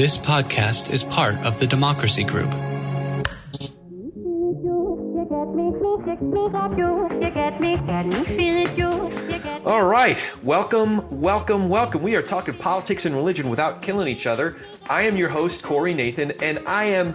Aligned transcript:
This 0.00 0.16
podcast 0.16 0.90
is 0.94 1.04
part 1.04 1.36
of 1.44 1.60
the 1.60 1.66
Democracy 1.66 2.24
Group. 2.24 2.50
All 9.66 9.84
right. 9.84 10.30
Welcome, 10.42 11.20
welcome, 11.20 11.68
welcome. 11.68 12.00
We 12.00 12.16
are 12.16 12.22
talking 12.22 12.54
politics 12.54 13.04
and 13.04 13.14
religion 13.14 13.50
without 13.50 13.82
killing 13.82 14.08
each 14.08 14.26
other. 14.26 14.56
I 14.88 15.02
am 15.02 15.18
your 15.18 15.28
host, 15.28 15.62
Corey 15.62 15.92
Nathan, 15.92 16.30
and 16.40 16.60
I 16.66 16.84
am 16.84 17.14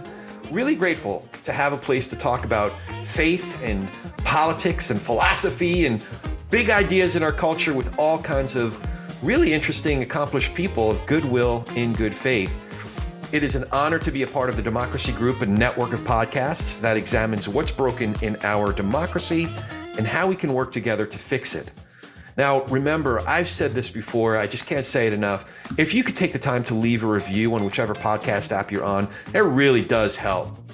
really 0.52 0.76
grateful 0.76 1.28
to 1.42 1.50
have 1.50 1.72
a 1.72 1.76
place 1.76 2.06
to 2.06 2.16
talk 2.16 2.44
about 2.44 2.72
faith 3.02 3.60
and 3.64 3.88
politics 4.18 4.90
and 4.90 5.02
philosophy 5.02 5.86
and 5.86 6.04
big 6.50 6.70
ideas 6.70 7.16
in 7.16 7.24
our 7.24 7.32
culture 7.32 7.74
with 7.74 7.98
all 7.98 8.22
kinds 8.22 8.54
of 8.54 8.80
really 9.24 9.52
interesting, 9.52 10.02
accomplished 10.02 10.54
people 10.54 10.88
of 10.88 11.04
goodwill 11.06 11.64
in 11.74 11.92
good 11.92 12.14
faith. 12.14 12.62
It 13.36 13.42
is 13.42 13.54
an 13.54 13.66
honor 13.70 13.98
to 13.98 14.10
be 14.10 14.22
a 14.22 14.26
part 14.26 14.48
of 14.48 14.56
the 14.56 14.62
Democracy 14.62 15.12
Group, 15.12 15.42
a 15.42 15.46
network 15.46 15.92
of 15.92 16.00
podcasts 16.00 16.80
that 16.80 16.96
examines 16.96 17.46
what's 17.46 17.70
broken 17.70 18.16
in 18.22 18.34
our 18.42 18.72
democracy 18.72 19.46
and 19.98 20.06
how 20.06 20.26
we 20.26 20.34
can 20.34 20.54
work 20.54 20.72
together 20.72 21.04
to 21.04 21.18
fix 21.18 21.54
it. 21.54 21.70
Now, 22.38 22.64
remember, 22.64 23.20
I've 23.28 23.46
said 23.46 23.72
this 23.72 23.90
before, 23.90 24.38
I 24.38 24.46
just 24.46 24.64
can't 24.64 24.86
say 24.86 25.06
it 25.06 25.12
enough. 25.12 25.54
If 25.76 25.92
you 25.92 26.02
could 26.02 26.16
take 26.16 26.32
the 26.32 26.38
time 26.38 26.64
to 26.64 26.74
leave 26.74 27.04
a 27.04 27.06
review 27.06 27.54
on 27.54 27.66
whichever 27.66 27.94
podcast 27.94 28.52
app 28.52 28.72
you're 28.72 28.84
on, 28.84 29.06
it 29.34 29.40
really 29.40 29.84
does 29.84 30.16
help. 30.16 30.65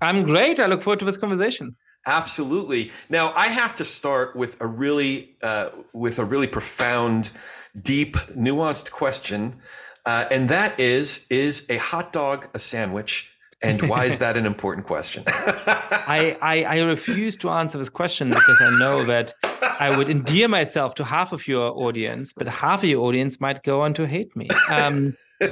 I'm 0.00 0.22
great. 0.22 0.60
I 0.60 0.66
look 0.66 0.82
forward 0.82 1.00
to 1.00 1.04
this 1.04 1.16
conversation. 1.16 1.74
Absolutely. 2.06 2.92
Now 3.10 3.32
I 3.34 3.48
have 3.48 3.74
to 3.74 3.84
start 3.84 4.36
with 4.36 4.56
a 4.60 4.68
really 4.68 5.36
uh, 5.42 5.70
with 5.92 6.20
a 6.20 6.24
really 6.24 6.46
profound, 6.46 7.30
deep, 7.76 8.14
nuanced 8.36 8.92
question, 8.92 9.56
uh, 10.04 10.26
and 10.30 10.48
that 10.48 10.78
is: 10.78 11.26
Is 11.28 11.66
a 11.68 11.78
hot 11.78 12.12
dog 12.12 12.46
a 12.54 12.60
sandwich? 12.60 13.35
And 13.66 13.82
why 13.82 14.04
is 14.04 14.18
that 14.24 14.36
an 14.36 14.46
important 14.46 14.86
question? 14.86 15.24
I, 15.28 16.36
I, 16.40 16.64
I 16.64 16.80
refuse 16.80 17.36
to 17.38 17.50
answer 17.50 17.78
this 17.78 17.88
question 17.88 18.30
because 18.30 18.60
I 18.60 18.78
know 18.78 19.04
that 19.04 19.32
I 19.80 19.96
would 19.96 20.08
endear 20.08 20.48
myself 20.48 20.94
to 20.96 21.04
half 21.04 21.32
of 21.32 21.46
your 21.46 21.76
audience, 21.76 22.32
but 22.32 22.48
half 22.48 22.82
of 22.82 22.88
your 22.88 23.04
audience 23.04 23.40
might 23.40 23.62
go 23.62 23.80
on 23.82 23.94
to 23.94 24.06
hate 24.06 24.34
me. 24.36 24.48
Um, 24.70 25.16
uh, 25.42 25.46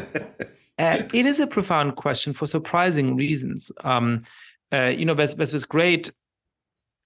it 0.79 1.27
is 1.27 1.41
a 1.41 1.47
profound 1.47 1.97
question 1.97 2.33
for 2.33 2.47
surprising 2.47 3.17
reasons. 3.17 3.71
Um, 3.83 4.25
uh, 4.73 4.87
you 4.97 5.05
know, 5.05 5.15
there's, 5.15 5.35
there's 5.35 5.53
this 5.53 5.65
great 5.65 6.11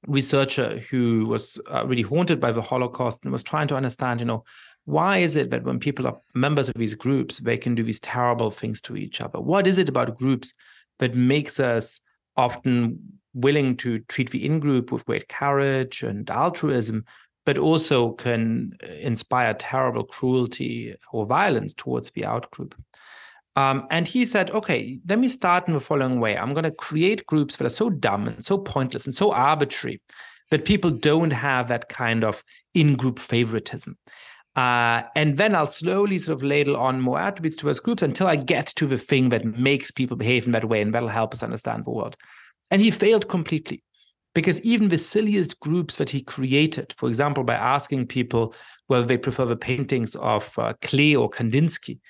researcher 0.07 0.79
who 0.91 1.27
was 1.27 1.59
uh, 1.73 1.85
really 1.87 2.03
haunted 2.03 2.41
by 2.41 2.53
the 2.53 2.63
Holocaust 2.63 3.25
and 3.25 3.33
was 3.33 3.43
trying 3.43 3.69
to 3.69 3.77
understand, 3.77 4.21
you 4.21 4.27
know, 4.27 4.45
why 4.85 5.19
is 5.19 5.37
it 5.37 5.51
that 5.51 5.65
when 5.65 5.79
people 5.79 6.07
are 6.07 6.17
members 6.35 6.69
of 6.69 6.75
these 6.77 6.95
groups, 6.95 7.41
they 7.41 7.59
can 7.59 7.75
do 7.75 7.83
these 7.83 8.01
terrible 8.01 8.51
things 8.51 8.81
to 8.81 8.97
each 8.97 9.21
other? 9.21 9.39
What 9.39 9.67
is 9.67 9.77
it 9.77 9.89
about 9.89 10.17
groups 10.17 10.55
that 10.99 11.15
makes 11.15 11.61
us 11.61 12.01
often 12.37 12.99
willing 13.35 13.77
to 13.77 14.01
treat 14.01 14.31
the 14.31 14.45
in 14.45 14.61
group 14.61 14.91
with 14.91 15.07
great 15.07 15.29
courage 15.29 16.03
and 16.03 16.29
altruism, 16.31 17.05
but 17.47 17.59
also 17.59 18.13
can 18.13 18.73
uh, 18.83 18.93
inspire 18.93 19.55
terrible 19.55 20.05
cruelty 20.05 20.95
or 21.13 21.27
violence 21.27 21.75
towards 21.75 22.11
the 22.11 22.25
out 22.25 22.51
group? 22.51 22.75
Um, 23.57 23.87
and 23.91 24.07
he 24.07 24.25
said, 24.25 24.51
okay, 24.53 25.01
let 25.09 25.19
me 25.19 25.29
start 25.29 25.67
in 25.67 25.75
the 25.75 25.81
following 25.81 26.21
way. 26.21 26.37
I'm 26.37 26.53
going 26.53 26.65
to 26.65 26.71
create 26.71 27.27
groups 27.27 27.57
that 27.57 27.65
are 27.65 27.71
so 27.71 27.91
dumb 27.91 28.29
and 28.29 28.45
so 28.45 28.57
pointless 28.59 29.05
and 29.05 29.15
so 29.15 29.33
arbitrary 29.33 30.01
that 30.51 30.65
people 30.65 30.91
don't 30.91 31.33
have 31.33 31.69
that 31.69 31.89
kind 31.89 32.25
of 32.25 32.45
in 32.75 32.95
group 32.95 33.19
favoritism. 33.19 33.99
Uh, 34.59 35.03
and 35.15 35.39
then 35.39 35.55
I'll 35.55 35.69
slowly 35.69 36.19
sort 36.19 36.37
of 36.37 36.43
ladle 36.43 36.77
on 36.77 37.01
more 37.01 37.21
attributes 37.21 37.57
to 37.59 37.67
those 37.67 37.79
groups 37.79 38.03
until 38.03 38.27
I 38.27 38.35
get 38.35 38.67
to 38.79 38.87
the 38.89 38.99
thing 38.99 39.29
that 39.29 39.45
makes 39.45 39.93
people 39.93 40.17
behave 40.17 40.47
in 40.47 40.53
that 40.53 40.69
way, 40.69 40.81
and 40.83 40.93
that'll 40.93 41.09
help 41.21 41.33
us 41.33 41.45
understand 41.45 41.85
the 41.85 41.93
world. 41.93 42.17
And 42.73 42.83
he 42.83 42.91
failed 42.91 43.29
completely 43.29 43.85
because 44.35 44.61
even 44.63 44.89
the 44.89 44.99
silliest 44.99 45.61
groups 45.61 45.95
that 45.97 46.11
he 46.11 46.21
created, 46.23 46.93
for 46.99 47.09
example, 47.09 47.45
by 47.45 47.55
asking 47.55 48.09
people 48.09 48.53
whether 48.89 49.07
they 49.07 49.17
prefer 49.17 49.45
the 49.45 49.55
paintings 49.71 50.17
of 50.17 50.43
uh, 50.59 50.75
Klee 50.83 51.17
or 51.17 51.31
Kandinsky, 51.31 52.01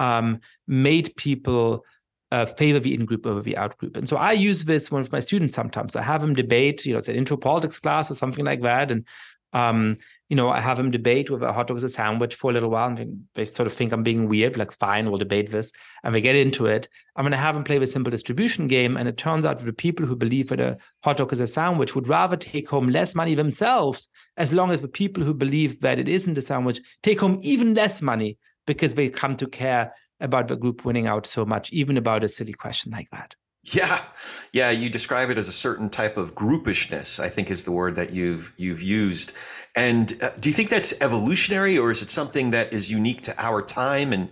um, 0.00 0.40
made 0.66 1.14
people 1.16 1.84
uh, 2.32 2.46
favor 2.46 2.80
the 2.80 2.94
in-group 2.94 3.24
over 3.24 3.40
the 3.40 3.56
out-group. 3.56 3.96
And 3.96 4.08
so 4.08 4.16
I 4.16 4.32
use 4.32 4.64
this 4.64 4.90
one 4.90 5.02
with 5.02 5.12
my 5.12 5.20
students 5.20 5.54
sometimes. 5.54 5.94
I 5.94 6.02
have 6.02 6.22
them 6.22 6.34
debate, 6.34 6.84
you 6.84 6.92
know, 6.92 6.98
it's 6.98 7.08
an 7.08 7.14
intro 7.14 7.36
politics 7.36 7.78
class 7.78 8.10
or 8.10 8.14
something 8.14 8.44
like 8.44 8.62
that. 8.62 8.90
And, 8.90 9.04
um, 9.52 9.98
you 10.28 10.36
know, 10.36 10.48
I 10.48 10.60
have 10.60 10.78
them 10.78 10.90
debate 10.90 11.30
whether 11.30 11.46
a 11.46 11.52
hot 11.52 11.66
dog 11.66 11.76
is 11.76 11.84
a 11.84 11.88
sandwich 11.88 12.34
for 12.34 12.50
a 12.50 12.54
little 12.54 12.70
while. 12.70 12.88
And 12.88 13.24
they 13.34 13.44
sort 13.44 13.66
of 13.66 13.72
think 13.72 13.92
I'm 13.92 14.02
being 14.02 14.28
weird, 14.28 14.56
like, 14.56 14.72
fine, 14.72 15.08
we'll 15.08 15.18
debate 15.18 15.50
this. 15.50 15.70
And 16.02 16.14
we 16.14 16.20
get 16.20 16.34
into 16.34 16.66
it. 16.66 16.88
I'm 17.14 17.24
going 17.24 17.32
to 17.32 17.36
have 17.36 17.54
them 17.54 17.64
play 17.64 17.78
the 17.78 17.86
simple 17.86 18.10
distribution 18.10 18.66
game. 18.66 18.96
And 18.96 19.08
it 19.08 19.18
turns 19.18 19.44
out 19.44 19.64
the 19.64 19.72
people 19.72 20.06
who 20.06 20.16
believe 20.16 20.48
that 20.48 20.60
a 20.60 20.78
hot 21.02 21.18
dog 21.18 21.32
is 21.32 21.40
a 21.40 21.46
sandwich 21.46 21.94
would 21.94 22.08
rather 22.08 22.36
take 22.36 22.68
home 22.68 22.88
less 22.88 23.14
money 23.14 23.34
themselves, 23.34 24.08
as 24.36 24.54
long 24.54 24.70
as 24.70 24.80
the 24.80 24.88
people 24.88 25.22
who 25.22 25.34
believe 25.34 25.80
that 25.80 25.98
it 25.98 26.08
isn't 26.08 26.38
a 26.38 26.42
sandwich 26.42 26.80
take 27.02 27.20
home 27.20 27.38
even 27.42 27.74
less 27.74 28.00
money 28.00 28.38
because 28.66 28.94
they 28.94 29.10
come 29.10 29.36
to 29.36 29.46
care 29.46 29.92
about 30.20 30.48
the 30.48 30.56
group 30.56 30.84
winning 30.84 31.06
out 31.06 31.26
so 31.26 31.44
much, 31.44 31.70
even 31.72 31.98
about 31.98 32.24
a 32.24 32.28
silly 32.28 32.54
question 32.54 32.92
like 32.92 33.10
that. 33.10 33.34
Yeah, 33.64 34.04
yeah. 34.52 34.70
You 34.70 34.90
describe 34.90 35.30
it 35.30 35.38
as 35.38 35.48
a 35.48 35.52
certain 35.52 35.88
type 35.88 36.18
of 36.18 36.34
groupishness. 36.34 37.18
I 37.18 37.30
think 37.30 37.50
is 37.50 37.64
the 37.64 37.72
word 37.72 37.96
that 37.96 38.12
you've 38.12 38.52
you've 38.58 38.82
used. 38.82 39.32
And 39.74 40.22
uh, 40.22 40.32
do 40.38 40.50
you 40.50 40.52
think 40.52 40.68
that's 40.68 40.92
evolutionary, 41.00 41.78
or 41.78 41.90
is 41.90 42.02
it 42.02 42.10
something 42.10 42.50
that 42.50 42.72
is 42.74 42.90
unique 42.90 43.22
to 43.22 43.34
our 43.42 43.62
time 43.62 44.12
and 44.12 44.28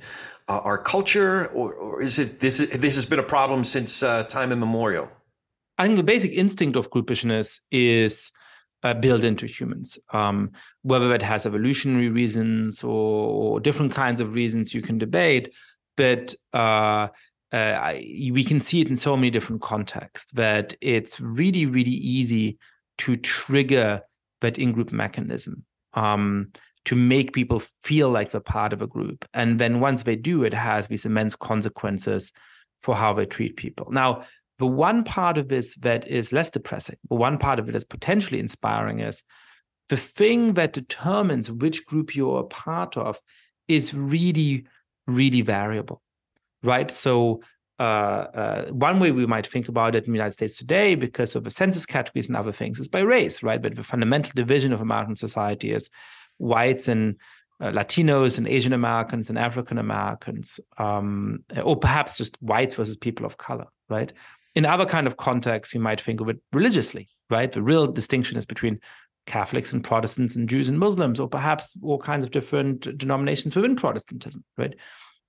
uh, 0.49 0.59
our 0.59 0.77
culture, 0.77 1.47
or, 1.47 1.73
or 1.73 2.03
is 2.03 2.19
it 2.19 2.41
this? 2.41 2.59
This 2.59 2.95
has 2.95 3.07
been 3.07 3.19
a 3.19 3.25
problem 3.25 3.65
since 3.65 4.03
uh, 4.03 4.25
time 4.25 4.53
immemorial. 4.53 5.11
I 5.79 5.87
think 5.87 5.97
the 5.97 6.03
basic 6.05 6.33
instinct 6.33 6.77
of 6.77 6.91
groupishness 6.91 7.61
is 7.71 8.33
uh, 8.83 8.93
built 8.93 9.25
into 9.25 9.47
humans. 9.47 9.99
Um, 10.13 10.51
whether 10.83 11.09
that 11.09 11.23
has 11.23 11.47
evolutionary 11.47 12.11
reasons 12.11 12.85
or, 12.85 12.91
or, 12.91 13.61
different 13.61 13.95
kinds 13.95 14.21
of 14.21 14.35
reasons, 14.35 14.75
you 14.75 14.83
can 14.83 14.99
debate. 14.99 15.53
But 15.97 16.35
uh, 17.53 17.93
we 17.95 18.43
can 18.45 18.61
see 18.61 18.81
it 18.81 18.89
in 18.89 18.97
so 18.97 19.17
many 19.17 19.31
different 19.31 19.61
contexts 19.61 20.33
that 20.33 20.75
it's 20.81 21.21
really, 21.21 21.67
really 21.67 21.91
easy 21.91 22.59
to 22.99 23.17
trigger 23.17 24.01
that 24.41 24.59
in-group 24.59 24.91
mechanism 24.91 25.65
um, 25.95 26.51
to 26.87 26.97
make 26.97 27.33
people 27.33 27.63
feel 27.83 28.09
like 28.09 28.31
they're 28.31 28.41
part 28.41 28.73
of 28.73 28.81
a 28.81 28.87
group. 28.87 29.27
And 29.35 29.59
then 29.59 29.81
once 29.81 30.03
they 30.03 30.17
do, 30.17 30.45
it 30.45 30.55
has 30.55 30.89
these 30.89 31.05
immense 31.05 31.37
consequences 31.37 32.33
for 32.81 32.97
how 32.97 33.13
they 33.13 33.27
treat 33.27 33.57
people. 33.57 33.89
Now, 33.91 34.25
the 34.59 34.67
one 34.67 35.05
part 35.05 35.39
of 35.39 35.49
this 35.49 35.75
that 35.77 36.09
is 36.09 36.33
less 36.33 36.51
depressing, 36.51 36.97
the 37.09 37.17
one 37.17 37.39
part 37.39 37.59
of 37.59 37.69
it 37.69 37.73
that's 37.73 37.85
potentially 37.85 38.41
inspiring 38.41 39.01
is 39.01 39.23
the 39.89 39.97
thing 39.97 40.55
that 40.55 40.73
determines 40.73 41.51
which 41.51 41.85
group 41.85 42.17
you're 42.17 42.41
a 42.41 42.45
part 42.45 42.97
of 42.97 43.21
is 43.69 43.93
really, 43.93 44.65
really 45.07 45.43
variable 45.43 46.01
right? 46.63 46.91
So 46.91 47.43
uh, 47.79 47.83
uh, 47.83 48.67
one 48.71 49.01
way 49.01 49.11
we 49.11 49.27
might 49.27 49.47
think 49.47 49.69
about 49.69 49.97
it 49.97 50.05
in 50.05 50.13
the 50.13 50.17
United 50.17 50.35
States 50.35 50.57
today, 50.57 50.95
because 50.95 51.35
of 51.35 51.45
the 51.45 51.51
census 51.51 51.87
categories 51.87 52.29
and 52.29 52.37
other 52.37 52.53
things, 52.53 52.79
is 52.79 52.89
by 52.89 53.01
race, 53.01 53.43
right? 53.43 53.61
But 53.61 53.75
the 53.75 53.83
fundamental 53.83 54.33
division 54.35 54.73
of 54.73 54.81
American 54.81 55.17
society 55.17 55.73
is 55.73 55.91
whites 56.39 56.89
and 56.89 57.17
uh, 57.61 57.71
Latinos 57.71 58.39
and 58.39 58.47
Asian 58.47 58.73
Americans 58.73 59.31
and 59.31 59.39
African 59.39 59.79
Americans, 59.79 60.61
um, 60.79 61.45
or 61.63 61.77
perhaps 61.77 62.19
just 62.19 62.37
whites 62.41 62.75
versus 62.75 62.97
people 62.97 63.27
of 63.27 63.37
color, 63.37 63.67
right? 63.89 64.13
In 64.55 64.67
other 64.67 64.85
kind 64.85 65.07
of 65.07 65.17
contexts, 65.17 65.73
you 65.75 65.81
might 65.81 66.01
think 66.01 66.21
of 66.21 66.29
it 66.29 66.39
religiously, 66.53 67.09
right? 67.31 67.51
The 67.51 67.63
real 67.63 67.87
distinction 67.87 68.37
is 68.37 68.47
between 68.47 68.81
Catholics 69.27 69.73
and 69.73 69.85
Protestants 69.85 70.37
and 70.37 70.49
Jews 70.49 70.69
and 70.69 70.79
Muslims, 70.79 71.21
or 71.21 71.29
perhaps 71.29 71.77
all 71.83 71.99
kinds 71.99 72.25
of 72.25 72.33
different 72.33 72.99
denominations 72.99 73.55
within 73.57 73.77
Protestantism, 73.77 74.45
right? 74.59 74.75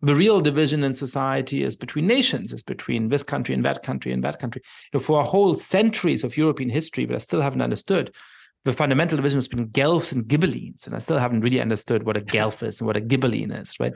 The 0.04 0.16
real 0.16 0.42
division 0.42 0.84
in 0.84 0.94
society 0.94 1.64
is 1.64 1.78
between 1.78 2.06
nations, 2.06 2.52
is 2.52 2.62
between 2.62 3.08
this 3.08 3.24
country 3.24 3.56
and 3.56 3.64
that 3.64 3.84
country 3.84 4.12
and 4.12 4.22
that 4.26 4.38
country. 4.38 4.62
You 4.92 5.00
know, 5.00 5.04
for 5.04 5.22
a 5.22 5.26
whole 5.26 5.54
centuries 5.54 6.26
of 6.26 6.36
European 6.36 6.70
history, 6.70 7.06
but 7.06 7.16
I 7.16 7.20
still 7.20 7.40
haven't 7.40 7.62
understood 7.62 8.14
the 8.66 8.74
fundamental 8.74 9.16
division 9.16 9.40
between 9.40 9.68
Guelphs 9.70 10.14
and 10.14 10.26
Ghibellines, 10.26 10.86
and 10.86 10.94
I 10.94 11.00
still 11.00 11.18
haven't 11.18 11.40
really 11.40 11.62
understood 11.62 12.04
what 12.04 12.18
a 12.18 12.22
Guelph 12.22 12.64
is 12.64 12.82
and 12.82 12.88
what 12.88 12.98
a 12.98 13.02
Ghibelline 13.02 13.58
is, 13.62 13.80
right? 13.80 13.94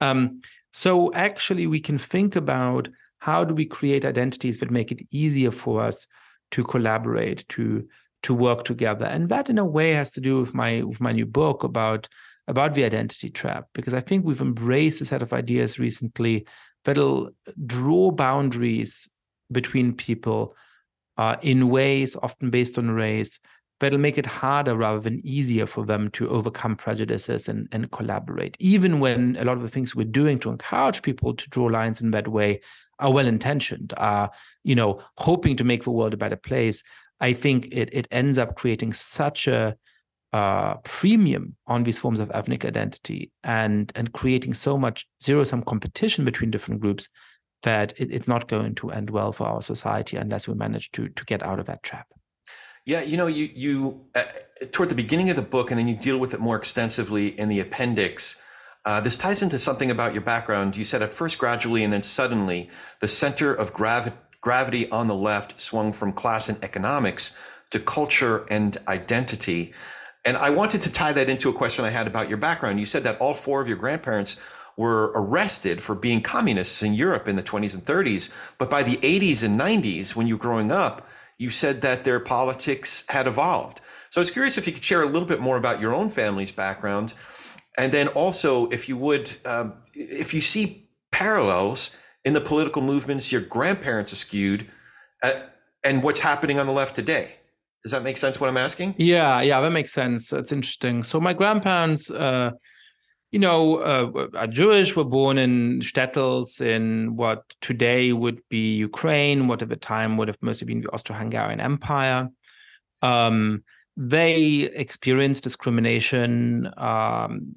Um, 0.00 0.40
so 0.72 1.14
actually, 1.14 1.68
we 1.68 1.78
can 1.78 1.96
think 1.96 2.34
about 2.34 2.88
how 3.18 3.44
do 3.44 3.54
we 3.54 3.66
create 3.66 4.04
identities 4.04 4.58
that 4.58 4.72
make 4.72 4.90
it 4.90 5.06
easier 5.12 5.52
for 5.52 5.80
us 5.80 6.08
to 6.50 6.64
collaborate, 6.64 7.48
to 7.50 7.86
to 8.24 8.34
work 8.34 8.64
together, 8.64 9.04
and 9.04 9.28
that 9.28 9.48
in 9.48 9.58
a 9.58 9.64
way 9.64 9.92
has 9.92 10.10
to 10.12 10.20
do 10.20 10.40
with 10.40 10.54
my 10.54 10.82
with 10.82 11.00
my 11.00 11.12
new 11.12 11.26
book 11.26 11.62
about 11.62 12.08
about 12.48 12.74
the 12.74 12.84
identity 12.84 13.30
trap 13.30 13.66
because 13.74 13.94
I 13.94 14.00
think 14.00 14.24
we've 14.24 14.40
embraced 14.40 15.00
a 15.00 15.04
set 15.04 15.22
of 15.22 15.32
ideas 15.32 15.78
recently 15.78 16.46
that'll 16.84 17.30
draw 17.66 18.10
boundaries 18.10 19.08
between 19.50 19.94
people 19.94 20.54
uh, 21.18 21.36
in 21.42 21.68
ways 21.68 22.16
often 22.22 22.50
based 22.50 22.78
on 22.78 22.90
race 22.90 23.40
that'll 23.80 23.98
make 23.98 24.16
it 24.16 24.26
harder 24.26 24.74
rather 24.74 25.00
than 25.00 25.24
easier 25.26 25.66
for 25.66 25.84
them 25.84 26.10
to 26.10 26.28
overcome 26.30 26.76
prejudices 26.76 27.48
and, 27.48 27.68
and 27.72 27.90
collaborate. 27.90 28.56
Even 28.58 29.00
when 29.00 29.36
a 29.38 29.44
lot 29.44 29.56
of 29.56 29.62
the 29.62 29.68
things 29.68 29.94
we're 29.94 30.04
doing 30.04 30.38
to 30.38 30.50
encourage 30.50 31.02
people 31.02 31.34
to 31.34 31.50
draw 31.50 31.66
lines 31.66 32.00
in 32.00 32.10
that 32.12 32.28
way 32.28 32.60
are 32.98 33.12
well 33.12 33.26
intentioned 33.26 33.92
are 33.96 34.30
you 34.64 34.74
know 34.74 35.02
hoping 35.18 35.56
to 35.56 35.64
make 35.64 35.84
the 35.84 35.90
world 35.90 36.14
a 36.14 36.16
better 36.16 36.36
place 36.36 36.82
i 37.20 37.32
think 37.32 37.68
it, 37.72 37.88
it 37.92 38.08
ends 38.10 38.38
up 38.38 38.56
creating 38.56 38.92
such 38.92 39.46
a 39.46 39.76
uh, 40.36 40.74
premium 40.84 41.56
on 41.66 41.84
these 41.84 41.98
forms 41.98 42.20
of 42.20 42.30
ethnic 42.34 42.62
identity 42.64 43.30
and 43.42 43.90
and 43.94 44.12
creating 44.12 44.52
so 44.52 44.76
much 44.76 45.06
zero 45.24 45.42
sum 45.44 45.62
competition 45.62 46.26
between 46.26 46.50
different 46.50 46.80
groups 46.80 47.08
that 47.62 47.94
it, 47.96 48.08
it's 48.10 48.28
not 48.28 48.46
going 48.46 48.74
to 48.74 48.90
end 48.90 49.08
well 49.08 49.32
for 49.32 49.46
our 49.46 49.62
society 49.62 50.16
unless 50.18 50.46
we 50.46 50.54
manage 50.54 50.92
to 50.92 51.08
to 51.08 51.24
get 51.24 51.42
out 51.42 51.58
of 51.58 51.66
that 51.66 51.82
trap. 51.82 52.06
Yeah, 52.84 53.00
you 53.00 53.16
know, 53.16 53.28
you 53.38 53.48
you 53.54 54.04
uh, 54.14 54.24
toward 54.72 54.90
the 54.90 54.94
beginning 54.94 55.30
of 55.30 55.36
the 55.36 55.48
book, 55.56 55.70
and 55.70 55.78
then 55.78 55.88
you 55.88 55.96
deal 55.96 56.18
with 56.18 56.34
it 56.34 56.40
more 56.40 56.56
extensively 56.56 57.28
in 57.40 57.48
the 57.48 57.60
appendix. 57.60 58.42
Uh, 58.84 59.00
this 59.00 59.16
ties 59.16 59.42
into 59.42 59.58
something 59.58 59.90
about 59.90 60.12
your 60.12 60.22
background. 60.22 60.76
You 60.76 60.84
said 60.84 61.02
at 61.02 61.14
first 61.14 61.38
gradually, 61.38 61.82
and 61.82 61.92
then 61.94 62.02
suddenly, 62.02 62.68
the 63.00 63.08
center 63.08 63.54
of 63.54 63.72
gravi- 63.72 64.12
gravity 64.40 64.88
on 64.90 65.08
the 65.08 65.20
left 65.30 65.60
swung 65.60 65.92
from 65.92 66.12
class 66.12 66.48
and 66.48 66.62
economics 66.62 67.34
to 67.70 67.80
culture 67.80 68.44
and 68.50 68.76
identity. 68.86 69.72
And 70.26 70.36
I 70.36 70.50
wanted 70.50 70.82
to 70.82 70.92
tie 70.92 71.12
that 71.12 71.30
into 71.30 71.48
a 71.48 71.52
question 71.52 71.84
I 71.84 71.90
had 71.90 72.08
about 72.08 72.28
your 72.28 72.36
background. 72.36 72.80
You 72.80 72.86
said 72.86 73.04
that 73.04 73.18
all 73.20 73.32
four 73.32 73.60
of 73.60 73.68
your 73.68 73.76
grandparents 73.76 74.38
were 74.76 75.12
arrested 75.14 75.82
for 75.82 75.94
being 75.94 76.20
communists 76.20 76.82
in 76.82 76.94
Europe 76.94 77.28
in 77.28 77.36
the 77.36 77.42
20s 77.42 77.74
and 77.74 77.84
30s. 77.84 78.30
But 78.58 78.68
by 78.68 78.82
the 78.82 78.96
80s 78.96 79.44
and 79.44 79.58
90s, 79.58 80.16
when 80.16 80.26
you 80.26 80.34
were 80.34 80.42
growing 80.42 80.72
up, 80.72 81.08
you 81.38 81.48
said 81.48 81.80
that 81.82 82.04
their 82.04 82.18
politics 82.18 83.04
had 83.08 83.28
evolved. 83.28 83.80
So 84.10 84.20
I 84.20 84.22
was 84.22 84.30
curious 84.30 84.58
if 84.58 84.66
you 84.66 84.72
could 84.72 84.84
share 84.84 85.02
a 85.02 85.06
little 85.06 85.28
bit 85.28 85.40
more 85.40 85.56
about 85.56 85.80
your 85.80 85.94
own 85.94 86.10
family's 86.10 86.52
background. 86.52 87.14
And 87.78 87.92
then 87.92 88.08
also, 88.08 88.68
if 88.70 88.88
you 88.88 88.96
would, 88.96 89.32
um, 89.44 89.74
if 89.94 90.34
you 90.34 90.40
see 90.40 90.88
parallels 91.12 91.96
in 92.24 92.32
the 92.32 92.40
political 92.40 92.82
movements 92.82 93.30
your 93.30 93.40
grandparents 93.40 94.12
eschewed 94.12 94.66
uh, 95.22 95.42
and 95.84 96.02
what's 96.02 96.20
happening 96.20 96.58
on 96.58 96.66
the 96.66 96.72
left 96.72 96.96
today. 96.96 97.36
Does 97.86 97.92
that 97.92 98.02
make 98.02 98.16
sense 98.16 98.40
what 98.40 98.50
I'm 98.50 98.56
asking? 98.56 98.96
Yeah, 98.98 99.40
yeah, 99.42 99.60
that 99.60 99.70
makes 99.70 99.92
sense. 99.92 100.30
That's 100.30 100.50
interesting. 100.50 101.04
So 101.04 101.20
my 101.20 101.32
grandparents, 101.32 102.10
uh, 102.10 102.50
you 103.30 103.38
know, 103.38 103.76
uh, 103.76 104.26
are 104.36 104.48
Jewish, 104.48 104.96
were 104.96 105.04
born 105.04 105.38
in 105.38 105.78
shtetls 105.82 106.60
in 106.60 107.14
what 107.14 107.44
today 107.60 108.12
would 108.12 108.40
be 108.48 108.74
Ukraine, 108.74 109.46
what 109.46 109.62
at 109.62 109.68
the 109.68 109.76
time 109.76 110.16
would 110.16 110.26
have 110.26 110.38
mostly 110.40 110.66
been 110.66 110.80
the 110.80 110.88
Austro-Hungarian 110.88 111.60
Empire. 111.60 112.28
Um, 113.02 113.62
they 113.96 114.62
experienced 114.62 115.44
discrimination 115.44 116.68
um, 116.76 117.54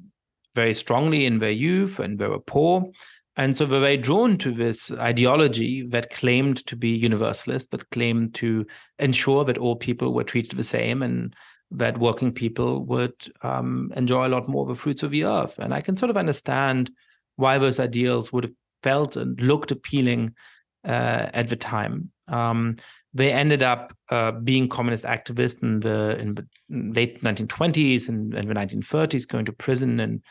very 0.53 0.75
strongly 0.75 1.25
in 1.25 1.39
their 1.39 1.49
youth 1.49 1.97
and 1.97 2.19
they 2.19 2.27
were 2.27 2.37
poor. 2.37 2.85
And 3.39 3.56
so 3.56 3.65
we're 3.65 3.80
very 3.80 3.95
drawn 3.95 4.38
to 4.39 4.51
this 4.51 4.91
ideology 4.91 5.88
that 5.91 6.09
claimed 6.09 6.57
to 6.65 6.75
be 6.75 6.89
universalist, 6.89 7.71
but 7.71 7.89
claimed 7.89 8.36
to 8.36 8.65
ensure 9.00 9.45
that 9.45 9.57
all 9.57 9.77
people 9.77 10.13
were 10.13 10.25
treated 10.25 10.57
the 10.57 10.63
same 10.63 11.01
and 11.01 11.33
that 11.71 12.00
working 12.00 12.33
people 12.33 12.83
would 12.83 13.13
um, 13.41 13.94
enjoy 13.95 14.27
a 14.27 14.33
lot 14.36 14.50
more 14.50 14.63
of 14.63 14.68
the 14.68 14.75
fruits 14.75 15.03
of 15.03 15.12
the 15.12 15.24
earth. 15.24 15.57
And 15.57 15.74
I 15.74 15.80
can 15.80 15.95
sort 15.95 16.09
of 16.09 16.18
understand 16.18 16.91
why 17.38 17.57
those 17.57 17.80
ideals 17.80 18.33
would 18.33 18.44
have 18.44 18.53
felt 18.83 19.15
and 19.15 19.39
looked 19.39 19.71
appealing 19.71 20.35
uh, 20.83 21.30
at 21.33 21.47
the 21.47 21.56
time. 21.56 22.11
Um, 22.28 22.75
they 23.13 23.31
ended 23.31 23.63
up 23.63 23.95
uh, 24.09 24.31
being 24.31 24.68
communist 24.68 25.06
activists 25.06 25.63
in 25.63 25.80
the, 25.80 26.18
in 26.19 26.35
the 26.35 26.45
late 26.69 27.23
1920s 27.23 28.09
and, 28.09 28.33
and 28.33 28.49
the 28.49 28.54
1930s, 28.54 29.25
going 29.25 29.45
to 29.45 29.54
prison 29.54 30.02
and 30.02 30.21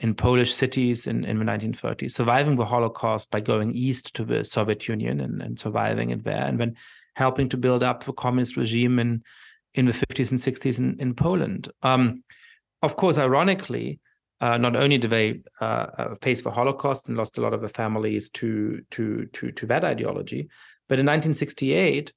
in 0.00 0.14
Polish 0.14 0.54
cities 0.54 1.06
in, 1.06 1.24
in 1.24 1.38
the 1.38 1.44
1930s, 1.44 2.12
surviving 2.12 2.56
the 2.56 2.64
Holocaust 2.64 3.30
by 3.30 3.40
going 3.40 3.72
east 3.72 4.14
to 4.14 4.24
the 4.24 4.44
Soviet 4.44 4.86
Union 4.86 5.20
and, 5.20 5.42
and 5.42 5.58
surviving 5.58 6.10
it 6.10 6.24
there, 6.24 6.44
and 6.44 6.60
then 6.60 6.76
helping 7.16 7.48
to 7.48 7.56
build 7.56 7.82
up 7.82 8.04
the 8.04 8.12
communist 8.12 8.56
regime 8.56 8.98
in 8.98 9.22
in 9.74 9.86
the 9.86 9.92
50s 9.92 10.30
and 10.30 10.40
60s 10.40 10.78
in, 10.78 10.96
in 10.98 11.14
Poland. 11.14 11.68
Um, 11.82 12.24
of 12.82 12.96
course, 12.96 13.18
ironically, 13.18 14.00
uh, 14.40 14.56
not 14.56 14.76
only 14.76 14.98
did 14.98 15.10
they 15.10 15.40
uh, 15.60 15.64
uh, 15.98 16.14
face 16.16 16.42
the 16.42 16.50
Holocaust 16.50 17.08
and 17.08 17.16
lost 17.16 17.38
a 17.38 17.40
lot 17.40 17.52
of 17.52 17.60
their 17.60 17.68
families 17.68 18.30
to 18.30 18.82
to 18.90 19.26
to 19.26 19.52
to 19.52 19.66
that 19.66 19.84
ideology, 19.84 20.48
but 20.88 20.98
in 20.98 21.06
1968 21.06 22.12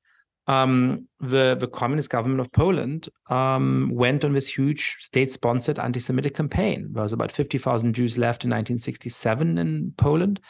um, 0.52 1.08
the 1.22 1.56
the 1.56 1.68
communist 1.68 2.10
government 2.10 2.42
of 2.42 2.52
Poland 2.52 3.08
um, 3.30 3.90
went 3.94 4.26
on 4.26 4.34
this 4.34 4.48
huge 4.48 4.98
state-sponsored 5.00 5.80
anti-Semitic 5.80 6.36
campaign. 6.36 6.90
There 6.92 7.04
was 7.04 7.14
about 7.14 7.32
fifty 7.32 7.58
thousand 7.58 7.94
Jews 7.94 8.18
left 8.18 8.44
in 8.44 8.50
1967 8.50 9.58
in 9.58 9.94
Poland, 9.98 10.42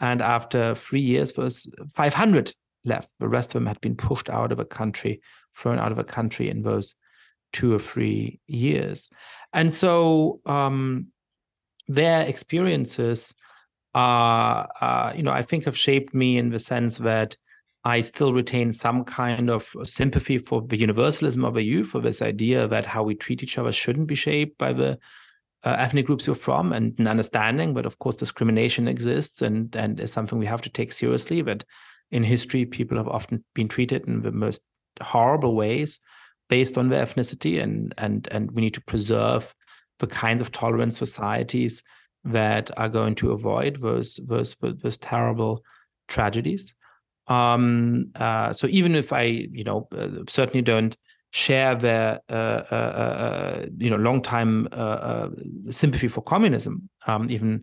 and 0.00 0.22
after 0.22 0.74
three 0.74 1.00
years, 1.00 1.32
there 1.32 1.44
was 1.44 1.70
500 1.94 2.54
left. 2.86 3.12
The 3.20 3.28
rest 3.28 3.50
of 3.50 3.52
them 3.54 3.66
had 3.66 3.80
been 3.82 3.96
pushed 3.96 4.30
out 4.30 4.50
of 4.50 4.58
a 4.58 4.64
country, 4.64 5.20
thrown 5.54 5.78
out 5.78 5.92
of 5.92 5.98
a 5.98 6.04
country 6.04 6.48
in 6.48 6.62
those 6.62 6.94
two 7.52 7.74
or 7.74 7.80
three 7.80 8.40
years, 8.46 9.10
and 9.52 9.74
so 9.74 10.40
um, 10.46 11.08
their 11.86 12.22
experiences 12.22 13.34
are, 13.92 14.68
uh, 14.80 15.12
you 15.14 15.22
know, 15.22 15.32
I 15.32 15.42
think 15.42 15.64
have 15.64 15.76
shaped 15.76 16.14
me 16.14 16.38
in 16.38 16.48
the 16.48 16.60
sense 16.60 16.98
that 16.98 17.36
I 17.84 18.00
still 18.00 18.34
retain 18.34 18.72
some 18.72 19.04
kind 19.04 19.48
of 19.48 19.74
sympathy 19.84 20.38
for 20.38 20.60
the 20.60 20.76
universalism 20.76 21.44
of 21.44 21.56
a 21.56 21.62
youth, 21.62 21.88
for 21.88 22.00
this 22.00 22.20
idea 22.20 22.68
that 22.68 22.84
how 22.84 23.02
we 23.02 23.14
treat 23.14 23.42
each 23.42 23.56
other 23.56 23.72
shouldn't 23.72 24.06
be 24.06 24.14
shaped 24.14 24.58
by 24.58 24.74
the 24.74 24.98
uh, 25.64 25.76
ethnic 25.78 26.06
groups 26.06 26.26
you're 26.26 26.36
from, 26.36 26.72
and 26.72 26.98
an 26.98 27.06
understanding. 27.06 27.72
But 27.72 27.86
of 27.86 27.98
course, 27.98 28.16
discrimination 28.16 28.86
exists, 28.86 29.40
and 29.40 29.74
and 29.74 29.98
is 29.98 30.12
something 30.12 30.38
we 30.38 30.46
have 30.46 30.62
to 30.62 30.70
take 30.70 30.92
seriously. 30.92 31.40
That 31.40 31.64
in 32.10 32.22
history, 32.22 32.66
people 32.66 32.98
have 32.98 33.08
often 33.08 33.44
been 33.54 33.68
treated 33.68 34.06
in 34.06 34.22
the 34.22 34.32
most 34.32 34.62
horrible 35.00 35.54
ways 35.54 36.00
based 36.48 36.76
on 36.76 36.88
their 36.88 37.04
ethnicity, 37.04 37.62
and 37.62 37.94
and 37.96 38.28
and 38.30 38.50
we 38.50 38.62
need 38.62 38.74
to 38.74 38.82
preserve 38.82 39.54
the 40.00 40.06
kinds 40.06 40.42
of 40.42 40.52
tolerant 40.52 40.94
societies 40.94 41.82
that 42.24 42.70
are 42.78 42.88
going 42.88 43.14
to 43.14 43.32
avoid 43.32 43.80
those 43.80 44.20
those 44.28 44.54
those 44.60 44.98
terrible 44.98 45.62
tragedies. 46.08 46.74
Um, 47.30 48.10
uh, 48.16 48.52
so 48.52 48.66
even 48.66 48.96
if 48.96 49.12
I, 49.12 49.22
you 49.22 49.62
know, 49.62 49.88
uh, 49.96 50.24
certainly 50.28 50.62
don't 50.62 50.96
share 51.30 51.76
their, 51.76 52.20
uh, 52.28 52.62
uh, 52.72 52.74
uh 52.74 53.66
you 53.78 53.88
know, 53.88 53.96
long 53.96 54.20
time 54.20 54.68
sympathy 55.70 56.08
for 56.08 56.22
communism, 56.22 56.90
um, 57.06 57.30
even 57.30 57.62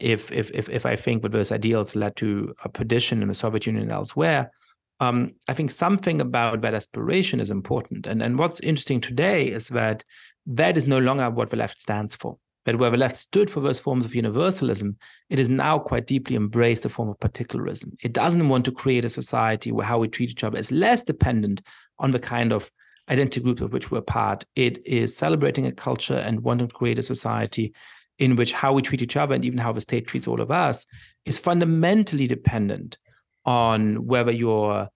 if, 0.00 0.32
if 0.32 0.50
if 0.50 0.68
if 0.68 0.84
I 0.84 0.96
think 0.96 1.22
that 1.22 1.32
those 1.32 1.52
ideals 1.52 1.94
led 1.94 2.16
to 2.16 2.52
a 2.64 2.68
perdition 2.68 3.22
in 3.22 3.28
the 3.28 3.34
Soviet 3.34 3.66
Union 3.66 3.84
and 3.84 3.92
elsewhere, 3.92 4.50
um, 4.98 5.34
I 5.46 5.54
think 5.54 5.70
something 5.70 6.20
about 6.20 6.62
that 6.62 6.74
aspiration 6.74 7.38
is 7.38 7.50
important. 7.50 8.08
And 8.08 8.20
and 8.20 8.38
what's 8.38 8.58
interesting 8.60 9.00
today 9.00 9.46
is 9.46 9.68
that 9.68 10.04
that 10.46 10.76
is 10.76 10.88
no 10.88 10.98
longer 10.98 11.30
what 11.30 11.50
the 11.50 11.56
left 11.56 11.80
stands 11.80 12.16
for. 12.16 12.38
But 12.64 12.76
where 12.76 12.90
the 12.90 12.96
left 12.96 13.16
stood 13.16 13.50
for 13.50 13.60
those 13.60 13.78
forms 13.78 14.04
of 14.04 14.14
universalism, 14.14 14.96
it 15.28 15.38
has 15.38 15.48
now 15.48 15.78
quite 15.78 16.06
deeply 16.06 16.36
embraced 16.36 16.84
the 16.84 16.88
form 16.88 17.08
of 17.08 17.18
particularism. 17.18 17.96
It 18.02 18.12
doesn't 18.12 18.48
want 18.48 18.64
to 18.66 18.72
create 18.72 19.04
a 19.04 19.08
society 19.08 19.72
where 19.72 19.86
how 19.86 19.98
we 19.98 20.08
treat 20.08 20.30
each 20.30 20.44
other 20.44 20.58
is 20.58 20.70
less 20.70 21.02
dependent 21.02 21.62
on 21.98 22.12
the 22.12 22.20
kind 22.20 22.52
of 22.52 22.70
identity 23.08 23.40
groups 23.40 23.62
of 23.62 23.72
which 23.72 23.90
we're 23.90 24.00
part. 24.00 24.44
It 24.54 24.86
is 24.86 25.16
celebrating 25.16 25.66
a 25.66 25.72
culture 25.72 26.16
and 26.16 26.40
wanting 26.40 26.68
to 26.68 26.74
create 26.74 26.98
a 26.98 27.02
society 27.02 27.74
in 28.18 28.36
which 28.36 28.52
how 28.52 28.72
we 28.72 28.82
treat 28.82 29.02
each 29.02 29.16
other 29.16 29.34
and 29.34 29.44
even 29.44 29.58
how 29.58 29.72
the 29.72 29.80
state 29.80 30.06
treats 30.06 30.28
all 30.28 30.40
of 30.40 30.50
us 30.50 30.86
is 31.24 31.38
fundamentally 31.38 32.26
dependent 32.26 32.98
on 33.44 34.06
whether 34.06 34.30
you're 34.30 34.88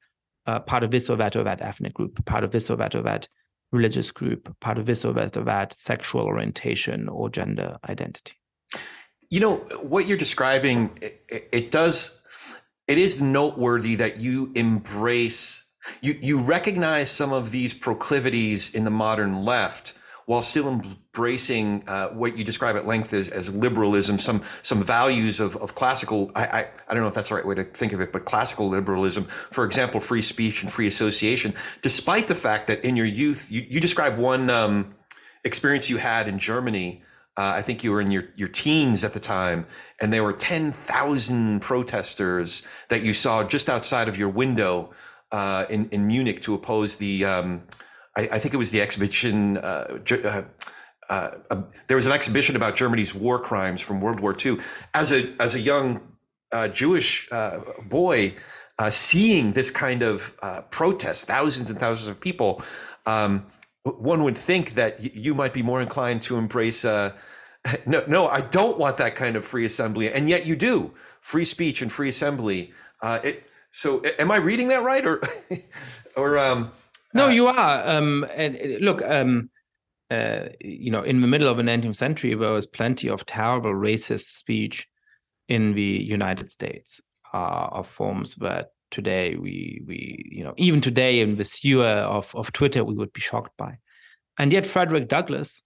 uh, 0.47 0.61
part 0.61 0.85
of 0.85 0.93
this 0.93 1.11
or 1.11 1.17
that 1.17 1.35
or 1.35 1.43
that 1.43 1.61
ethnic 1.61 1.95
group, 1.95 2.25
part 2.25 2.45
of 2.45 2.53
this 2.53 2.71
or 2.71 2.77
that 2.77 2.95
or 2.95 3.03
that 3.03 3.27
religious 3.76 4.11
group, 4.11 4.54
part 4.61 4.78
of 4.78 4.87
this 4.87 5.04
or 5.04 5.12
that 5.14 5.37
or 5.37 5.45
that 5.45 5.73
sexual 5.73 6.23
orientation 6.23 7.09
or 7.09 7.28
gender 7.28 7.78
identity. 7.88 8.35
You 9.28 9.40
know, 9.40 9.56
what 9.83 10.06
you're 10.06 10.16
describing, 10.16 10.99
it, 11.00 11.49
it 11.52 11.71
does, 11.71 12.23
it 12.87 12.99
is 12.99 13.21
noteworthy 13.21 13.97
that 13.97 14.18
you 14.18 14.52
embrace, 14.54 15.64
you, 16.00 16.18
you 16.21 16.40
recognize 16.40 17.11
some 17.11 17.33
of 17.33 17.50
these 17.50 17.75
proclivities 17.75 18.75
in 18.75 18.85
the 18.85 18.90
modern 18.90 19.45
left 19.45 19.95
while 20.26 20.42
still 20.42 20.68
embracing 20.68 21.88
uh, 21.88 22.09
what 22.09 22.37
you 22.37 22.42
describe 22.42 22.75
at 22.76 22.85
length 22.85 23.14
as, 23.14 23.28
as 23.28 23.54
liberalism, 23.54 24.18
some 24.18 24.42
some 24.62 24.83
values 24.83 25.40
of, 25.40 25.56
of 25.56 25.75
classical. 25.75 26.33
I, 26.35 26.47
I, 26.47 26.68
I 26.88 26.95
don't 26.95 27.02
know 27.02 27.09
if 27.09 27.14
that's 27.14 27.30
the 27.30 27.37
right 27.37 27.47
way 27.47 27.54
to 27.54 27.64
think 27.64 27.92
of 27.92 28.00
it, 28.00 28.12
but 28.12 28.25
classical 28.25 28.68
liberalism, 28.68 29.25
for 29.52 29.64
example, 29.64 30.00
free 30.00 30.23
speech 30.23 30.62
and 30.62 30.71
free 30.71 30.88
association. 30.88 31.54
Despite 31.80 32.26
the 32.28 32.35
fact 32.35 32.66
that 32.66 32.85
in 32.85 32.97
your 32.97 33.06
youth, 33.06 33.50
you, 33.50 33.64
you 33.68 33.80
describe 33.80 34.18
one 34.18 34.50
um, 34.50 34.90
experience 35.45 35.88
you 35.88 35.99
had 35.99 36.28
in 36.28 36.38
Germany. 36.38 37.02
Uh, 37.38 37.52
I 37.56 37.62
think 37.62 37.85
you 37.85 37.92
were 37.92 38.00
in 38.00 38.11
your, 38.11 38.25
your 38.35 38.49
teens 38.49 39.04
at 39.04 39.12
the 39.12 39.21
time, 39.21 39.66
and 40.00 40.11
there 40.11 40.25
were 40.25 40.33
10,000 40.33 41.61
protesters 41.61 42.66
that 42.88 43.02
you 43.02 43.12
saw 43.12 43.45
just 43.45 43.68
outside 43.68 44.09
of 44.09 44.16
your 44.16 44.30
window 44.30 44.90
uh, 45.30 45.66
in, 45.68 45.90
in 45.90 46.06
Munich 46.06 46.40
to 46.42 46.54
oppose 46.54 46.97
the 46.97 47.26
um, 47.26 47.61
I, 48.17 48.29
I 48.33 48.39
think 48.39 48.55
it 48.55 48.57
was 48.57 48.71
the 48.71 48.81
exhibition. 48.81 49.59
Uh, 49.59 49.99
uh, 50.11 50.43
uh, 51.09 51.31
um, 51.51 51.69
there 51.87 51.97
was 51.97 52.07
an 52.07 52.13
exhibition 52.13 52.57
about 52.57 52.75
Germany's 52.75 53.15
war 53.15 53.39
crimes 53.39 53.81
from 53.81 54.01
World 54.01 54.21
War 54.21 54.35
II. 54.45 54.59
As 54.95 55.13
a 55.13 55.31
as 55.39 55.55
a 55.55 55.61
young 55.61 56.01
uh, 56.51 56.69
Jewish 56.69 57.29
uh, 57.31 57.61
boy, 57.85 58.35
uh, 58.79 58.91
seeing 58.91 59.53
this 59.53 59.71
kind 59.71 60.03
of 60.03 60.37
protest, 60.71 61.27
thousands 61.27 61.71
and 61.71 61.79
thousands 61.79 62.09
of 62.09 62.21
people, 62.21 62.63
um, 63.05 63.47
one 63.83 64.25
would 64.25 64.39
think 64.39 64.75
that 64.75 64.99
y- 65.01 65.13
you 65.15 65.35
might 65.35 65.53
be 65.53 65.63
more 65.63 65.81
inclined 65.81 66.23
to 66.23 66.37
embrace. 66.37 66.85
no, 66.85 67.13
no, 67.87 68.29
I 68.29 68.41
don't 68.41 68.79
want 68.79 68.97
that 68.97 69.15
kind 69.15 69.37
of 69.37 69.45
free 69.45 69.65
assembly, 69.65 70.13
and 70.13 70.29
yet 70.29 70.47
you 70.47 70.57
do 70.57 70.93
free 71.21 71.45
speech 71.45 71.83
and 71.83 71.91
free 71.93 72.09
assembly. 72.09 72.73
it, 73.03 73.45
so, 73.71 74.03
am 74.19 74.31
I 74.31 74.37
reading 74.37 74.69
that 74.69 74.83
right, 74.83 75.05
or, 75.05 75.21
or 76.17 76.39
um, 76.39 76.71
no, 77.17 77.27
uh, 77.27 77.31
you 77.31 77.47
are. 77.49 77.89
Um, 77.89 78.27
and 78.35 78.57
uh, 78.57 78.79
look, 78.81 79.03
um, 79.03 79.51
uh, 80.11 80.47
you 80.61 80.91
know, 80.91 81.03
in 81.03 81.21
the 81.21 81.27
middle 81.27 81.49
of 81.49 81.57
the 81.57 81.63
19th 81.63 81.97
century, 81.97 82.35
there 82.35 82.53
was 82.53 82.67
plenty 82.67 83.09
of 83.09 83.27
terrible 83.27 83.73
racist 83.73 84.29
speech 84.29 84.87
in 85.49 85.75
the 85.75 85.83
United 85.83 86.51
States 86.51 87.01
uh, 87.33 87.69
of 87.73 87.89
forms 87.89 88.37
that 88.37 88.71
today 88.91 89.37
we 89.37 89.83
we 89.87 90.25
you 90.31 90.45
know 90.45 90.55
even 90.57 90.81
today 90.81 91.21
in 91.21 91.37
the 91.37 91.45
sewer 91.45 91.85
of 91.85 92.35
of 92.35 92.53
Twitter 92.53 92.85
we 92.85 92.95
would 92.95 93.13
be 93.13 93.21
shocked 93.21 93.57
by, 93.57 93.79
and 94.39 94.53
yet 94.53 94.67
Frederick 94.67 95.09
Douglass 95.09 95.63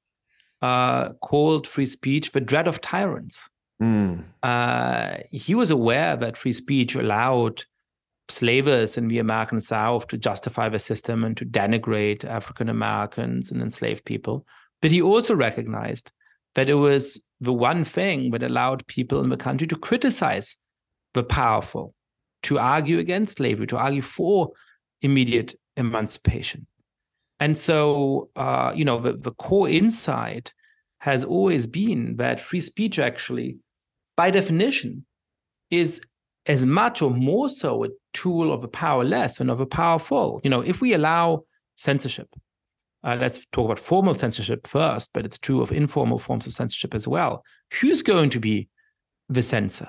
uh, 0.62 1.10
called 1.20 1.66
free 1.66 1.86
speech 1.86 2.32
the 2.32 2.40
dread 2.40 2.68
of 2.68 2.80
tyrants. 2.80 3.48
Mm. 3.82 4.24
Uh, 4.42 5.18
he 5.30 5.54
was 5.54 5.70
aware 5.70 6.16
that 6.16 6.36
free 6.36 6.52
speech 6.52 6.94
allowed 6.94 7.64
slavers 8.30 8.96
in 8.96 9.08
the 9.08 9.18
American 9.18 9.60
South 9.60 10.06
to 10.08 10.18
justify 10.18 10.68
the 10.68 10.78
system 10.78 11.24
and 11.24 11.36
to 11.36 11.44
denigrate 11.44 12.24
African 12.24 12.68
Americans 12.68 13.50
and 13.50 13.60
enslaved 13.60 14.04
people. 14.04 14.46
But 14.82 14.90
he 14.90 15.02
also 15.02 15.34
recognized 15.34 16.10
that 16.54 16.68
it 16.68 16.74
was 16.74 17.20
the 17.40 17.52
one 17.52 17.84
thing 17.84 18.30
that 18.30 18.42
allowed 18.42 18.86
people 18.86 19.22
in 19.22 19.30
the 19.30 19.36
country 19.36 19.66
to 19.68 19.76
criticize 19.76 20.56
the 21.14 21.22
powerful, 21.22 21.94
to 22.42 22.58
argue 22.58 22.98
against 22.98 23.38
slavery, 23.38 23.66
to 23.68 23.76
argue 23.76 24.02
for 24.02 24.50
immediate 25.02 25.54
emancipation. 25.76 26.66
And 27.38 27.56
so, 27.56 28.28
uh, 28.36 28.72
you 28.74 28.84
know, 28.84 28.98
the, 28.98 29.14
the 29.14 29.32
core 29.32 29.68
insight 29.68 30.52
has 30.98 31.24
always 31.24 31.66
been 31.66 32.16
that 32.16 32.40
free 32.40 32.60
speech 32.60 32.98
actually, 32.98 33.56
by 34.16 34.30
definition, 34.30 35.06
is 35.70 36.02
as 36.46 36.64
much 36.64 37.02
or 37.02 37.10
more 37.10 37.48
so 37.48 37.84
a 37.84 37.88
tool 38.12 38.52
of 38.52 38.64
a 38.64 38.68
powerless 38.68 39.40
and 39.40 39.50
of 39.50 39.60
a 39.60 39.66
powerful. 39.66 40.40
You 40.42 40.50
know, 40.50 40.60
if 40.60 40.80
we 40.80 40.94
allow 40.94 41.44
censorship, 41.76 42.28
uh, 43.04 43.16
let's 43.18 43.46
talk 43.52 43.66
about 43.66 43.78
formal 43.78 44.14
censorship 44.14 44.66
first, 44.66 45.10
but 45.12 45.24
it's 45.24 45.38
true 45.38 45.62
of 45.62 45.72
informal 45.72 46.18
forms 46.18 46.46
of 46.46 46.52
censorship 46.52 46.94
as 46.94 47.08
well. 47.08 47.44
Who's 47.80 48.02
going 48.02 48.30
to 48.30 48.40
be 48.40 48.68
the 49.28 49.42
censor? 49.42 49.88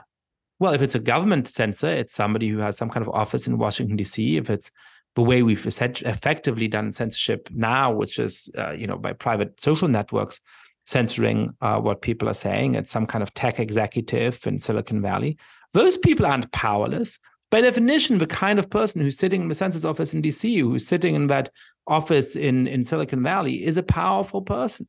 Well, 0.60 0.74
if 0.74 0.82
it's 0.82 0.96
a 0.96 1.00
government 1.00 1.48
censor, 1.48 1.90
it's 1.90 2.14
somebody 2.14 2.48
who 2.48 2.60
has 2.60 2.78
some 2.78 2.90
kind 2.90 3.06
of 3.06 3.14
office 3.14 3.48
in 3.48 3.58
Washington 3.58 3.98
D.C. 3.98 4.38
If 4.38 4.50
it's 4.50 4.72
the 5.16 5.24
way 5.24 5.44
we've 5.44 5.66
effectively 5.66 6.68
done 6.68 6.94
censorship 6.94 7.50
now, 7.52 7.92
which 7.92 8.20
is 8.20 8.50
uh, 8.58 8.72
you 8.72 8.88
know 8.88 8.98
by 8.98 9.14
private 9.14 9.60
social 9.60 9.88
networks 9.88 10.40
censoring 10.86 11.56
uh, 11.62 11.80
what 11.80 12.02
people 12.02 12.30
are 12.30 12.34
saying, 12.34 12.76
it's 12.76 12.92
some 12.92 13.08
kind 13.08 13.24
of 13.24 13.34
tech 13.34 13.60
executive 13.60 14.40
in 14.46 14.60
Silicon 14.60 15.02
Valley. 15.02 15.38
Those 15.74 15.98
people 15.98 16.26
aren't 16.26 16.52
powerless. 16.52 17.20
By 17.50 17.62
definition, 17.62 18.18
the 18.18 18.28
kind 18.28 18.60
of 18.60 18.70
person 18.70 19.02
who's 19.02 19.18
sitting 19.18 19.42
in 19.42 19.48
the 19.48 19.56
census 19.56 19.84
office 19.84 20.14
in 20.14 20.22
DC, 20.22 20.60
who's 20.62 20.88
sitting 20.88 21.16
in 21.16 21.28
that 21.28 21.50
office 21.88 22.36
in, 22.36 22.68
in 22.68 22.86
Silicon 22.86 23.24
Valley, 23.24 23.66
is 23.66 23.78
a 23.78 23.84
powerful 23.84 24.42
person. 24.42 24.88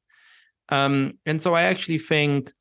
Um, 0.69 1.19
and 1.27 1.43
so 1.43 1.55
I 1.55 1.65
actually 1.65 1.99
think 1.99 2.53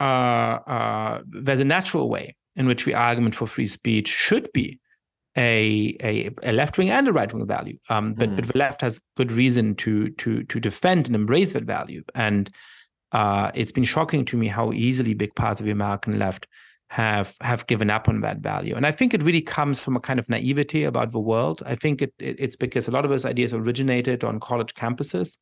uh, 0.00 0.02
uh, 0.02 1.22
there's 1.26 1.60
a 1.60 1.64
natural 1.64 2.08
way 2.08 2.36
in 2.56 2.66
which 2.66 2.84
the 2.84 2.94
argument 2.94 3.34
for 3.34 3.46
free 3.46 3.66
speech 3.66 4.08
should 4.08 4.52
be 4.52 4.80
a, 5.36 5.96
a, 6.02 6.30
a 6.42 6.52
left 6.52 6.78
wing 6.78 6.90
and 6.90 7.06
a 7.06 7.12
right 7.12 7.32
wing 7.32 7.46
value. 7.46 7.78
Um, 7.88 8.14
but, 8.14 8.28
mm. 8.28 8.36
but 8.36 8.48
the 8.48 8.58
left 8.58 8.80
has 8.80 9.00
good 9.16 9.30
reason 9.30 9.74
to 9.76 10.08
to 10.10 10.42
to 10.44 10.60
defend 10.60 11.06
and 11.06 11.14
embrace 11.14 11.52
that 11.52 11.64
value. 11.64 12.02
And 12.14 12.50
uh, 13.12 13.50
it's 13.54 13.72
been 13.72 13.84
shocking 13.84 14.24
to 14.26 14.36
me 14.36 14.48
how 14.48 14.72
easily 14.72 15.14
big 15.14 15.34
parts 15.34 15.60
of 15.60 15.66
the 15.66 15.72
American 15.72 16.18
left 16.18 16.46
have 16.88 17.34
have 17.40 17.66
given 17.66 17.90
up 17.90 18.08
on 18.08 18.20
that 18.20 18.38
value. 18.38 18.74
And 18.76 18.86
i 18.86 18.92
think 18.92 19.12
it 19.12 19.22
really 19.22 19.42
comes 19.42 19.80
from 19.80 19.96
a 19.96 20.00
kind 20.00 20.18
of 20.18 20.28
naivety 20.28 20.84
about 20.84 21.10
the 21.12 21.18
world. 21.18 21.62
I 21.66 21.74
think 21.74 22.00
it, 22.00 22.12
it, 22.18 22.36
it's 22.38 22.56
because 22.56 22.86
a 22.86 22.92
lot 22.92 23.04
of 23.04 23.10
those 23.10 23.26
ideas 23.26 23.52
originated 23.52 24.22
on 24.22 24.38
college 24.40 24.74
campuses. 24.74 25.38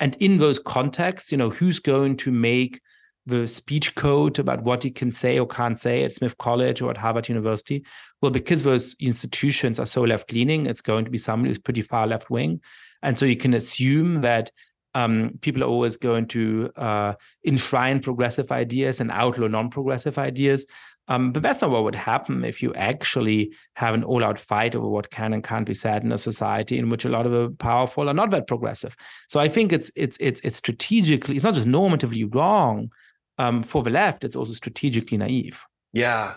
And 0.00 0.16
in 0.20 0.38
those 0.38 0.58
contexts 0.58 1.30
you 1.30 1.38
know 1.38 1.50
who's 1.50 1.78
going 1.78 2.16
to 2.18 2.30
make 2.30 2.80
the 3.26 3.46
speech 3.46 3.94
code 3.96 4.38
about 4.38 4.62
what 4.62 4.84
you 4.84 4.92
can 4.92 5.10
say 5.10 5.36
or 5.38 5.46
can't 5.48 5.80
say 5.80 6.04
at 6.04 6.12
smith 6.12 6.38
college 6.38 6.80
or 6.80 6.90
at 6.90 6.96
harvard 6.96 7.28
university? 7.28 7.84
Well 8.22 8.30
because 8.30 8.62
those 8.62 8.96
institutions 8.98 9.78
are 9.78 9.86
so 9.86 10.02
left 10.02 10.32
leaning 10.32 10.64
it's 10.64 10.80
going 10.80 11.04
to 11.04 11.10
be 11.10 11.18
someone 11.18 11.48
who's 11.48 11.58
pretty 11.58 11.82
far 11.82 12.06
left 12.06 12.30
wing 12.30 12.60
and 13.02 13.18
so 13.18 13.26
you 13.26 13.36
can 13.36 13.52
assume 13.52 14.22
that 14.22 14.50
um, 14.96 15.38
people 15.42 15.62
are 15.62 15.68
always 15.68 15.96
going 15.96 16.26
to 16.26 16.70
uh, 16.76 17.12
enshrine 17.44 18.00
progressive 18.00 18.50
ideas 18.50 18.98
and 18.98 19.10
outlaw 19.10 19.46
non-progressive 19.46 20.18
ideas. 20.18 20.64
Um, 21.08 21.32
but 21.32 21.42
that's 21.42 21.60
not 21.60 21.70
what 21.70 21.84
would 21.84 21.94
happen 21.94 22.44
if 22.44 22.62
you 22.62 22.72
actually 22.74 23.52
have 23.74 23.94
an 23.94 24.02
all-out 24.02 24.38
fight 24.38 24.74
over 24.74 24.88
what 24.88 25.10
can 25.10 25.34
and 25.34 25.44
can't 25.44 25.66
be 25.66 25.74
said 25.74 26.02
in 26.02 26.12
a 26.12 26.18
society 26.18 26.78
in 26.78 26.88
which 26.88 27.04
a 27.04 27.10
lot 27.10 27.26
of 27.26 27.32
the 27.32 27.54
powerful 27.58 28.08
are 28.08 28.14
not 28.14 28.30
that 28.30 28.46
progressive. 28.46 28.96
So 29.28 29.38
I 29.38 29.48
think 29.48 29.70
it's 29.70 29.90
it's 29.94 30.16
it's 30.18 30.40
it's 30.42 30.56
strategically, 30.56 31.36
it's 31.36 31.44
not 31.44 31.54
just 31.54 31.68
normatively 31.68 32.34
wrong 32.34 32.90
um, 33.38 33.62
for 33.62 33.82
the 33.82 33.90
left; 33.90 34.24
it's 34.24 34.34
also 34.34 34.54
strategically 34.54 35.18
naive. 35.18 35.62
Yeah, 35.92 36.34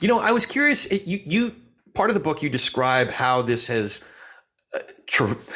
you 0.00 0.06
know, 0.06 0.20
I 0.20 0.30
was 0.32 0.46
curious. 0.46 0.88
You 0.92 1.18
you 1.24 1.54
part 1.94 2.10
of 2.10 2.14
the 2.14 2.20
book 2.20 2.42
you 2.42 2.50
describe 2.50 3.08
how 3.10 3.42
this 3.42 3.66
has 3.66 4.04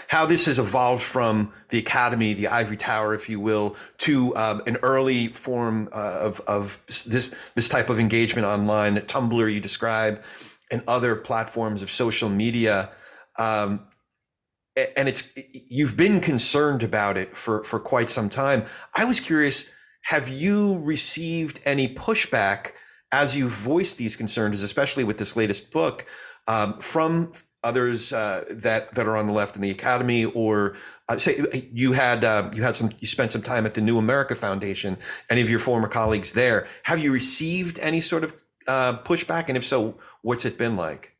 how 0.09 0.27
this 0.27 0.45
has 0.47 0.59
evolved 0.59 1.03
from 1.03 1.53
the 1.71 1.79
academy, 1.79 2.35
the 2.35 2.49
ivory 2.49 2.77
tower, 2.77 3.15
if 3.15 3.29
you 3.29 3.41
will, 3.41 3.75
to 3.99 4.37
um, 4.37 4.63
an 4.67 4.77
early 4.83 5.29
form 5.29 5.89
uh, 5.93 6.19
of, 6.21 6.41
of 6.47 6.79
this 6.87 7.35
this 7.55 7.69
type 7.69 7.89
of 7.89 7.99
engagement 7.99 8.47
online. 8.47 8.97
Tumblr 8.97 9.53
you 9.53 9.61
describe, 9.61 10.23
and 10.71 10.83
other 10.87 11.17
platforms 11.17 11.83
of 11.83 11.91
social 11.91 12.29
media. 12.29 12.91
Um, 13.39 13.87
and 14.97 15.09
it's 15.09 15.33
you've 15.53 15.97
been 15.97 16.21
concerned 16.21 16.83
about 16.83 17.17
it 17.17 17.37
for 17.37 17.65
for 17.65 17.81
quite 17.81 18.11
some 18.11 18.29
time. 18.29 18.67
I 18.95 19.07
was 19.07 19.21
curious, 19.21 19.71
have 20.03 20.29
you 20.29 20.79
received 20.81 21.61
any 21.65 21.93
pushback 21.95 22.73
as 23.13 23.37
you've 23.37 23.53
voiced 23.53 23.97
these 23.97 24.17
concerns, 24.17 24.61
especially 24.61 25.05
with 25.05 25.17
this 25.17 25.37
latest 25.37 25.73
book, 25.73 26.05
um, 26.47 26.79
from 26.81 27.33
others 27.63 28.13
uh, 28.13 28.45
that 28.51 28.95
that 28.95 29.07
are 29.07 29.17
on 29.17 29.27
the 29.27 29.33
left 29.33 29.57
in 29.57 29.63
the 29.63 29.71
academy, 29.71 30.25
or 30.25 30.77
uh, 31.09 31.19
say 31.19 31.69
you 31.73 31.93
had 31.93 32.25
uh, 32.25 32.51
you 32.55 32.63
had 32.63 32.77
some 32.77 32.91
you 33.01 33.07
spent 33.07 33.33
some 33.33 33.43
time 33.43 33.67
at 33.67 33.75
the 33.75 33.81
New 33.81 33.99
America 33.99 34.35
Foundation. 34.35 34.97
Any 35.31 35.41
of 35.41 35.51
your 35.51 35.59
former 35.59 35.89
colleagues 35.89 36.33
there? 36.33 36.67
Have 36.85 36.99
you 37.01 37.13
received 37.13 37.79
any 37.81 38.01
sort 38.01 38.25
of 38.25 38.35
uh, 38.67 38.99
pushback, 38.99 39.49
and 39.49 39.57
if 39.57 39.65
so, 39.65 39.99
what's 40.23 40.45
it 40.45 40.59
been 40.59 40.77
like? 40.77 41.17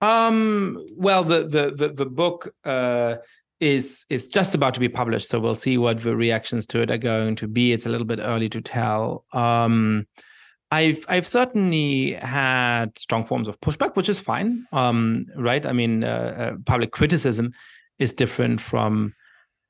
Um. 0.00 0.86
Well, 0.96 1.24
the 1.24 1.46
the 1.46 1.72
the, 1.74 1.88
the 1.88 2.06
book 2.06 2.54
uh, 2.64 3.16
is 3.60 4.04
is 4.10 4.28
just 4.28 4.54
about 4.54 4.74
to 4.74 4.80
be 4.80 4.88
published, 4.88 5.28
so 5.28 5.40
we'll 5.40 5.54
see 5.54 5.78
what 5.78 6.02
the 6.02 6.14
reactions 6.14 6.66
to 6.68 6.82
it 6.82 6.90
are 6.90 6.98
going 6.98 7.36
to 7.36 7.48
be. 7.48 7.72
It's 7.72 7.86
a 7.86 7.88
little 7.88 8.06
bit 8.06 8.20
early 8.20 8.48
to 8.50 8.60
tell. 8.60 9.24
Um 9.32 10.06
I've 10.70 11.04
I've 11.08 11.26
certainly 11.26 12.14
had 12.14 12.98
strong 12.98 13.24
forms 13.24 13.46
of 13.48 13.60
pushback, 13.60 13.94
which 13.94 14.08
is 14.08 14.18
fine, 14.18 14.66
um, 14.72 15.26
right? 15.36 15.64
I 15.64 15.72
mean, 15.72 16.02
uh, 16.02 16.06
uh, 16.06 16.56
public 16.64 16.90
criticism 16.90 17.52
is 17.98 18.12
different 18.12 18.60
from 18.60 19.14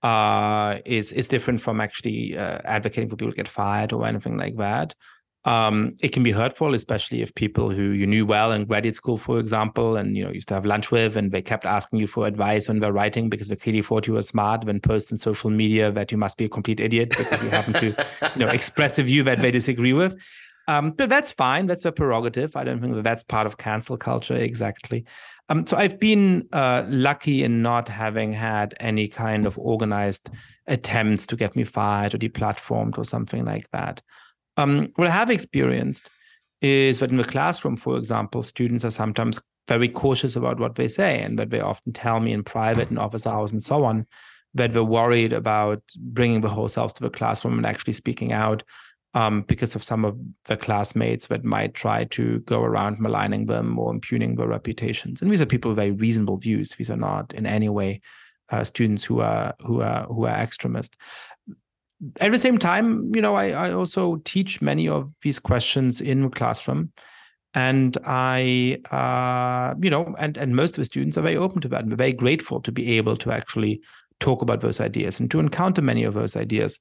uh, 0.03 0.79
is 0.87 1.13
is 1.13 1.29
different 1.29 1.61
from 1.61 1.81
actually 1.81 2.37
uh, 2.37 2.61
advocating 2.65 3.11
for 3.11 3.17
people 3.17 3.33
to 3.33 3.37
get 3.37 3.49
fired 3.49 3.93
or 3.93 4.07
anything 4.07 4.39
like 4.39 4.57
that. 4.57 4.95
Um, 5.45 5.95
it 6.01 6.09
can 6.09 6.25
be 6.25 6.33
hurtful, 6.33 6.75
especially 6.75 7.23
if 7.23 7.33
people 7.37 7.71
who 7.71 7.91
you 7.91 8.05
knew 8.05 8.27
well 8.27 8.51
in 8.51 8.65
graduate 8.65 8.97
school, 8.97 9.17
for 9.17 9.39
example, 9.39 9.97
and 9.97 10.17
you 10.17 10.25
know 10.25 10.31
used 10.33 10.49
to 10.49 10.55
have 10.55 10.65
lunch 10.65 10.91
with, 10.91 11.17
and 11.17 11.31
they 11.31 11.43
kept 11.43 11.65
asking 11.65 12.01
you 12.01 12.07
for 12.07 12.27
advice 12.27 12.69
on 12.71 12.81
their 12.81 12.93
writing 12.93 13.29
because 13.29 13.49
they 13.49 13.57
clearly 13.57 13.83
thought 13.83 14.07
you 14.07 14.15
were 14.15 14.23
smart, 14.23 14.65
when 14.65 14.81
post 14.81 15.13
on 15.13 15.19
social 15.19 15.51
media 15.51 15.93
that 15.93 16.11
you 16.11 16.19
must 16.19 16.39
be 16.39 16.47
a 16.47 16.49
complete 16.49 16.81
idiot 16.81 17.15
because 17.17 17.43
you 17.43 17.51
happen 17.51 17.75
to 17.75 17.87
you 18.35 18.45
know 18.45 18.49
express 18.53 18.99
a 18.99 19.03
view 19.03 19.23
that 19.23 19.39
they 19.39 19.51
disagree 19.51 19.93
with. 19.93 20.17
Um, 20.69 20.91
but 20.91 21.09
that's 21.09 21.33
fine. 21.33 21.67
That's 21.67 21.85
a 21.85 21.93
prerogative. 21.93 22.57
I 22.57 22.65
don't 22.65 22.81
think 22.81 22.95
that 22.95 23.05
that's 23.05 23.23
part 23.23 23.47
of 23.47 23.59
cancel 23.59 23.97
culture 23.97 24.37
exactly. 24.37 25.05
Um, 25.49 25.65
so 25.65 25.77
I've 25.77 26.01
been 26.01 26.49
uh, 26.53 26.85
lucky 26.89 27.45
in 27.45 27.63
not 27.63 27.89
having 27.89 28.33
had 28.33 28.75
any 28.81 29.07
kind 29.07 29.47
of 29.47 29.59
organized 29.59 30.29
attempts 30.67 31.27
to 31.27 31.37
get 31.37 31.55
me 31.55 31.63
fired 31.63 32.15
or 32.15 32.19
deplatformed 32.19 32.99
or 32.99 33.05
something 33.05 33.45
like 33.45 33.71
that. 33.71 34.03
Um, 34.57 34.93
what 34.97 35.07
I 35.07 35.13
have 35.13 35.31
experienced 35.31 36.11
is 36.63 36.99
that 36.99 37.11
in 37.11 37.19
the 37.19 37.25
classroom, 37.25 37.77
for 37.77 37.97
example, 37.97 38.43
students 38.43 38.85
are 38.85 38.91
sometimes 38.91 39.41
very 39.69 39.89
cautious 39.89 40.35
about 40.35 40.59
what 40.59 40.77
they 40.77 40.89
say, 40.89 41.21
and 41.21 41.39
that 41.39 41.51
they 41.51 41.61
often 41.61 41.93
tell 41.93 42.19
me 42.19 42.33
in 42.33 42.43
private 42.43 42.89
and 42.89 42.99
office 42.99 43.27
hours 43.27 43.53
and 43.53 43.63
so 43.63 43.85
on 43.85 44.07
that 44.55 44.73
they're 44.73 44.83
worried 44.83 45.33
about 45.33 45.83
bringing 45.99 46.41
the 46.41 46.49
whole 46.49 46.69
selves 46.69 46.95
to 46.95 47.03
the 47.03 47.11
classroom 47.11 47.59
and 47.59 47.67
actually 47.67 47.93
speaking 47.93 48.33
out 48.33 48.63
um, 49.17 49.41
because 49.49 49.75
of 49.75 49.83
some 49.83 50.05
of 50.05 50.19
the 50.45 50.59
classmates 50.59 51.29
that 51.29 51.43
might 51.43 51.73
try 51.73 52.05
to 52.05 52.41
go 52.41 52.63
around 52.63 53.01
maligning 53.01 53.47
them 53.47 53.79
or 53.79 53.91
impugning 53.91 54.35
their 54.35 54.47
reputations. 54.47 55.23
And 55.23 55.31
these 55.31 55.41
are 55.41 55.47
people 55.47 55.71
with 55.71 55.77
very 55.77 55.93
reasonable 55.93 56.37
views. 56.37 56.73
These 56.73 56.91
are 56.91 56.99
not 56.99 57.33
in 57.33 57.47
any 57.47 57.71
way 57.71 58.03
uh, 58.51 58.63
students 58.63 59.07
who 59.07 59.21
are 59.21 59.55
who 59.65 59.81
are 59.81 60.05
who 60.05 60.27
are 60.27 60.37
extremist. 60.37 60.99
At 62.21 62.31
the 62.31 62.39
same 62.39 62.59
time, 62.59 63.11
you 63.15 63.23
know, 63.23 63.37
I, 63.37 63.53
I 63.53 63.73
also 63.73 64.17
teach 64.27 64.61
many 64.61 64.87
of 64.87 65.11
these 65.23 65.39
questions 65.39 66.03
in 66.03 66.25
the 66.25 66.29
classroom, 66.29 66.93
and 67.55 67.97
I, 68.05 68.83
uh, 68.91 69.75
you 69.81 69.89
know, 69.89 70.15
and 70.19 70.37
and 70.37 70.55
most 70.55 70.73
of 70.73 70.83
the 70.83 70.85
students 70.85 71.17
are 71.17 71.23
very 71.23 71.39
open 71.39 71.63
to 71.63 71.69
that 71.69 71.85
and 71.85 71.97
very 71.97 72.13
grateful 72.13 72.61
to 72.61 72.71
be 72.71 72.99
able 72.99 73.17
to 73.17 73.33
actually 73.33 73.81
talk 74.21 74.43
about 74.43 74.61
those 74.61 74.79
ideas 74.79 75.21
and 75.21 75.31
to 75.31 75.41
encounter 75.41 75.81
many 75.81 76.05
of 76.05 76.13
those 76.13 76.37
ideas 76.37 76.79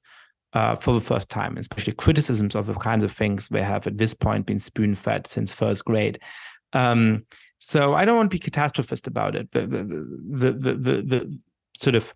uh, 0.52 0.76
for 0.76 0.94
the 0.94 1.00
first 1.00 1.28
time, 1.28 1.56
especially 1.56 1.92
criticisms 1.92 2.54
of 2.54 2.66
the 2.66 2.74
kinds 2.74 3.04
of 3.04 3.12
things 3.12 3.48
they 3.48 3.62
have 3.62 3.86
at 3.86 3.98
this 3.98 4.14
point 4.14 4.46
been 4.46 4.58
spoon 4.58 4.94
fed 4.94 5.26
since 5.26 5.54
first 5.54 5.84
grade. 5.84 6.18
Um, 6.72 7.24
so 7.58 7.94
I 7.94 8.04
don't 8.04 8.16
want 8.16 8.30
to 8.30 8.36
be 8.36 8.50
catastrophist 8.50 9.06
about 9.06 9.34
it. 9.34 9.50
The, 9.52 9.66
the, 9.66 10.52
the, 10.52 10.74
the, 10.74 11.02
the 11.02 11.40
sort 11.76 11.96
of 11.96 12.14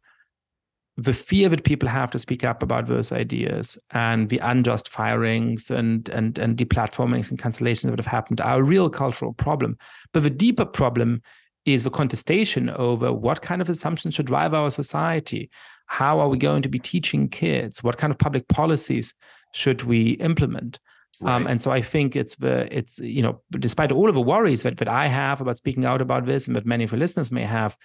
the 0.97 1.13
fear 1.15 1.49
that 1.49 1.65
people 1.65 1.89
have 1.89 2.11
to 2.11 2.19
speak 2.19 2.45
up 2.45 2.63
about 2.63 2.87
those 2.87 3.11
ideas 3.11 3.79
and 3.93 4.29
the 4.29 4.39
unjust 4.39 4.89
firings 4.89 5.71
and 5.71 6.09
and 6.11 6.39
and 6.39 6.59
deplatformings 6.59 7.31
and 7.31 7.39
cancellations 7.39 7.89
that 7.89 7.99
have 7.99 8.07
happened 8.07 8.41
are 8.41 8.61
a 8.61 8.63
real 8.63 8.91
cultural 8.91 9.33
problem. 9.33 9.79
But 10.13 10.25
the 10.25 10.31
deeper 10.31 10.67
problem 10.67 11.23
is 11.67 11.83
the 11.83 11.91
contestation 11.91 12.71
over 12.71 13.13
what 13.13 13.43
kind 13.43 13.61
of 13.61 13.69
assumptions 13.69 14.15
should 14.15 14.27
drive 14.27 14.55
our 14.55 14.71
society. 14.71 15.51
How 15.87 16.21
are 16.21 16.29
we 16.29 16.39
going 16.39 16.63
to 16.63 16.69
be 16.69 16.79
teaching 16.79 17.29
kids? 17.29 17.83
What 17.83 17.99
kind 17.99 18.11
of 18.11 18.19
public 18.19 18.49
policies 18.49 19.13
should 19.53 19.83
we 19.83 20.13
implement? 20.13 20.79
Um, 21.23 21.27
right. 21.27 21.37
um, 21.37 21.47
and 21.49 21.63
so 21.63 21.71
i 21.71 21.83
think 21.83 22.17
it's 22.17 22.37
the 22.37 22.67
it's 22.75 22.99
you 22.99 23.21
know 23.21 23.43
despite 23.59 23.93
all 23.93 24.09
of 24.09 24.15
the 24.15 24.23
worries 24.23 24.63
that, 24.63 24.79
that 24.79 24.89
i 24.89 25.07
have 25.07 25.43
about 25.43 25.59
speaking 25.59 25.85
out 25.85 26.01
about 26.01 26.25
this 26.25 26.47
and 26.47 26.57
that 26.57 26.65
many 26.65 26.85
of 26.85 26.93
the 26.93 26.97
listeners 26.97 27.31
may 27.31 27.43
have 27.43 27.77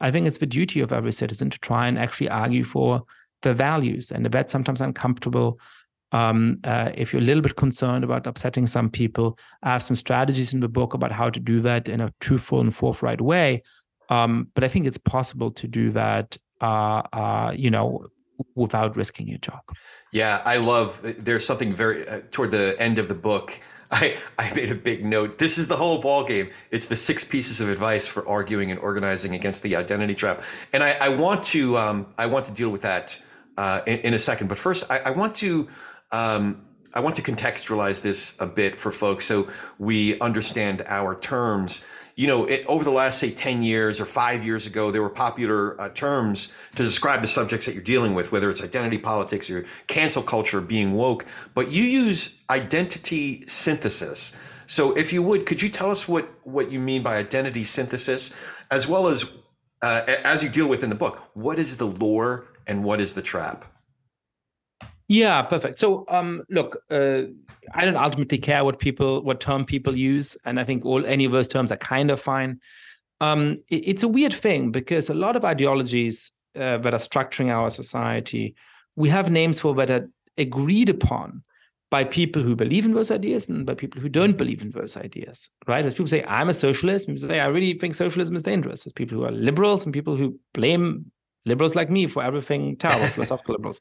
i 0.00 0.10
think 0.10 0.26
it's 0.26 0.38
the 0.38 0.46
duty 0.46 0.80
of 0.80 0.92
every 0.92 1.12
citizen 1.12 1.48
to 1.48 1.58
try 1.60 1.88
and 1.88 1.98
actually 1.98 2.28
argue 2.28 2.64
for 2.64 3.02
the 3.40 3.54
values 3.54 4.10
and 4.10 4.26
that's 4.26 4.52
sometimes 4.52 4.82
uncomfortable 4.82 5.58
um, 6.12 6.58
uh, 6.64 6.90
if 6.94 7.12
you're 7.12 7.22
a 7.22 7.24
little 7.24 7.42
bit 7.42 7.56
concerned 7.56 8.04
about 8.04 8.26
upsetting 8.26 8.66
some 8.66 8.90
people, 8.90 9.38
I 9.62 9.70
have 9.70 9.82
some 9.82 9.96
strategies 9.96 10.52
in 10.52 10.60
the 10.60 10.68
book 10.68 10.94
about 10.94 11.12
how 11.12 11.30
to 11.30 11.40
do 11.40 11.60
that 11.62 11.88
in 11.88 12.00
a 12.00 12.12
truthful 12.20 12.60
and 12.60 12.74
forthright 12.74 13.20
way. 13.20 13.62
Um, 14.10 14.48
but 14.54 14.62
I 14.62 14.68
think 14.68 14.86
it's 14.86 14.98
possible 14.98 15.50
to 15.52 15.66
do 15.66 15.90
that 15.92 16.36
uh, 16.60 17.02
uh, 17.12 17.52
you 17.56 17.70
know, 17.70 18.06
without 18.54 18.96
risking 18.96 19.26
your 19.26 19.38
job. 19.38 19.60
Yeah, 20.12 20.42
I 20.44 20.58
love. 20.58 21.00
There's 21.02 21.44
something 21.44 21.74
very 21.74 22.08
uh, 22.08 22.20
toward 22.30 22.50
the 22.50 22.76
end 22.78 22.98
of 22.98 23.08
the 23.08 23.14
book. 23.14 23.58
I, 23.90 24.16
I 24.38 24.52
made 24.54 24.70
a 24.70 24.74
big 24.74 25.04
note. 25.04 25.38
This 25.38 25.58
is 25.58 25.68
the 25.68 25.76
whole 25.76 26.00
ball 26.00 26.24
game. 26.24 26.48
It's 26.70 26.86
the 26.86 26.96
six 26.96 27.24
pieces 27.24 27.60
of 27.60 27.68
advice 27.68 28.06
for 28.06 28.26
arguing 28.26 28.70
and 28.70 28.80
organizing 28.80 29.34
against 29.34 29.62
the 29.62 29.76
identity 29.76 30.14
trap. 30.14 30.42
And 30.72 30.82
I, 30.82 30.92
I 30.92 31.08
want 31.10 31.44
to 31.46 31.76
um, 31.76 32.06
I 32.16 32.26
want 32.26 32.46
to 32.46 32.52
deal 32.52 32.70
with 32.70 32.82
that 32.82 33.20
uh, 33.58 33.80
in, 33.86 33.98
in, 33.98 34.14
a 34.14 34.18
second. 34.18 34.48
But 34.48 34.58
first, 34.58 34.90
I, 34.90 35.00
I 35.00 35.10
want 35.10 35.34
to 35.36 35.68
um, 36.12 36.64
I 36.94 37.00
want 37.00 37.16
to 37.16 37.22
contextualize 37.22 38.02
this 38.02 38.36
a 38.38 38.46
bit 38.46 38.78
for 38.78 38.92
folks 38.92 39.24
so 39.24 39.48
we 39.78 40.18
understand 40.20 40.84
our 40.86 41.18
terms 41.18 41.86
you 42.14 42.26
know, 42.26 42.44
it, 42.44 42.64
over 42.66 42.84
the 42.84 42.90
last, 42.90 43.18
say, 43.18 43.30
10 43.30 43.62
years 43.62 44.00
or 44.00 44.06
five 44.06 44.44
years 44.44 44.66
ago, 44.66 44.90
there 44.90 45.02
were 45.02 45.08
popular 45.08 45.80
uh, 45.80 45.88
terms 45.90 46.52
to 46.74 46.82
describe 46.82 47.22
the 47.22 47.28
subjects 47.28 47.66
that 47.66 47.74
you're 47.74 47.82
dealing 47.82 48.14
with, 48.14 48.30
whether 48.30 48.50
it's 48.50 48.62
identity 48.62 48.98
politics 48.98 49.48
or 49.48 49.64
cancel 49.86 50.22
culture, 50.22 50.60
being 50.60 50.92
woke. 50.92 51.24
But 51.54 51.70
you 51.70 51.84
use 51.84 52.42
identity 52.50 53.46
synthesis. 53.46 54.36
So, 54.66 54.92
if 54.96 55.12
you 55.12 55.22
would, 55.22 55.46
could 55.46 55.62
you 55.62 55.68
tell 55.68 55.90
us 55.90 56.06
what, 56.06 56.28
what 56.44 56.70
you 56.70 56.78
mean 56.78 57.02
by 57.02 57.16
identity 57.16 57.64
synthesis, 57.64 58.34
as 58.70 58.86
well 58.86 59.08
as 59.08 59.32
uh, 59.80 60.02
as 60.06 60.44
you 60.44 60.48
deal 60.48 60.66
with 60.66 60.82
in 60.82 60.90
the 60.90 60.96
book? 60.96 61.30
What 61.34 61.58
is 61.58 61.78
the 61.78 61.86
lore 61.86 62.46
and 62.66 62.84
what 62.84 63.00
is 63.00 63.14
the 63.14 63.22
trap? 63.22 63.71
Yeah, 65.12 65.42
perfect. 65.42 65.78
So, 65.78 66.06
um, 66.08 66.42
look, 66.48 66.84
uh, 66.90 67.24
I 67.74 67.84
don't 67.84 67.96
ultimately 67.96 68.38
care 68.38 68.64
what 68.64 68.78
people, 68.78 69.22
what 69.22 69.40
term 69.40 69.66
people 69.66 69.94
use, 69.94 70.38
and 70.46 70.58
I 70.58 70.64
think 70.64 70.86
all 70.86 71.04
any 71.04 71.26
of 71.26 71.32
those 71.32 71.48
terms 71.48 71.70
are 71.70 71.76
kind 71.76 72.10
of 72.10 72.18
fine. 72.18 72.60
Um, 73.20 73.58
it, 73.68 73.88
it's 73.88 74.02
a 74.02 74.08
weird 74.08 74.32
thing 74.32 74.70
because 74.70 75.10
a 75.10 75.14
lot 75.14 75.36
of 75.36 75.44
ideologies 75.44 76.32
uh, 76.56 76.78
that 76.78 76.94
are 76.94 76.98
structuring 76.98 77.50
our 77.50 77.68
society, 77.70 78.54
we 78.96 79.10
have 79.10 79.30
names 79.30 79.60
for 79.60 79.74
that 79.74 79.90
are 79.90 80.08
agreed 80.38 80.88
upon 80.88 81.42
by 81.90 82.04
people 82.04 82.40
who 82.40 82.56
believe 82.56 82.86
in 82.86 82.94
those 82.94 83.10
ideas 83.10 83.50
and 83.50 83.66
by 83.66 83.74
people 83.74 84.00
who 84.00 84.08
don't 84.08 84.38
believe 84.38 84.62
in 84.62 84.70
those 84.70 84.96
ideas, 84.96 85.50
right? 85.68 85.84
As 85.84 85.92
people 85.92 86.06
say, 86.06 86.24
I'm 86.24 86.48
a 86.48 86.54
socialist, 86.54 87.06
people 87.06 87.20
say, 87.20 87.38
I 87.38 87.48
really 87.48 87.74
think 87.78 87.94
socialism 87.94 88.34
is 88.34 88.44
dangerous. 88.44 88.84
There's 88.84 88.94
people 88.94 89.18
who 89.18 89.24
are 89.24 89.30
liberals 89.30 89.84
and 89.84 89.92
people 89.92 90.16
who 90.16 90.40
blame 90.54 91.11
liberals 91.44 91.74
like 91.74 91.90
me 91.90 92.06
for 92.06 92.22
everything 92.22 92.76
terrible, 92.76 93.06
philosophical 93.06 93.54
liberals. 93.54 93.80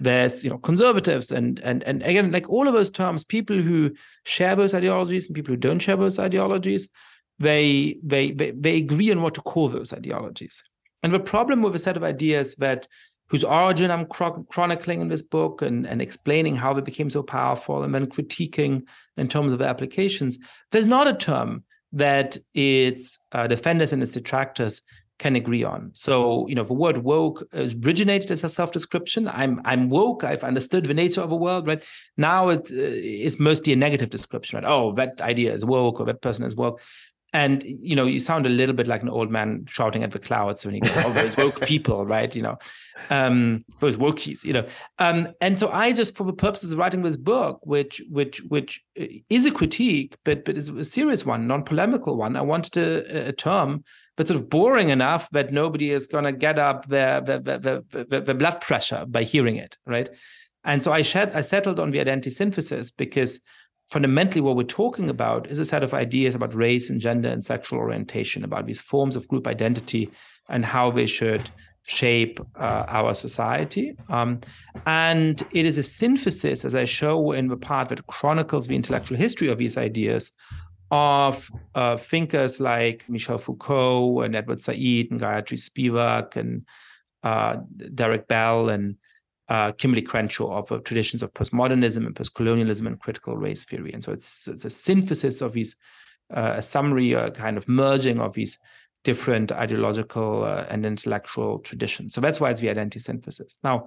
There's 0.00 0.44
you 0.44 0.50
know 0.50 0.58
conservatives 0.58 1.32
and 1.32 1.60
and 1.60 1.82
and 1.84 2.02
again 2.02 2.30
like 2.30 2.48
all 2.48 2.68
of 2.68 2.74
those 2.74 2.90
terms, 2.90 3.24
people 3.24 3.56
who 3.56 3.92
share 4.24 4.56
those 4.56 4.74
ideologies 4.74 5.26
and 5.26 5.34
people 5.34 5.54
who 5.54 5.60
don't 5.60 5.80
share 5.80 5.96
those 5.96 6.18
ideologies, 6.18 6.88
they 7.38 7.96
they 8.02 8.32
they, 8.32 8.50
they 8.52 8.76
agree 8.76 9.10
on 9.10 9.22
what 9.22 9.34
to 9.34 9.40
call 9.42 9.68
those 9.68 9.92
ideologies. 9.92 10.62
And 11.02 11.14
the 11.14 11.20
problem 11.20 11.62
with 11.62 11.74
a 11.74 11.78
set 11.78 11.96
of 11.96 12.04
ideas 12.04 12.54
that 12.56 12.86
whose 13.30 13.44
origin 13.44 13.92
I'm 13.92 14.06
chronicling 14.06 15.00
in 15.00 15.08
this 15.08 15.22
book 15.22 15.62
and, 15.62 15.86
and 15.86 16.02
explaining 16.02 16.56
how 16.56 16.74
they 16.74 16.80
became 16.80 17.08
so 17.08 17.22
powerful 17.22 17.84
and 17.84 17.94
then 17.94 18.08
critiquing 18.08 18.82
in 19.16 19.28
terms 19.28 19.52
of 19.52 19.60
the 19.60 19.66
applications, 19.66 20.36
there's 20.72 20.86
not 20.86 21.06
a 21.06 21.14
term 21.14 21.62
that 21.92 22.36
its 22.54 23.20
uh, 23.30 23.46
defenders 23.46 23.92
and 23.92 24.02
its 24.02 24.12
detractors 24.12 24.82
can 25.20 25.36
agree 25.36 25.62
on. 25.62 25.90
So, 25.92 26.48
you 26.48 26.54
know, 26.56 26.64
the 26.64 26.80
word 26.84 26.98
woke 26.98 27.46
originated 27.52 28.30
as 28.30 28.42
a 28.42 28.48
self-description. 28.48 29.28
I'm 29.28 29.60
I'm 29.64 29.90
woke. 29.90 30.24
I've 30.24 30.42
understood 30.42 30.86
the 30.86 30.94
nature 30.94 31.20
of 31.20 31.30
a 31.30 31.36
world. 31.36 31.66
Right 31.66 31.82
now, 32.16 32.48
it 32.48 32.72
uh, 32.72 33.26
is 33.26 33.38
mostly 33.38 33.72
a 33.72 33.76
negative 33.76 34.10
description. 34.10 34.56
Right? 34.56 34.68
Oh, 34.68 34.92
that 34.92 35.20
idea 35.20 35.54
is 35.54 35.64
woke, 35.64 36.00
or 36.00 36.06
that 36.06 36.22
person 36.22 36.44
is 36.44 36.56
woke. 36.56 36.80
And 37.32 37.62
you 37.62 37.94
know, 37.94 38.06
you 38.06 38.18
sound 38.18 38.46
a 38.46 38.48
little 38.48 38.74
bit 38.74 38.88
like 38.88 39.02
an 39.02 39.08
old 39.08 39.30
man 39.30 39.64
shouting 39.68 40.02
at 40.02 40.10
the 40.10 40.18
clouds 40.18 40.64
when 40.64 40.74
you 40.74 40.80
go, 40.80 40.92
"Oh, 41.04 41.12
those 41.12 41.36
woke 41.36 41.60
people," 41.60 42.04
right? 42.04 42.34
You 42.34 42.42
know, 42.42 42.58
um, 43.10 43.64
those 43.78 43.98
wokies. 43.98 44.42
You 44.42 44.54
know, 44.54 44.66
um, 44.98 45.28
and 45.40 45.58
so 45.58 45.70
I 45.70 45.92
just, 45.92 46.16
for 46.16 46.24
the 46.24 46.32
purposes 46.32 46.72
of 46.72 46.78
writing 46.78 47.02
this 47.02 47.16
book, 47.18 47.60
which 47.62 48.02
which 48.10 48.42
which 48.48 48.82
uh, 49.00 49.04
is 49.28 49.46
a 49.46 49.52
critique, 49.52 50.16
but 50.24 50.44
but 50.44 50.56
is 50.56 50.70
a 50.70 50.82
serious 50.82 51.26
one, 51.26 51.46
non-polemical 51.46 52.16
one, 52.16 52.36
I 52.36 52.42
wanted 52.42 52.76
a, 52.76 53.28
a 53.28 53.32
term 53.32 53.84
but 54.20 54.28
sort 54.28 54.38
of 54.38 54.50
boring 54.50 54.90
enough 54.90 55.30
that 55.30 55.50
nobody 55.50 55.92
is 55.92 56.06
going 56.06 56.24
to 56.24 56.32
get 56.32 56.58
up 56.58 56.86
their, 56.88 57.22
their, 57.22 57.40
their 57.40 58.34
blood 58.34 58.60
pressure 58.60 59.06
by 59.08 59.22
hearing 59.22 59.56
it, 59.56 59.78
right? 59.86 60.10
And 60.62 60.82
so 60.82 60.92
I, 60.92 61.00
shed, 61.00 61.32
I 61.34 61.40
settled 61.40 61.80
on 61.80 61.90
the 61.90 62.00
identity 62.00 62.28
synthesis 62.28 62.90
because 62.90 63.40
fundamentally 63.90 64.42
what 64.42 64.56
we're 64.56 64.64
talking 64.64 65.08
about 65.08 65.46
is 65.46 65.58
a 65.58 65.64
set 65.64 65.82
of 65.82 65.94
ideas 65.94 66.34
about 66.34 66.52
race 66.52 66.90
and 66.90 67.00
gender 67.00 67.30
and 67.30 67.42
sexual 67.42 67.78
orientation, 67.78 68.44
about 68.44 68.66
these 68.66 68.78
forms 68.78 69.16
of 69.16 69.26
group 69.26 69.46
identity 69.46 70.10
and 70.50 70.66
how 70.66 70.90
they 70.90 71.06
should 71.06 71.50
shape 71.86 72.40
uh, 72.56 72.84
our 72.88 73.14
society. 73.14 73.96
Um, 74.10 74.42
and 74.84 75.42
it 75.52 75.64
is 75.64 75.78
a 75.78 75.82
synthesis, 75.82 76.66
as 76.66 76.74
I 76.74 76.84
show 76.84 77.32
in 77.32 77.48
the 77.48 77.56
part 77.56 77.88
that 77.88 78.06
chronicles 78.06 78.66
the 78.66 78.76
intellectual 78.76 79.16
history 79.16 79.48
of 79.48 79.56
these 79.56 79.78
ideas, 79.78 80.30
of 80.90 81.50
uh, 81.74 81.96
thinkers 81.96 82.60
like 82.60 83.08
Michel 83.08 83.38
Foucault 83.38 84.22
and 84.22 84.34
Edward 84.34 84.62
Said 84.62 84.76
and 84.76 85.20
Gayatri 85.20 85.58
Spivak 85.58 86.36
and 86.36 86.66
uh, 87.22 87.58
Derek 87.94 88.26
Bell 88.26 88.68
and 88.68 88.96
uh, 89.48 89.72
Kimberlé 89.72 90.06
Crenshaw 90.06 90.58
of 90.58 90.70
uh, 90.70 90.78
traditions 90.78 91.22
of 91.22 91.32
postmodernism 91.34 92.06
and 92.06 92.14
postcolonialism 92.14 92.86
and 92.86 93.00
critical 93.00 93.36
race 93.36 93.64
theory. 93.64 93.92
And 93.92 94.02
so 94.02 94.12
it's, 94.12 94.48
it's 94.48 94.64
a 94.64 94.70
synthesis 94.70 95.40
of 95.42 95.52
these, 95.52 95.76
uh, 96.34 96.54
a 96.56 96.62
summary, 96.62 97.12
a 97.12 97.30
kind 97.30 97.56
of 97.56 97.68
merging 97.68 98.20
of 98.20 98.34
these 98.34 98.58
different 99.02 99.50
ideological 99.50 100.44
uh, 100.44 100.66
and 100.68 100.86
intellectual 100.86 101.58
traditions. 101.60 102.14
So 102.14 102.20
that's 102.20 102.40
why 102.40 102.50
it's 102.50 102.60
the 102.60 102.70
identity 102.70 103.00
synthesis. 103.00 103.58
Now, 103.64 103.86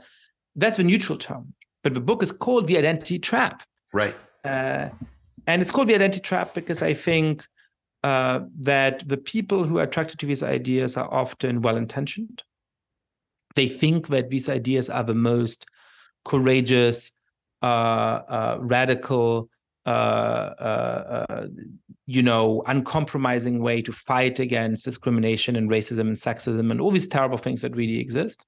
that's 0.56 0.78
the 0.78 0.84
neutral 0.84 1.18
term, 1.18 1.54
but 1.84 1.94
the 1.94 2.00
book 2.00 2.24
is 2.24 2.32
called 2.32 2.68
The 2.68 2.78
Identity 2.78 3.20
Trap. 3.20 3.64
Right. 3.94 4.16
And 5.48 5.62
it's 5.62 5.72
called 5.72 5.90
the 5.90 5.96
identity 5.96 6.22
trap 6.22 6.54
because 6.54 6.82
I 6.82 6.94
think 6.94 7.46
uh, 8.04 8.42
that 8.62 9.08
the 9.08 9.18
people 9.18 9.66
who 9.66 9.78
are 9.78 9.84
attracted 9.84 10.20
to 10.20 10.26
these 10.26 10.44
ideas 10.44 10.98
are 10.98 11.12
often 11.14 11.62
well 11.62 11.78
intentioned. 11.78 12.44
They 13.56 13.68
think 13.68 14.08
that 14.08 14.30
these 14.30 14.50
ideas 14.50 14.90
are 14.90 15.04
the 15.04 15.14
most 15.14 15.66
courageous, 16.26 17.12
uh, 17.62 17.66
uh, 17.66 18.58
radical, 18.60 19.50
uh, 19.86 19.90
uh, 19.90 21.26
uh, 21.30 21.48
you 22.06 22.22
know, 22.22 22.64
uncompromising 22.68 23.60
way 23.60 23.82
to 23.82 23.92
fight 23.92 24.40
against 24.40 24.86
discrimination 24.86 25.56
and 25.56 25.70
racism 25.70 26.02
and 26.02 26.18
sexism 26.18 26.72
and 26.72 26.82
all 26.82 26.92
these 26.92 27.08
terrible 27.08 27.38
things 27.38 27.62
that 27.62 27.76
really 27.76 28.00
exist. 28.00 28.46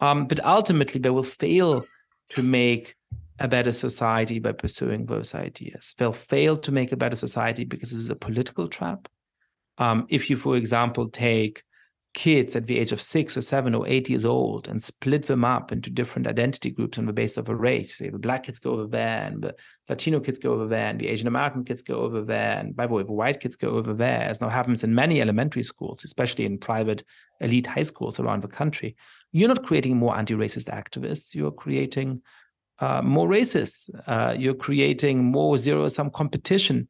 Um, 0.00 0.26
but 0.26 0.44
ultimately, 0.44 1.00
they 1.00 1.10
will 1.10 1.22
fail 1.22 1.84
to 2.30 2.42
make 2.42 2.96
a 3.42 3.48
better 3.48 3.72
society 3.72 4.38
by 4.38 4.52
pursuing 4.52 5.04
those 5.04 5.34
ideas. 5.34 5.94
They'll 5.98 6.12
fail 6.12 6.56
to 6.58 6.72
make 6.72 6.92
a 6.92 6.96
better 6.96 7.16
society 7.16 7.64
because 7.64 7.92
it 7.92 7.98
is 7.98 8.10
a 8.10 8.14
political 8.14 8.68
trap. 8.68 9.08
Um, 9.78 10.06
if 10.08 10.30
you, 10.30 10.36
for 10.36 10.56
example, 10.56 11.08
take 11.08 11.64
kids 12.14 12.54
at 12.54 12.66
the 12.66 12.78
age 12.78 12.92
of 12.92 13.00
six 13.00 13.36
or 13.36 13.40
seven 13.40 13.74
or 13.74 13.88
eight 13.88 14.08
years 14.08 14.24
old 14.26 14.68
and 14.68 14.84
split 14.84 15.26
them 15.26 15.44
up 15.44 15.72
into 15.72 15.90
different 15.90 16.28
identity 16.28 16.70
groups 16.70 16.98
on 16.98 17.06
the 17.06 17.12
basis 17.12 17.38
of 17.38 17.48
a 17.48 17.56
race. 17.56 17.96
Say 17.96 18.10
the 18.10 18.18
black 18.18 18.44
kids 18.44 18.58
go 18.58 18.72
over 18.72 18.86
there 18.86 19.22
and 19.24 19.42
the 19.42 19.54
Latino 19.88 20.20
kids 20.20 20.38
go 20.38 20.52
over 20.52 20.66
there 20.68 20.88
and 20.88 21.00
the 21.00 21.08
Asian 21.08 21.26
American 21.26 21.64
kids 21.64 21.82
go 21.82 21.96
over 21.96 22.22
there. 22.22 22.58
And 22.58 22.76
by 22.76 22.86
the 22.86 22.92
way, 22.92 23.02
the 23.02 23.12
white 23.12 23.40
kids 23.40 23.56
go 23.56 23.70
over 23.70 23.94
there, 23.94 24.22
as 24.22 24.40
now 24.40 24.50
happens 24.50 24.84
in 24.84 24.94
many 24.94 25.20
elementary 25.20 25.64
schools, 25.64 26.04
especially 26.04 26.44
in 26.44 26.58
private 26.58 27.02
elite 27.40 27.66
high 27.66 27.82
schools 27.82 28.20
around 28.20 28.42
the 28.42 28.48
country. 28.48 28.94
You're 29.32 29.48
not 29.48 29.64
creating 29.64 29.96
more 29.96 30.16
anti-racist 30.16 30.68
activists. 30.68 31.34
You're 31.34 31.50
creating 31.50 32.20
uh, 32.82 33.00
more 33.00 33.28
racist. 33.28 33.88
Uh, 34.08 34.34
you're 34.36 34.54
creating 34.54 35.22
more 35.22 35.56
zero 35.56 35.86
sum 35.86 36.10
competition 36.10 36.88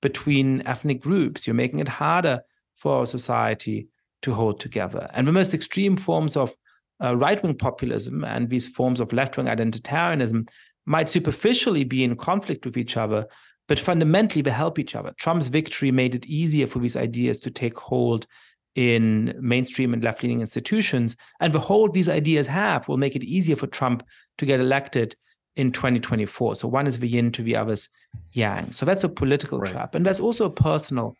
between 0.00 0.62
ethnic 0.66 1.00
groups. 1.00 1.46
You're 1.46 1.54
making 1.54 1.80
it 1.80 1.88
harder 1.88 2.42
for 2.76 2.98
our 2.98 3.06
society 3.06 3.88
to 4.22 4.32
hold 4.32 4.60
together. 4.60 5.10
And 5.12 5.26
the 5.26 5.32
most 5.32 5.52
extreme 5.52 5.96
forms 5.96 6.36
of 6.36 6.54
uh, 7.02 7.16
right 7.16 7.42
wing 7.42 7.56
populism 7.56 8.24
and 8.24 8.48
these 8.48 8.68
forms 8.68 9.00
of 9.00 9.12
left 9.12 9.36
wing 9.36 9.46
identitarianism 9.46 10.48
might 10.86 11.08
superficially 11.08 11.82
be 11.82 12.04
in 12.04 12.14
conflict 12.16 12.64
with 12.64 12.76
each 12.76 12.96
other, 12.96 13.26
but 13.66 13.80
fundamentally 13.80 14.42
they 14.42 14.50
help 14.52 14.78
each 14.78 14.94
other. 14.94 15.12
Trump's 15.18 15.48
victory 15.48 15.90
made 15.90 16.14
it 16.14 16.26
easier 16.26 16.68
for 16.68 16.78
these 16.78 16.96
ideas 16.96 17.40
to 17.40 17.50
take 17.50 17.76
hold 17.76 18.28
in 18.76 19.34
mainstream 19.40 19.92
and 19.92 20.04
left 20.04 20.22
leaning 20.22 20.40
institutions. 20.40 21.16
And 21.40 21.52
the 21.52 21.58
hold 21.58 21.94
these 21.94 22.08
ideas 22.08 22.46
have 22.46 22.86
will 22.86 22.96
make 22.96 23.16
it 23.16 23.24
easier 23.24 23.56
for 23.56 23.66
Trump 23.66 24.04
to 24.38 24.46
get 24.46 24.60
elected 24.60 25.16
in 25.56 25.72
2024. 25.72 26.54
So 26.54 26.68
one 26.68 26.86
is 26.86 26.98
the 26.98 27.08
yin 27.08 27.32
to 27.32 27.42
the 27.42 27.56
other's 27.56 27.88
yang. 28.32 28.70
So 28.72 28.86
that's 28.86 29.04
a 29.04 29.08
political 29.08 29.58
right. 29.58 29.70
trap. 29.70 29.94
And 29.94 30.06
there's 30.06 30.20
also 30.20 30.46
a 30.46 30.50
personal 30.50 31.16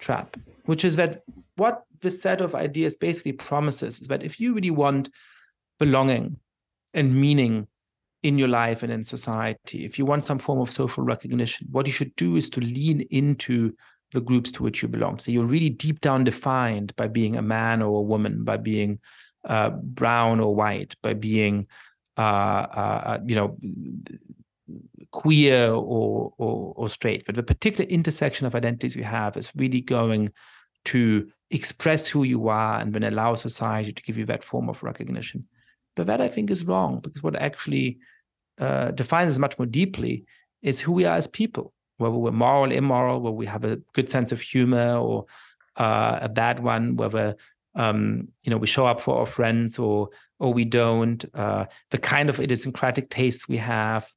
trap, 0.00 0.36
which 0.64 0.84
is 0.84 0.96
that 0.96 1.22
what 1.56 1.84
this 2.02 2.20
set 2.20 2.40
of 2.40 2.54
ideas 2.54 2.94
basically 2.96 3.32
promises 3.32 4.00
is 4.00 4.08
that 4.08 4.22
if 4.22 4.40
you 4.40 4.54
really 4.54 4.70
want 4.70 5.10
belonging 5.78 6.36
and 6.94 7.14
meaning 7.14 7.66
in 8.22 8.38
your 8.38 8.48
life 8.48 8.82
and 8.82 8.92
in 8.92 9.04
society, 9.04 9.84
if 9.84 9.98
you 9.98 10.04
want 10.04 10.24
some 10.24 10.38
form 10.38 10.60
of 10.60 10.72
social 10.72 11.04
recognition, 11.04 11.68
what 11.70 11.86
you 11.86 11.92
should 11.92 12.14
do 12.16 12.36
is 12.36 12.50
to 12.50 12.60
lean 12.60 13.02
into 13.10 13.72
the 14.12 14.20
groups 14.20 14.50
to 14.52 14.62
which 14.62 14.82
you 14.82 14.88
belong. 14.88 15.18
So 15.18 15.30
you're 15.30 15.44
really 15.44 15.70
deep 15.70 16.00
down 16.00 16.24
defined 16.24 16.94
by 16.96 17.08
being 17.08 17.36
a 17.36 17.42
man 17.42 17.82
or 17.82 17.98
a 17.98 18.02
woman, 18.02 18.44
by 18.44 18.56
being 18.56 18.98
uh, 19.44 19.70
brown 19.70 20.40
or 20.40 20.54
white, 20.54 20.94
by 21.02 21.14
being 21.14 21.66
uh, 22.16 22.20
uh, 22.20 23.02
uh, 23.06 23.18
you 23.26 23.34
know, 23.34 23.56
queer 25.10 25.70
or, 25.70 26.32
or, 26.38 26.72
or 26.76 26.88
straight, 26.88 27.24
but 27.26 27.34
the 27.34 27.42
particular 27.42 27.88
intersection 27.88 28.46
of 28.46 28.54
identities 28.54 28.96
you 28.96 29.04
have 29.04 29.36
is 29.36 29.52
really 29.54 29.80
going 29.80 30.30
to 30.84 31.28
express 31.50 32.06
who 32.06 32.22
you 32.24 32.48
are 32.48 32.80
and 32.80 32.92
then 32.92 33.04
allow 33.04 33.34
society 33.34 33.92
to 33.92 34.02
give 34.02 34.16
you 34.16 34.26
that 34.26 34.44
form 34.44 34.68
of 34.68 34.82
recognition. 34.82 35.46
But 35.94 36.06
that 36.06 36.20
I 36.20 36.28
think 36.28 36.50
is 36.50 36.64
wrong 36.64 37.00
because 37.00 37.22
what 37.22 37.36
actually 37.36 37.98
uh, 38.58 38.90
defines 38.90 39.32
us 39.32 39.38
much 39.38 39.58
more 39.58 39.66
deeply 39.66 40.24
is 40.62 40.80
who 40.80 40.92
we 40.92 41.04
are 41.04 41.16
as 41.16 41.28
people, 41.28 41.72
whether 41.98 42.14
we're 42.14 42.32
moral, 42.32 42.72
immoral, 42.72 43.20
whether 43.20 43.34
we 43.34 43.46
have 43.46 43.64
a 43.64 43.76
good 43.92 44.10
sense 44.10 44.32
of 44.32 44.40
humor 44.40 44.96
or 44.96 45.26
uh, 45.76 46.18
a 46.22 46.28
bad 46.28 46.60
one, 46.60 46.96
whether 46.96 47.36
um, 47.74 48.28
you 48.42 48.50
know 48.50 48.56
we 48.56 48.66
show 48.66 48.86
up 48.86 49.00
for 49.00 49.18
our 49.18 49.26
friends 49.26 49.78
or 49.78 50.08
or 50.38 50.52
we 50.52 50.64
don't, 50.64 51.24
uh, 51.34 51.64
the 51.90 51.98
kind 51.98 52.28
of 52.28 52.40
idiosyncratic 52.40 53.10
tastes 53.10 53.48
we 53.48 53.56
have, 53.56 54.08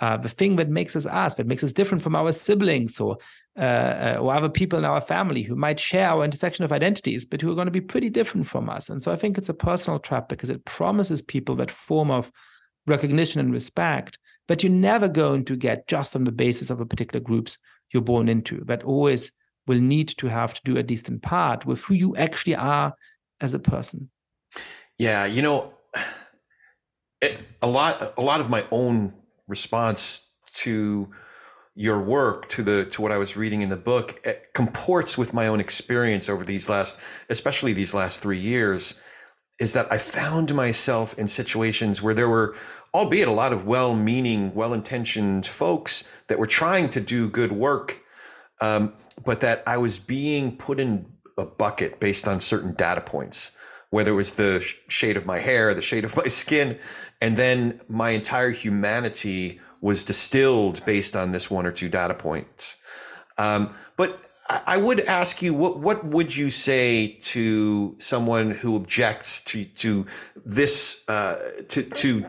uh, 0.00 0.16
the 0.16 0.28
thing 0.28 0.56
that 0.56 0.68
makes 0.68 0.96
us 0.96 1.06
us, 1.06 1.36
that 1.36 1.46
makes 1.46 1.64
us 1.64 1.72
different 1.72 2.02
from 2.02 2.16
our 2.16 2.32
siblings 2.32 3.00
or 3.00 3.16
uh, 3.56 3.60
uh, 3.60 4.18
or 4.20 4.34
other 4.34 4.48
people 4.48 4.76
in 4.76 4.84
our 4.84 5.00
family 5.00 5.42
who 5.42 5.54
might 5.54 5.78
share 5.78 6.08
our 6.08 6.24
intersection 6.24 6.64
of 6.64 6.72
identities, 6.72 7.24
but 7.24 7.40
who 7.40 7.52
are 7.52 7.54
going 7.54 7.66
to 7.66 7.70
be 7.70 7.80
pretty 7.80 8.10
different 8.10 8.46
from 8.48 8.68
us. 8.68 8.88
And 8.88 9.00
so 9.00 9.12
I 9.12 9.16
think 9.16 9.38
it's 9.38 9.48
a 9.48 9.54
personal 9.54 10.00
trap 10.00 10.28
because 10.28 10.50
it 10.50 10.64
promises 10.64 11.22
people 11.22 11.54
that 11.56 11.70
form 11.70 12.10
of 12.10 12.32
recognition 12.88 13.40
and 13.40 13.52
respect 13.52 14.18
that 14.48 14.64
you're 14.64 14.72
never 14.72 15.06
going 15.06 15.44
to 15.44 15.56
get 15.56 15.86
just 15.86 16.16
on 16.16 16.24
the 16.24 16.32
basis 16.32 16.68
of 16.68 16.80
a 16.80 16.86
particular 16.86 17.22
groups 17.22 17.56
you're 17.92 18.02
born 18.02 18.28
into. 18.28 18.64
That 18.64 18.82
always 18.82 19.30
will 19.68 19.80
need 19.80 20.08
to 20.08 20.26
have 20.26 20.52
to 20.54 20.60
do 20.64 20.76
least 20.82 21.08
in 21.08 21.20
part 21.20 21.64
with 21.64 21.80
who 21.82 21.94
you 21.94 22.16
actually 22.16 22.56
are 22.56 22.94
as 23.40 23.54
a 23.54 23.60
person. 23.60 24.10
Yeah, 24.98 25.24
you 25.24 25.42
know, 25.42 25.74
it, 27.20 27.40
a 27.62 27.66
lot 27.66 28.14
a 28.16 28.22
lot 28.22 28.40
of 28.40 28.50
my 28.50 28.64
own 28.70 29.14
response 29.48 30.34
to 30.54 31.10
your 31.74 32.00
work 32.00 32.48
to 32.50 32.62
the 32.62 32.84
to 32.86 33.02
what 33.02 33.10
I 33.10 33.18
was 33.18 33.36
reading 33.36 33.62
in 33.62 33.68
the 33.68 33.76
book 33.76 34.24
comports 34.54 35.18
with 35.18 35.34
my 35.34 35.48
own 35.48 35.58
experience 35.58 36.28
over 36.28 36.44
these 36.44 36.68
last 36.68 37.00
especially 37.28 37.72
these 37.72 37.92
last 37.92 38.20
3 38.20 38.38
years 38.38 39.00
is 39.58 39.72
that 39.72 39.90
I 39.92 39.98
found 39.98 40.54
myself 40.54 41.18
in 41.18 41.26
situations 41.26 42.00
where 42.00 42.14
there 42.14 42.28
were 42.28 42.54
albeit 42.94 43.26
a 43.26 43.32
lot 43.32 43.52
of 43.52 43.66
well-meaning 43.66 44.54
well-intentioned 44.54 45.46
folks 45.46 46.04
that 46.28 46.38
were 46.38 46.46
trying 46.46 46.90
to 46.90 47.00
do 47.00 47.28
good 47.28 47.50
work 47.50 48.00
um, 48.60 48.92
but 49.24 49.40
that 49.40 49.64
I 49.66 49.78
was 49.78 49.98
being 49.98 50.56
put 50.56 50.78
in 50.78 51.06
a 51.36 51.44
bucket 51.44 51.98
based 51.98 52.28
on 52.28 52.38
certain 52.38 52.72
data 52.74 53.00
points 53.00 53.50
whether 53.94 54.10
it 54.10 54.14
was 54.14 54.32
the 54.32 54.60
shade 54.88 55.16
of 55.16 55.24
my 55.24 55.38
hair, 55.38 55.72
the 55.72 55.80
shade 55.80 56.04
of 56.04 56.16
my 56.16 56.24
skin, 56.24 56.76
and 57.20 57.36
then 57.36 57.80
my 57.88 58.10
entire 58.10 58.50
humanity 58.50 59.60
was 59.80 60.02
distilled 60.02 60.84
based 60.84 61.14
on 61.14 61.30
this 61.30 61.48
one 61.48 61.64
or 61.64 61.70
two 61.70 61.88
data 61.88 62.14
points. 62.14 62.76
Um, 63.38 63.72
but 63.96 64.20
I 64.48 64.76
would 64.76 65.00
ask 65.00 65.40
you 65.40 65.54
what 65.54 65.78
what 65.78 66.04
would 66.04 66.36
you 66.36 66.50
say 66.50 67.18
to 67.22 67.94
someone 67.98 68.50
who 68.50 68.76
objects 68.76 69.40
to 69.44 69.64
to 69.64 70.06
this 70.44 71.08
uh, 71.08 71.36
to 71.68 71.82
to 71.82 72.26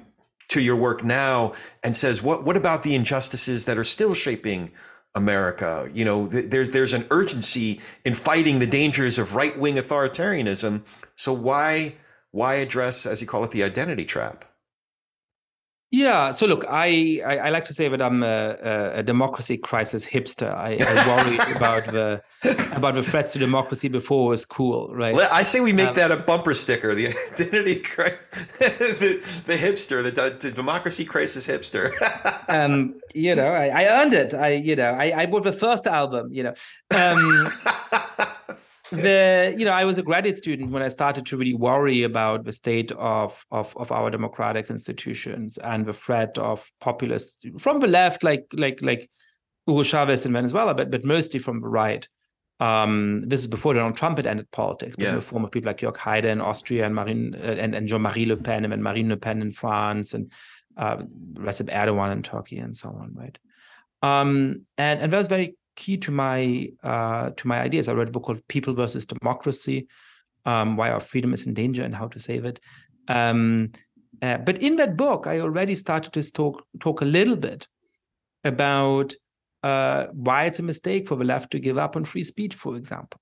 to 0.50 0.62
your 0.62 0.76
work 0.76 1.04
now 1.04 1.54
and 1.84 1.96
says 1.96 2.22
what 2.22 2.46
what 2.46 2.56
about 2.56 2.84
the 2.84 2.96
injustices 2.96 3.66
that 3.66 3.78
are 3.78 3.84
still 3.84 4.14
shaping 4.14 4.70
America? 5.14 5.90
You 5.94 6.06
know, 6.06 6.28
th- 6.28 6.50
there's 6.52 6.70
there's 6.70 6.94
an 6.94 7.06
urgency 7.10 7.82
in 8.06 8.14
fighting 8.14 8.60
the 8.60 8.68
dangers 8.68 9.18
of 9.20 9.36
right 9.36 9.58
wing 9.58 9.76
authoritarianism. 9.76 10.84
So 11.16 11.34
why 11.34 11.96
why 12.32 12.56
address, 12.56 13.06
as 13.06 13.22
you 13.22 13.28
call 13.28 13.44
it, 13.46 13.52
the 13.52 13.64
identity 13.64 14.04
trap? 14.04 14.46
Yeah. 15.92 16.32
So 16.32 16.46
look, 16.46 16.66
I, 16.68 17.22
I, 17.26 17.38
I, 17.38 17.50
like 17.50 17.64
to 17.66 17.74
say 17.74 17.88
that 17.88 18.02
I'm 18.02 18.22
a, 18.24 18.92
a 18.96 19.04
democracy 19.04 19.56
crisis 19.56 20.06
hipster. 20.06 20.54
I, 20.54 20.78
I 20.82 21.08
worry 21.08 21.38
about 21.56 21.86
the 21.86 22.22
about 22.76 22.96
the 22.96 23.04
threats 23.04 23.32
to 23.34 23.40
democracy 23.40 23.88
before 23.88 24.26
it 24.26 24.30
was 24.32 24.46
cool, 24.46 24.94
right? 24.94 25.16
I 25.32 25.44
say 25.44 25.62
we 25.62 25.72
make 25.72 25.90
um, 25.90 25.96
that 25.96 26.12
a 26.12 26.18
bumper 26.18 26.54
sticker. 26.54 26.94
The 26.94 27.08
identity 27.34 27.80
crisis, 27.80 28.20
the, 28.60 29.24
the 29.46 29.58
hipster, 29.58 30.04
the, 30.04 30.38
the, 30.42 30.52
democracy 30.52 31.06
crisis 31.06 31.48
hipster. 31.48 31.94
um, 32.50 33.00
you 33.14 33.34
know, 33.34 33.48
I, 33.48 33.68
I, 33.68 33.86
earned 33.86 34.14
it. 34.14 34.34
I, 34.34 34.50
you 34.50 34.76
know, 34.76 34.92
I, 34.92 35.22
I 35.22 35.26
bought 35.28 35.44
the 35.44 35.54
first 35.54 35.88
album. 35.88 36.34
You 36.34 36.44
know. 36.44 36.54
Um, 36.92 37.50
the 38.92 39.54
you 39.58 39.66
know 39.66 39.72
i 39.72 39.84
was 39.84 39.98
a 39.98 40.04
graduate 40.04 40.38
student 40.38 40.72
when 40.72 40.84
i 40.84 40.88
started 40.88 41.26
to 41.26 41.38
really 41.38 41.54
worry 41.54 42.04
about 42.04 42.44
the 42.44 42.52
state 42.52 42.92
of 42.94 43.46
of, 43.52 43.76
of 43.78 43.92
our 43.92 44.10
democratic 44.10 44.70
institutions 44.70 45.58
and 45.58 45.86
the 45.86 45.94
threat 45.94 46.38
of 46.38 46.70
populists 46.80 47.46
from 47.60 47.80
the 47.80 47.88
left 47.88 48.24
like 48.24 48.46
like 48.54 48.80
like 48.82 49.10
hugo 49.66 49.84
chavez 49.84 50.26
in 50.26 50.34
venezuela 50.34 50.74
but 50.74 50.92
but 50.92 51.04
mostly 51.04 51.40
from 51.40 51.60
the 51.60 51.68
right 51.68 52.08
um, 52.60 53.24
this 53.28 53.42
is 53.42 53.48
before 53.48 53.74
Donald 53.74 53.98
Trump 53.98 54.16
had 54.18 54.26
ended 54.26 54.50
politics, 54.52 54.96
yeah. 54.98 55.10
in 55.10 55.16
the 55.16 55.22
form 55.22 55.44
of 55.44 55.52
people 55.52 55.68
like 55.68 55.80
Jörg 55.80 55.98
Haider 55.98 56.32
in 56.32 56.40
Austria 56.40 56.86
and 56.86 56.96
Marine 56.96 57.36
uh, 57.36 57.48
and, 57.48 57.76
and 57.76 57.86
Jean-Marie 57.86 58.26
Le 58.26 58.38
Pen 58.38 58.64
and 58.64 58.82
Marine 58.82 59.10
Le 59.10 59.18
Pen 59.18 59.42
in 59.42 59.52
France 59.52 60.14
and 60.14 60.32
uh, 60.78 60.98
Recep 61.34 61.70
Erdogan 61.70 62.14
in 62.14 62.24
Turkey 62.24 62.60
and 62.60 62.76
so 62.76 62.90
on, 62.90 63.14
right? 63.14 63.38
Um, 64.02 64.66
and 64.78 65.02
and 65.02 65.12
that 65.12 65.18
was 65.18 65.28
very 65.28 65.58
key 65.76 65.98
to 65.98 66.12
my 66.12 66.70
uh, 66.84 67.32
to 67.32 67.48
my 67.48 67.62
ideas. 67.62 67.88
I 67.88 67.94
read 67.94 68.10
a 68.10 68.12
book 68.12 68.24
called 68.24 68.48
People 68.48 68.74
versus 68.74 69.06
Democracy: 69.06 69.88
um, 70.46 70.78
Why 70.78 70.92
Our 70.92 71.00
Freedom 71.00 71.34
is 71.34 71.46
in 71.46 71.54
Danger 71.54 71.84
and 71.84 71.96
How 71.96 72.08
to 72.08 72.20
Save 72.20 72.46
It. 72.46 72.60
Um, 73.08 73.72
uh, 74.22 74.38
but 74.38 74.60
in 74.60 74.78
that 74.78 74.96
book, 74.96 75.28
I 75.28 75.40
already 75.40 75.76
started 75.76 76.14
to 76.14 76.32
talk 76.32 76.64
talk 76.80 77.02
a 77.02 77.06
little 77.06 77.36
bit 77.36 77.68
about 78.44 79.14
uh, 79.64 80.08
why 80.14 80.46
it's 80.46 80.60
a 80.60 80.64
mistake 80.64 81.08
for 81.08 81.16
the 81.16 81.24
left 81.24 81.52
to 81.52 81.60
give 81.60 81.78
up 81.78 81.96
on 81.96 82.06
free 82.06 82.24
speech, 82.24 82.54
for 82.54 82.76
example, 82.76 83.20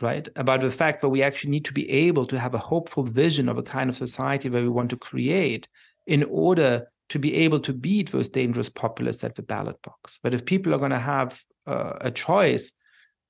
right? 0.00 0.28
About 0.36 0.60
the 0.60 0.70
fact 0.70 1.02
that 1.02 1.10
we 1.10 1.22
actually 1.22 1.50
need 1.50 1.66
to 1.66 1.74
be 1.74 1.88
able 1.90 2.26
to 2.26 2.38
have 2.38 2.54
a 2.54 2.58
hopeful 2.58 3.02
vision 3.02 3.48
of 3.48 3.58
a 3.58 3.62
kind 3.62 3.90
of 3.90 3.96
society 3.96 4.48
where 4.48 4.62
we 4.62 4.68
want 4.68 4.90
to 4.90 4.96
create 4.96 5.68
in 6.06 6.24
order 6.24 6.86
to 7.10 7.18
be 7.18 7.34
able 7.34 7.60
to 7.60 7.72
beat 7.72 8.10
those 8.10 8.28
dangerous 8.28 8.68
populists 8.68 9.22
at 9.22 9.34
the 9.34 9.42
ballot 9.42 9.80
box. 9.82 10.18
But 10.22 10.34
if 10.34 10.44
people 10.44 10.74
are 10.74 10.78
going 10.78 10.90
to 10.90 10.98
have 10.98 11.40
uh, 11.66 11.94
a 12.00 12.10
choice 12.10 12.72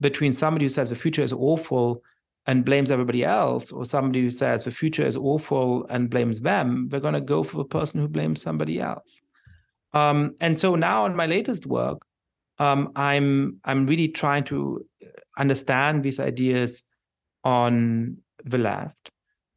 between 0.01 0.33
somebody 0.33 0.65
who 0.65 0.69
says 0.69 0.91
the 0.91 0.97
future 0.97 1.23
is 1.23 1.33
awful 1.33 2.03
and 2.47 2.65
blames 2.65 2.91
everybody 2.91 3.25
else, 3.25 3.73
or 3.73 3.85
somebody 3.85 4.21
who 4.21 4.31
says 4.31 4.63
the 4.63 4.71
future 4.71 5.07
is 5.07 5.17
awful 5.17 5.85
and 5.91 6.11
blames 6.11 6.41
them, 6.41 6.89
we're 6.91 7.01
going 7.01 7.15
to 7.15 7.21
go 7.21 7.43
for 7.43 7.57
the 7.57 7.65
person 7.65 8.01
who 8.01 8.07
blames 8.07 8.41
somebody 8.41 8.81
else. 8.81 9.21
Um, 9.93 10.37
and 10.41 10.57
so 10.57 10.77
now 10.77 11.07
in 11.07 11.17
my 11.17 11.27
latest 11.27 11.67
work, 11.67 12.03
um, 12.59 12.93
I'm 12.97 13.61
I'm 13.65 13.87
really 13.87 14.09
trying 14.09 14.45
to 14.45 14.87
understand 15.39 16.03
these 16.03 16.21
ideas 16.21 16.83
on 17.45 18.19
the 18.45 18.59
left, 18.59 19.11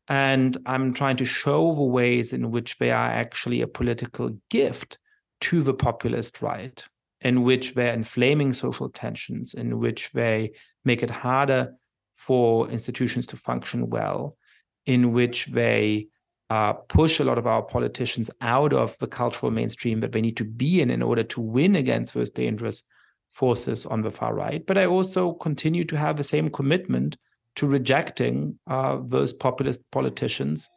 and 0.07 0.57
I'm 0.65 0.93
trying 0.93 1.17
to 1.17 1.25
show 1.25 1.75
the 1.75 1.83
ways 1.83 2.33
in 2.33 2.51
which 2.51 2.77
they 2.77 2.91
are 2.91 3.09
actually 3.09 3.61
a 3.61 3.67
political 3.67 4.31
gift 4.49 4.97
to 5.41 5.63
the 5.63 5.73
populist 5.73 6.41
right 6.41 6.83
in 7.21 7.43
which 7.43 7.73
they're 7.73 7.93
inflaming 7.93 8.53
social 8.53 8.89
tensions, 8.89 9.53
in 9.53 9.79
which 9.79 10.11
they 10.13 10.51
make 10.85 11.03
it 11.03 11.09
harder 11.09 11.73
for 12.15 12.69
institutions 12.69 13.27
to 13.27 13.37
function 13.37 13.89
well, 13.89 14.37
in 14.85 15.11
which 15.11 15.47
they 15.47 16.07
uh, 16.49 16.73
push 16.73 17.19
a 17.19 17.23
lot 17.23 17.37
of 17.37 17.45
our 17.45 17.61
politicians 17.61 18.31
out 18.41 18.73
of 18.73 18.97
the 18.99 19.07
cultural 19.07 19.51
mainstream 19.51 19.99
that 19.99 20.11
they 20.11 20.21
need 20.21 20.37
to 20.37 20.45
be 20.45 20.81
in 20.81 20.89
in 20.89 21.01
order 21.01 21.23
to 21.23 21.41
win 21.41 21.75
against 21.75 22.13
those 22.13 22.31
dangerous 22.31 22.83
forces 23.31 23.85
on 23.85 24.01
the 24.01 24.11
far 24.11 24.33
right. 24.33 24.65
But 24.65 24.77
I 24.77 24.85
also 24.85 25.33
continue 25.33 25.85
to 25.85 25.97
have 25.97 26.17
the 26.17 26.23
same 26.23 26.49
commitment 26.49 27.17
to 27.55 27.67
rejecting 27.67 28.57
uh, 28.67 28.99
those 29.05 29.33
populist 29.33 29.81
politicians 29.91 30.69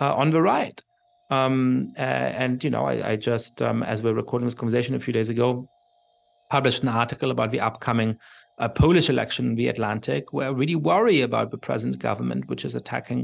uh, 0.00 0.14
on 0.14 0.30
the 0.30 0.42
right. 0.42 0.80
Um, 1.30 1.92
and 1.96 2.62
you 2.62 2.70
know, 2.70 2.84
I, 2.84 3.12
I 3.12 3.16
just, 3.16 3.62
um, 3.62 3.82
as 3.82 4.02
we're 4.02 4.12
recording 4.12 4.46
this 4.46 4.54
conversation 4.54 4.94
a 4.94 4.98
few 4.98 5.12
days 5.12 5.30
ago, 5.30 5.68
published 6.56 6.84
an 6.84 6.88
article 6.88 7.30
about 7.32 7.50
the 7.50 7.62
upcoming 7.68 8.10
uh, 8.58 8.68
Polish 8.68 9.08
election 9.14 9.44
in 9.50 9.54
the 9.56 9.66
Atlantic, 9.74 10.32
where 10.32 10.46
I 10.46 10.52
really 10.52 10.76
worry 10.76 11.20
about 11.28 11.50
the 11.50 11.58
present 11.58 11.98
government, 11.98 12.46
which 12.50 12.64
is 12.64 12.76
attacking 12.76 13.20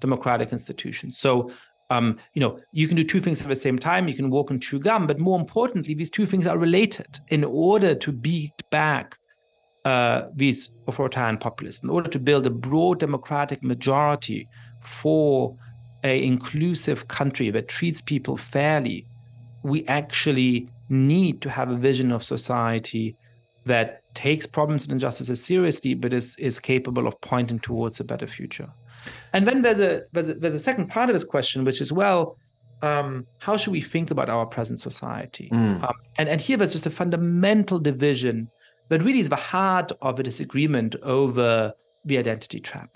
democratic 0.00 0.52
institutions. 0.52 1.12
So, 1.26 1.50
um, 1.88 2.06
you 2.34 2.40
know, 2.42 2.52
you 2.72 2.86
can 2.86 2.96
do 2.98 3.04
two 3.12 3.20
things 3.20 3.40
at 3.40 3.48
the 3.48 3.62
same 3.66 3.78
time. 3.78 4.06
You 4.06 4.18
can 4.20 4.28
walk 4.28 4.50
and 4.50 4.60
chew 4.60 4.78
gum, 4.78 5.06
but 5.06 5.18
more 5.18 5.40
importantly, 5.40 5.94
these 5.94 6.10
two 6.10 6.26
things 6.26 6.46
are 6.46 6.58
related. 6.58 7.10
In 7.28 7.42
order 7.42 7.94
to 8.04 8.12
beat 8.12 8.58
back 8.68 9.16
uh, 9.86 10.18
these 10.42 10.58
authoritarian 10.86 11.38
populists, 11.38 11.82
in 11.82 11.88
order 11.88 12.10
to 12.10 12.18
build 12.18 12.46
a 12.46 12.50
broad 12.50 13.00
democratic 13.00 13.62
majority 13.62 14.46
for 15.00 15.56
a 16.12 16.22
inclusive 16.22 17.08
country 17.08 17.48
that 17.50 17.66
treats 17.68 18.02
people 18.02 18.36
fairly, 18.36 19.06
we 19.62 19.86
actually 19.86 20.68
need 20.94 21.40
to 21.42 21.50
have 21.50 21.70
a 21.70 21.76
vision 21.76 22.12
of 22.12 22.22
society 22.22 23.16
that 23.66 24.02
takes 24.14 24.46
problems 24.46 24.84
and 24.84 24.92
injustices 24.92 25.42
seriously, 25.42 25.94
but 25.94 26.12
is 26.12 26.36
is 26.36 26.58
capable 26.58 27.06
of 27.06 27.20
pointing 27.20 27.58
towards 27.58 28.00
a 28.00 28.04
better 28.04 28.26
future. 28.26 28.70
And 29.32 29.46
then 29.46 29.62
there's 29.62 29.80
a 29.80 30.02
there's 30.12 30.28
a, 30.28 30.34
there's 30.34 30.54
a 30.54 30.58
second 30.58 30.88
part 30.88 31.08
of 31.10 31.14
this 31.14 31.24
question, 31.24 31.64
which 31.64 31.80
is 31.80 31.92
well, 31.92 32.36
um, 32.82 33.26
how 33.38 33.56
should 33.56 33.72
we 33.72 33.80
think 33.80 34.10
about 34.10 34.28
our 34.28 34.46
present 34.46 34.80
society? 34.80 35.48
Mm. 35.52 35.82
Um, 35.82 35.94
and 36.18 36.28
and 36.28 36.40
here 36.40 36.56
there's 36.56 36.72
just 36.72 36.86
a 36.86 36.90
fundamental 36.90 37.78
division 37.78 38.48
that 38.88 39.02
really 39.02 39.20
is 39.20 39.30
the 39.30 39.36
heart 39.36 39.92
of 40.02 40.20
a 40.20 40.22
disagreement 40.22 40.94
over 41.02 41.72
the 42.04 42.18
identity 42.18 42.60
trap, 42.60 42.90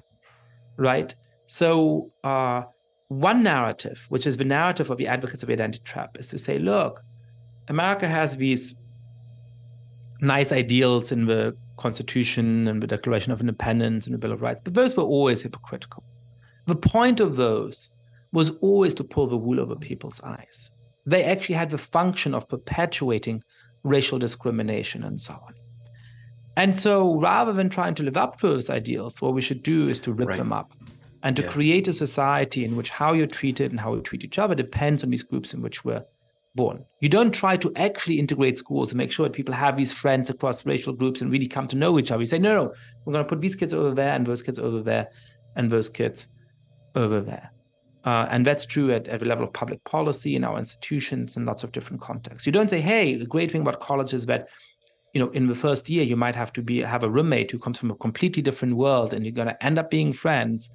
right? 0.77 1.15
So 1.47 2.13
uh, 2.25 2.65
one 3.09 3.43
narrative, 3.43 4.05
which 4.11 4.27
is 4.27 4.37
the 4.37 4.45
narrative 4.45 4.91
of 4.91 4.99
the 4.99 5.07
advocates 5.07 5.43
of 5.43 5.47
the 5.47 5.55
identity 5.55 5.83
trap, 5.83 6.19
is 6.19 6.27
to 6.29 6.39
say, 6.39 6.59
look, 6.59 7.03
America 7.69 8.09
has 8.09 8.37
these 8.37 8.75
nice 10.21 10.53
ideals 10.53 11.13
in 11.13 11.27
the 11.27 11.57
Constitution 11.77 12.67
and 12.67 12.83
the 12.83 12.87
Declaration 12.87 13.33
of 13.33 13.41
Independence 13.41 14.07
and 14.07 14.15
the 14.15 14.19
Bill 14.19 14.33
of 14.33 14.43
Rights, 14.43 14.61
but 14.63 14.75
those 14.75 14.97
were 14.97 15.05
always 15.05 15.43
hypocritical. 15.43 16.03
The 16.67 16.75
point 16.75 17.21
of 17.21 17.37
those 17.37 17.93
was 18.33 18.51
always 18.61 18.95
to 18.95 19.05
pull 19.05 19.27
the 19.27 19.37
wool 19.37 19.61
over 19.61 19.77
people's 19.77 20.21
eyes. 20.23 20.71
They 21.07 21.25
actually 21.25 21.55
had 21.55 21.71
the 21.71 21.79
function 21.79 22.35
of 22.35 22.49
perpetuating 22.49 23.43
racial 23.85 24.19
discrimination 24.19 25.05
and 25.05 25.21
so 25.21 25.35
on. 25.35 25.55
And 26.57 26.79
so 26.79 27.19
rather 27.21 27.53
than 27.53 27.71
trying 27.71 27.95
to 27.95 28.03
live 28.03 28.17
up 28.17 28.39
to 28.41 28.49
those 28.49 28.69
ideals, 28.69 29.23
what 29.23 29.33
we 29.33 29.41
should 29.41 29.63
do 29.63 29.89
is 29.89 30.01
to 30.01 30.13
rip 30.13 30.29
right. 30.29 30.37
them 30.37 30.53
up 30.53 30.73
and 31.23 31.37
to 31.37 31.43
yeah. 31.43 31.49
create 31.49 31.89
a 31.89 31.93
society 31.93 32.65
in 32.65 32.77
which 32.77 32.91
how 32.91 33.13
you're 33.13 33.27
treated 33.27 33.71
and 33.71 33.81
how 33.81 33.95
we 33.95 34.01
treat 34.01 34.25
each 34.25 34.39
other 34.39 34.55
depends 34.55 35.05
on 35.05 35.11
these 35.11 35.23
groups 35.23 35.55
in 35.55 35.63
which 35.63 35.85
we're 35.85 36.05
born. 36.55 36.85
You 37.01 37.09
don't 37.09 37.33
try 37.33 37.57
to 37.57 37.73
actually 37.77 38.19
integrate 38.19 38.59
schools 38.59 38.91
and 38.91 38.99
make 38.99 39.13
sure 39.13 39.27
that 39.27 39.33
people 39.33 39.55
have 39.55 39.77
these 39.77 39.93
friends 39.93 40.31
across 40.31 40.67
racial 40.67 40.93
groups 40.93 41.21
and 41.21 41.33
really 41.33 41.47
come 41.47 41.67
to 41.69 41.77
know 41.77 41.99
each 41.99 42.11
other. 42.11 42.23
You 42.23 42.27
say, 42.27 42.39
no, 42.39 42.55
no, 42.55 42.75
we're 43.05 43.13
going 43.13 43.25
to 43.25 43.29
put 43.29 43.41
these 43.41 43.55
kids 43.55 43.73
over 43.75 43.95
there 43.95 44.15
and 44.15 44.27
those 44.27 44.43
kids 44.43 44.59
over 44.59 44.83
there 44.83 45.09
and 45.57 45.71
those 45.71 45.89
kids 45.89 46.27
over 46.95 47.21
there. 47.21 47.51
Uh, 48.05 48.27
and 48.31 48.47
that's 48.47 48.65
true 48.65 48.93
at 48.93 49.07
every 49.09 49.29
level 49.29 49.45
of 49.45 49.53
public 49.53 49.83
policy 49.85 50.35
in 50.35 50.45
our 50.45 50.59
institutions 50.59 51.37
in 51.37 51.45
lots 51.45 51.65
of 51.65 51.73
different 51.73 52.01
contexts. 52.01 52.47
You 52.47 52.53
don't 52.53 52.71
say, 52.71 52.81
hey, 52.81 53.17
the 53.17 53.27
great 53.27 53.51
thing 53.51 53.61
about 53.61 53.81
college 53.81 54.15
is 54.15 54.27
that, 54.27 54.49
you 55.13 55.21
know, 55.21 55.31
in 55.31 55.47
the 55.47 55.55
first 55.55 55.91
year, 55.91 56.05
you 56.05 56.17
might 56.17 56.37
have 56.37 56.53
to 56.55 56.63
be 56.63 56.81
have 56.81 57.03
a 57.03 57.11
roommate 57.11 57.51
who 57.51 57.59
comes 57.59 57.79
from 57.79 57.91
a 57.91 57.97
completely 57.97 58.43
different 58.43 58.77
world 58.77 59.13
and 59.13 59.25
you're 59.25 59.33
going 59.33 59.49
to 59.49 59.65
end 59.65 59.79
up 59.79 59.91
being 59.91 60.13
friends 60.13 60.71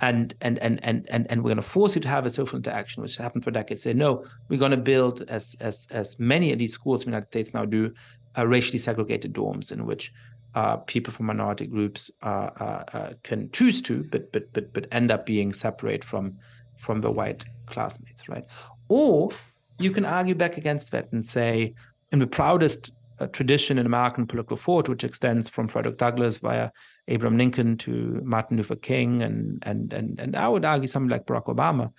and 0.00 0.34
and 0.40 0.58
and 0.58 0.82
and 0.82 1.06
and, 1.10 1.26
and 1.30 1.42
we're 1.42 1.48
going 1.48 1.56
to 1.56 1.62
force 1.62 1.94
you 1.94 2.00
to 2.00 2.08
have 2.08 2.26
a 2.26 2.30
social 2.30 2.56
interaction, 2.56 3.02
which 3.02 3.16
happened 3.16 3.44
for 3.44 3.50
decades. 3.50 3.82
Say 3.82 3.92
no, 3.92 4.24
we're 4.48 4.58
going 4.58 4.70
to 4.70 4.76
build 4.76 5.22
as 5.28 5.56
as 5.60 5.86
as 5.90 6.18
many 6.18 6.52
of 6.52 6.58
these 6.58 6.72
schools 6.72 7.02
in 7.02 7.10
the 7.10 7.16
United 7.16 7.28
States 7.28 7.54
now 7.54 7.64
do, 7.64 7.92
uh, 8.36 8.46
racially 8.46 8.78
segregated 8.78 9.32
dorms 9.32 9.72
in 9.72 9.86
which 9.86 10.12
uh, 10.54 10.76
people 10.78 11.12
from 11.12 11.26
minority 11.26 11.66
groups 11.66 12.10
uh, 12.22 12.50
uh, 12.60 12.84
uh, 12.92 13.12
can 13.22 13.50
choose 13.52 13.80
to, 13.82 14.04
but 14.10 14.30
but 14.32 14.52
but 14.52 14.72
but 14.72 14.86
end 14.92 15.10
up 15.10 15.26
being 15.26 15.52
separate 15.52 16.04
from 16.04 16.38
from 16.76 17.00
the 17.00 17.10
white 17.10 17.44
classmates, 17.66 18.28
right? 18.28 18.44
Or 18.88 19.30
you 19.78 19.90
can 19.90 20.04
argue 20.04 20.34
back 20.34 20.56
against 20.56 20.90
that 20.90 21.10
and 21.12 21.26
say, 21.26 21.74
in 22.12 22.18
the 22.18 22.26
proudest 22.26 22.92
a 23.20 23.28
tradition 23.28 23.78
in 23.78 23.86
American 23.86 24.26
political 24.26 24.56
thought, 24.56 24.88
which 24.88 25.04
extends 25.04 25.48
from 25.48 25.68
Frederick 25.68 25.98
Douglass 25.98 26.38
via 26.38 26.70
Abraham 27.08 27.38
Lincoln 27.38 27.76
to 27.78 28.20
Martin 28.24 28.56
Luther 28.56 28.76
King, 28.76 29.22
and 29.22 29.62
and 29.62 29.92
and 29.92 30.18
and 30.18 30.36
I 30.36 30.48
would 30.48 30.64
argue 30.64 30.86
something 30.86 31.10
like 31.10 31.26
Barack 31.26 31.46
Obama. 31.46 31.92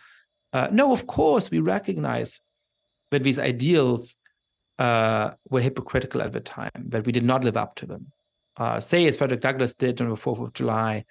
Uh, 0.52 0.68
no, 0.72 0.92
of 0.92 1.06
course 1.06 1.52
we 1.52 1.60
recognize 1.60 2.42
that 3.12 3.24
these 3.24 3.40
ideals 3.40 4.16
uh, 4.80 5.32
were 5.50 5.62
hypocritical 5.62 6.22
at 6.22 6.34
the 6.34 6.40
time, 6.40 6.72
that 6.76 7.06
we 7.06 7.12
did 7.12 7.24
not 7.24 7.44
live 7.44 7.58
up 7.58 7.76
to 7.76 7.86
them. 7.86 8.12
Uh, 8.58 8.80
say, 8.80 9.06
as 9.06 9.18
Frederick 9.18 9.42
Douglass 9.42 9.74
did 9.74 10.02
on 10.02 10.10
the 10.10 10.16
Fourth 10.16 10.40
of 10.40 10.54
July, 10.54 11.06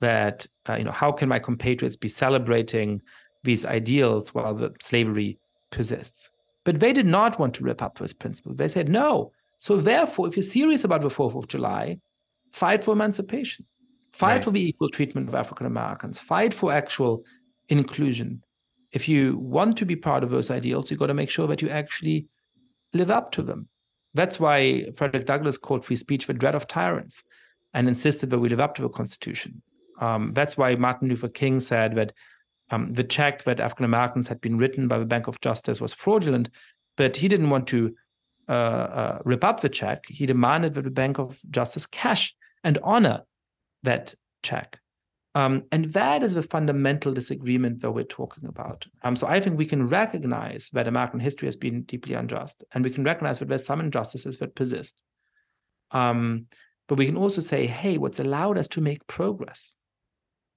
that 0.00 0.46
uh, 0.68 0.76
you 0.76 0.84
know 0.84 0.92
how 0.92 1.12
can 1.12 1.28
my 1.28 1.38
compatriots 1.38 1.96
be 1.96 2.08
celebrating 2.08 3.02
these 3.42 3.66
ideals 3.66 4.34
while 4.34 4.54
the 4.54 4.72
slavery 4.80 5.38
persists? 5.70 6.30
But 6.64 6.80
they 6.80 6.92
did 6.92 7.06
not 7.06 7.38
want 7.38 7.54
to 7.54 7.64
rip 7.64 7.82
up 7.82 7.98
those 7.98 8.12
principles. 8.12 8.56
They 8.56 8.68
said 8.68 8.88
no. 8.88 9.32
So 9.58 9.76
therefore, 9.76 10.28
if 10.28 10.36
you're 10.36 10.42
serious 10.42 10.84
about 10.84 11.02
the 11.02 11.10
Fourth 11.10 11.34
of 11.34 11.48
July, 11.48 11.98
fight 12.54 12.84
for 12.84 12.92
emancipation, 12.92 13.66
fight 14.12 14.36
right. 14.36 14.44
for 14.44 14.52
the 14.52 14.64
equal 14.64 14.88
treatment 14.88 15.28
of 15.28 15.34
African 15.34 15.66
Americans, 15.66 16.20
fight 16.20 16.54
for 16.54 16.72
actual 16.72 17.24
inclusion. 17.68 18.42
If 18.92 19.08
you 19.08 19.36
want 19.38 19.76
to 19.78 19.84
be 19.84 19.96
part 19.96 20.22
of 20.22 20.30
those 20.30 20.52
ideals, 20.52 20.88
you've 20.88 21.00
got 21.00 21.08
to 21.08 21.14
make 21.14 21.30
sure 21.30 21.48
that 21.48 21.60
you 21.60 21.68
actually 21.68 22.28
live 22.92 23.10
up 23.10 23.32
to 23.32 23.42
them. 23.42 23.68
That's 24.14 24.38
why 24.38 24.92
Frederick 24.94 25.26
Douglass 25.26 25.58
called 25.58 25.84
free 25.84 25.96
speech 25.96 26.28
the 26.28 26.32
dread 26.32 26.54
of 26.54 26.68
tyrants 26.68 27.24
and 27.74 27.88
insisted 27.88 28.30
that 28.30 28.38
we 28.38 28.48
live 28.48 28.60
up 28.60 28.76
to 28.76 28.82
the 28.82 28.88
Constitution. 28.88 29.60
Um, 30.00 30.32
that's 30.32 30.56
why 30.56 30.76
Martin 30.76 31.08
Luther 31.08 31.28
King 31.28 31.58
said 31.58 31.96
that 31.96 32.12
um, 32.70 32.92
the 32.92 33.02
check 33.02 33.42
that 33.44 33.58
African 33.58 33.84
Americans 33.84 34.28
had 34.28 34.40
been 34.40 34.58
written 34.58 34.86
by 34.86 34.98
the 34.98 35.04
Bank 35.04 35.26
of 35.26 35.40
Justice 35.40 35.80
was 35.80 35.92
fraudulent, 35.92 36.50
but 36.96 37.16
he 37.16 37.26
didn't 37.26 37.50
want 37.50 37.66
to 37.68 37.96
uh, 38.48 38.52
uh, 38.52 39.18
rip 39.24 39.42
up 39.42 39.60
the 39.60 39.68
check. 39.68 40.04
He 40.06 40.24
demanded 40.24 40.74
that 40.74 40.84
the 40.84 40.90
Bank 40.90 41.18
of 41.18 41.40
Justice 41.50 41.86
cash 41.86 42.32
and 42.64 42.78
honor 42.82 43.22
that 43.82 44.14
check. 44.42 44.78
Um, 45.36 45.64
and 45.72 45.86
that 45.86 46.22
is 46.22 46.34
the 46.34 46.42
fundamental 46.42 47.12
disagreement 47.12 47.82
that 47.82 47.90
we're 47.90 48.04
talking 48.04 48.46
about. 48.46 48.86
Um, 49.02 49.16
so 49.16 49.26
I 49.26 49.40
think 49.40 49.58
we 49.58 49.66
can 49.66 49.88
recognize 49.88 50.70
that 50.72 50.86
American 50.86 51.18
history 51.18 51.46
has 51.48 51.56
been 51.56 51.82
deeply 51.82 52.14
unjust, 52.14 52.62
and 52.72 52.84
we 52.84 52.90
can 52.90 53.02
recognize 53.02 53.40
that 53.40 53.48
there's 53.48 53.66
some 53.66 53.80
injustices 53.80 54.38
that 54.38 54.54
persist. 54.54 55.02
Um, 55.90 56.46
but 56.88 56.98
we 56.98 57.06
can 57.06 57.16
also 57.16 57.40
say, 57.40 57.66
hey, 57.66 57.98
what's 57.98 58.20
allowed 58.20 58.58
us 58.58 58.68
to 58.68 58.80
make 58.80 59.06
progress? 59.06 59.74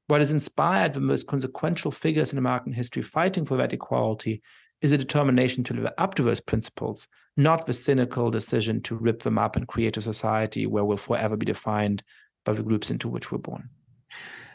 What 0.08 0.22
has 0.22 0.32
inspired 0.32 0.94
the 0.94 1.00
most 1.00 1.28
consequential 1.28 1.92
figures 1.92 2.32
in 2.32 2.38
American 2.38 2.72
history 2.72 3.02
fighting 3.02 3.46
for 3.46 3.58
that 3.58 3.74
equality 3.74 4.42
is 4.82 4.92
a 4.92 4.98
determination 4.98 5.64
to 5.66 5.74
live 5.74 5.94
up 5.98 6.16
to 6.16 6.24
those 6.24 6.40
principles, 6.40 7.08
not 7.36 7.66
the 7.66 7.74
cynical 7.74 8.30
decision 8.30 8.82
to 8.82 8.96
rip 8.96 9.24
them 9.24 9.38
up 9.38 9.56
and 9.56 9.68
create 9.68 9.98
a 9.98 10.02
society 10.02 10.66
where 10.66 10.86
we'll 10.86 10.98
forever 10.98 11.36
be 11.36 11.46
defined 11.46 12.04
by 12.46 12.54
the 12.54 12.64
groups 12.64 12.92
into 12.92 13.08
which 13.08 13.32
we're 13.32 13.38
born. 13.38 13.70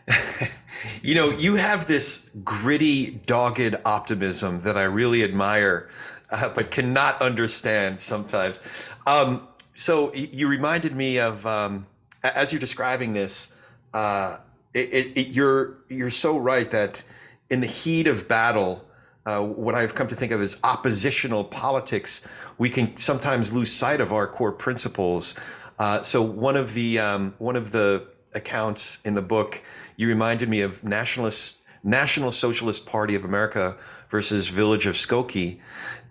you 1.03 1.15
know, 1.15 1.31
you 1.31 1.57
have 1.57 1.87
this 1.87 2.31
gritty, 2.43 3.21
dogged 3.27 3.77
optimism 3.85 4.63
that 4.63 4.77
I 4.77 4.85
really 4.85 5.23
admire, 5.23 5.89
uh, 6.31 6.49
but 6.49 6.71
cannot 6.71 7.21
understand 7.21 8.01
sometimes. 8.01 8.61
Um, 9.07 9.47
so 9.75 10.13
you 10.15 10.49
reminded 10.49 10.95
me 10.95 11.19
of 11.19 11.47
um, 11.47 11.87
as 12.23 12.53
you're 12.53 12.61
describing 12.61 13.13
this. 13.13 13.55
Uh, 13.93 14.39
it, 14.75 14.93
it, 14.93 15.19
it, 15.19 15.29
you're 15.29 15.77
you're 15.89 16.11
so 16.11 16.39
right 16.39 16.71
that 16.71 17.05
in 17.51 17.61
the 17.61 17.67
heat 17.67 18.07
of 18.07 18.27
battle, 18.27 18.85
uh, 19.25 19.41
what 19.41 19.75
I've 19.75 19.95
come 19.95 20.09
to 20.09 20.17
think 20.17 20.33
of 20.33 20.41
as 20.41 20.59
oppositional 20.65 21.45
politics, 21.45 22.27
we 22.59 22.71
can 22.71 22.97
sometimes 22.97 23.53
lose 23.53 23.73
sight 23.73 24.01
of 24.01 24.13
our 24.13 24.27
core 24.27 24.53
principles. 24.53 25.39
Uh, 25.79 26.03
so 26.03 26.23
one 26.23 26.57
of 26.57 26.75
the 26.75 26.99
um, 26.99 27.35
one 27.39 27.57
of 27.57 27.73
the 27.73 28.07
accounts 28.35 29.01
in 29.03 29.15
the 29.15 29.23
book, 29.23 29.63
you 29.97 30.09
reminded 30.09 30.49
me 30.49 30.61
of 30.61 30.83
nationalist 30.83 31.63
National 31.85 32.33
Socialist 32.33 32.87
Party 32.87 33.15
of 33.15 33.25
America 33.25 33.77
versus 34.09 34.49
Village 34.49 34.87
of 34.87 34.95
Skokie, 34.95 35.59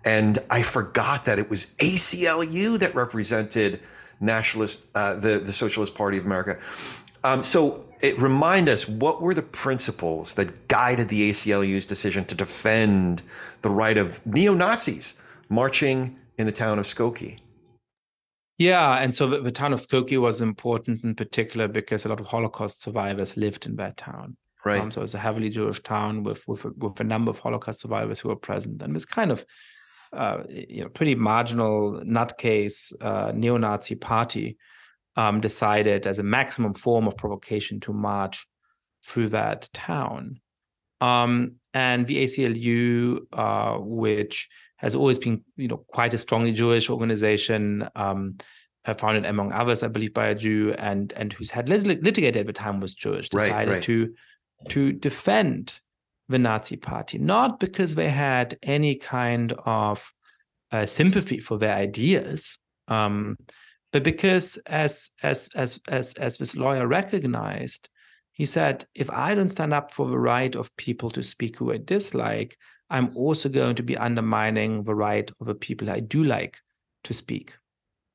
and 0.04 0.38
I 0.50 0.62
forgot 0.62 1.24
that 1.26 1.38
it 1.38 1.48
was 1.48 1.66
ACLU 1.78 2.78
that 2.78 2.94
represented 2.94 3.80
nationalist 4.20 4.86
uh, 4.94 5.14
the 5.14 5.38
the 5.38 5.52
Socialist 5.52 5.94
Party 5.94 6.16
of 6.16 6.24
America. 6.24 6.58
Um, 7.24 7.42
so 7.42 7.84
it 8.00 8.18
remind 8.18 8.68
us 8.68 8.88
what 8.88 9.22
were 9.22 9.34
the 9.34 9.42
principles 9.42 10.34
that 10.34 10.68
guided 10.68 11.08
the 11.08 11.30
ACLU's 11.30 11.86
decision 11.86 12.24
to 12.26 12.34
defend 12.34 13.22
the 13.62 13.70
right 13.70 13.96
of 13.96 14.24
neo 14.26 14.54
Nazis 14.54 15.14
marching 15.48 16.16
in 16.36 16.46
the 16.46 16.52
town 16.52 16.78
of 16.78 16.84
Skokie. 16.84 17.38
Yeah, 18.58 18.98
and 18.98 19.14
so 19.14 19.26
the, 19.28 19.40
the, 19.40 19.52
town 19.52 19.72
of 19.72 19.80
Skokie 19.80 20.20
was 20.20 20.40
important 20.40 21.02
in 21.04 21.14
particular 21.14 21.68
because 21.68 22.04
a 22.04 22.08
lot 22.08 22.20
of 22.20 22.26
Holocaust 22.26 22.82
survivors 22.82 23.36
lived 23.36 23.66
in 23.66 23.76
that 23.76 23.96
town. 23.96 24.36
Right. 24.64 24.80
Um, 24.80 24.90
so 24.90 25.02
it's 25.02 25.14
a 25.14 25.18
heavily 25.18 25.48
Jewish 25.48 25.82
town 25.82 26.22
with 26.22 26.46
with 26.46 26.64
a, 26.64 26.70
with 26.76 27.00
a 27.00 27.04
number 27.04 27.30
of 27.30 27.38
Holocaust 27.40 27.80
survivors 27.80 28.20
who 28.20 28.28
were 28.28 28.36
present, 28.36 28.80
and 28.82 28.94
this 28.94 29.04
kind 29.04 29.32
of 29.32 29.44
uh, 30.12 30.42
you 30.48 30.82
know 30.82 30.88
pretty 30.88 31.16
marginal 31.16 32.02
nutcase 32.04 32.92
uh, 33.00 33.32
neo-Nazi 33.34 33.96
party 33.96 34.56
um, 35.16 35.40
decided 35.40 36.06
as 36.06 36.18
a 36.18 36.22
maximum 36.22 36.74
form 36.74 37.06
of 37.06 37.16
provocation 37.16 37.80
to 37.80 37.92
march 37.92 38.46
through 39.04 39.28
that 39.28 39.68
town. 39.72 40.40
Um, 41.00 41.56
and 41.74 42.06
the 42.06 42.22
ACLU, 42.22 43.20
uh, 43.32 43.78
which 43.78 44.48
has 44.76 44.94
always 44.94 45.18
been, 45.18 45.42
you 45.56 45.68
know, 45.68 45.84
quite 45.88 46.14
a 46.14 46.18
strongly 46.18 46.52
Jewish 46.52 46.88
organization, 46.90 47.88
um, 47.96 48.36
uh, 48.84 48.94
founded 48.94 49.24
among 49.24 49.52
others, 49.52 49.82
I 49.82 49.88
believe, 49.88 50.12
by 50.12 50.26
a 50.26 50.34
Jew, 50.34 50.74
and 50.76 51.12
and 51.12 51.32
whose 51.32 51.50
had 51.50 51.68
lit- 51.68 52.02
litigated 52.02 52.40
at 52.40 52.46
the 52.46 52.52
time 52.52 52.80
was 52.80 52.94
Jewish, 52.94 53.28
decided 53.28 53.52
right, 53.52 53.68
right. 53.68 53.82
to 53.84 54.14
to 54.70 54.92
defend 54.92 55.78
the 56.28 56.38
Nazi 56.38 56.76
Party, 56.76 57.18
not 57.18 57.60
because 57.60 57.94
they 57.94 58.10
had 58.10 58.58
any 58.62 58.96
kind 58.96 59.52
of 59.64 60.12
uh, 60.72 60.86
sympathy 60.86 61.38
for 61.38 61.58
their 61.58 61.76
ideas, 61.76 62.58
um, 62.88 63.36
but 63.92 64.02
because 64.02 64.58
as 64.66 65.10
as 65.22 65.48
as 65.54 65.80
as 65.88 66.14
as 66.14 66.36
this 66.38 66.56
lawyer 66.56 66.86
recognized, 66.86 67.88
he 68.32 68.46
said, 68.46 68.86
if 68.94 69.10
I 69.10 69.34
don't 69.34 69.50
stand 69.50 69.74
up 69.74 69.92
for 69.92 70.08
the 70.08 70.18
right 70.18 70.54
of 70.54 70.74
people 70.76 71.10
to 71.10 71.22
speak 71.22 71.58
who 71.58 71.72
I 71.72 71.76
dislike, 71.76 72.56
I'm 72.88 73.08
also 73.16 73.48
going 73.48 73.76
to 73.76 73.82
be 73.82 73.96
undermining 73.96 74.84
the 74.84 74.94
right 74.94 75.30
of 75.40 75.46
the 75.46 75.54
people 75.54 75.90
I 75.90 76.00
do 76.00 76.24
like 76.24 76.58
to 77.04 77.14
speak. 77.14 77.52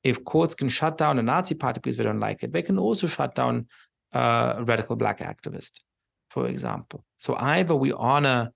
If 0.03 0.23
courts 0.23 0.55
can 0.55 0.69
shut 0.69 0.97
down 0.97 1.19
a 1.19 1.23
Nazi 1.23 1.55
party 1.55 1.79
because 1.79 1.97
they 1.97 2.03
don't 2.03 2.19
like 2.19 2.43
it, 2.43 2.53
they 2.53 2.61
can 2.61 2.79
also 2.79 3.07
shut 3.07 3.35
down 3.35 3.67
a 4.13 4.63
radical 4.63 4.95
black 4.95 5.19
activist, 5.19 5.81
for 6.29 6.47
example. 6.47 7.03
So 7.17 7.35
either 7.35 7.75
we 7.75 7.91
honor 7.91 8.51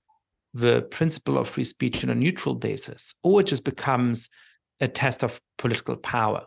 the 0.54 0.84
principle 0.84 1.38
of 1.38 1.50
free 1.50 1.64
speech 1.64 2.04
on 2.04 2.10
a 2.10 2.16
neutral 2.16 2.56
basis, 2.56 3.14
or 3.24 3.42
it 3.42 3.48
just 3.48 3.64
becomes 3.64 4.30
a 4.80 4.88
test 4.88 5.24
of 5.24 5.40
political 5.58 5.96
power 5.96 6.46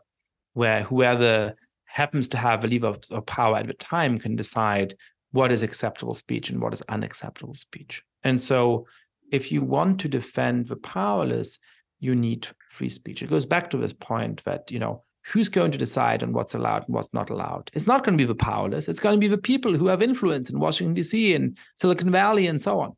where 0.54 0.82
whoever 0.82 1.54
happens 1.84 2.26
to 2.28 2.36
have 2.36 2.64
a 2.64 2.66
lever 2.66 2.96
of 3.10 3.26
power 3.26 3.56
at 3.58 3.66
the 3.66 3.74
time 3.74 4.18
can 4.18 4.34
decide 4.34 4.94
what 5.32 5.52
is 5.52 5.62
acceptable 5.62 6.14
speech 6.14 6.50
and 6.50 6.60
what 6.60 6.72
is 6.72 6.82
unacceptable 6.88 7.54
speech. 7.54 8.02
And 8.22 8.40
so, 8.40 8.86
if 9.32 9.50
you 9.50 9.62
want 9.62 10.00
to 10.00 10.08
defend 10.08 10.68
the 10.68 10.76
powerless, 10.76 11.58
you 11.98 12.14
need 12.14 12.46
free 12.70 12.88
speech. 12.88 13.22
It 13.22 13.30
goes 13.30 13.46
back 13.46 13.70
to 13.70 13.76
this 13.76 13.92
point 13.92 14.44
that, 14.44 14.70
you 14.70 14.78
know, 14.78 15.02
who's 15.26 15.48
going 15.48 15.72
to 15.72 15.78
decide 15.78 16.22
on 16.22 16.32
what's 16.32 16.54
allowed 16.54 16.84
and 16.86 16.94
what's 16.94 17.12
not 17.14 17.30
allowed? 17.30 17.70
It's 17.72 17.86
not 17.86 18.04
going 18.04 18.16
to 18.16 18.22
be 18.22 18.26
the 18.26 18.34
powerless. 18.34 18.88
It's 18.88 19.00
going 19.00 19.14
to 19.14 19.20
be 19.20 19.28
the 19.28 19.38
people 19.38 19.76
who 19.76 19.86
have 19.86 20.02
influence 20.02 20.50
in 20.50 20.60
Washington, 20.60 20.94
D.C. 20.94 21.34
and 21.34 21.56
Silicon 21.74 22.10
Valley 22.10 22.46
and 22.46 22.60
so 22.60 22.80
on. 22.80 22.94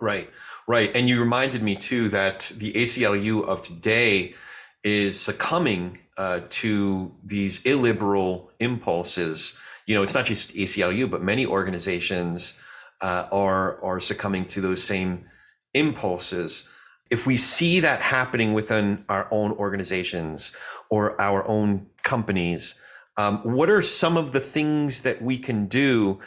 Right, 0.00 0.28
right. 0.66 0.90
And 0.94 1.08
you 1.08 1.20
reminded 1.20 1.62
me 1.62 1.76
too 1.76 2.08
that 2.08 2.52
the 2.56 2.72
ACLU 2.72 3.44
of 3.44 3.62
today 3.62 4.34
is 4.82 5.20
succumbing 5.20 5.98
uh, 6.16 6.40
to 6.50 7.14
these 7.24 7.64
illiberal 7.64 8.50
impulses. 8.60 9.58
You 9.86 9.94
know, 9.94 10.02
it's 10.02 10.14
not 10.14 10.26
just 10.26 10.54
ACLU, 10.54 11.10
but 11.10 11.22
many 11.22 11.46
organizations 11.46 12.60
uh, 13.00 13.26
are 13.32 13.82
are 13.82 14.00
succumbing 14.00 14.46
to 14.46 14.60
those 14.60 14.82
same 14.82 15.26
impulses. 15.74 16.68
If 17.10 17.26
we 17.26 17.36
see 17.36 17.80
that 17.80 18.00
happening 18.00 18.54
within 18.54 19.04
our 19.08 19.28
own 19.30 19.52
organizations 19.52 20.56
or 20.88 21.20
our 21.20 21.46
own 21.46 21.88
companies, 22.02 22.80
um, 23.16 23.38
what 23.38 23.68
are 23.68 23.82
some 23.82 24.16
of 24.16 24.32
the 24.32 24.40
things 24.40 25.02
that 25.02 25.20
we 25.20 25.38
can 25.38 25.66
do 25.66 26.20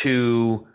to 0.00 0.68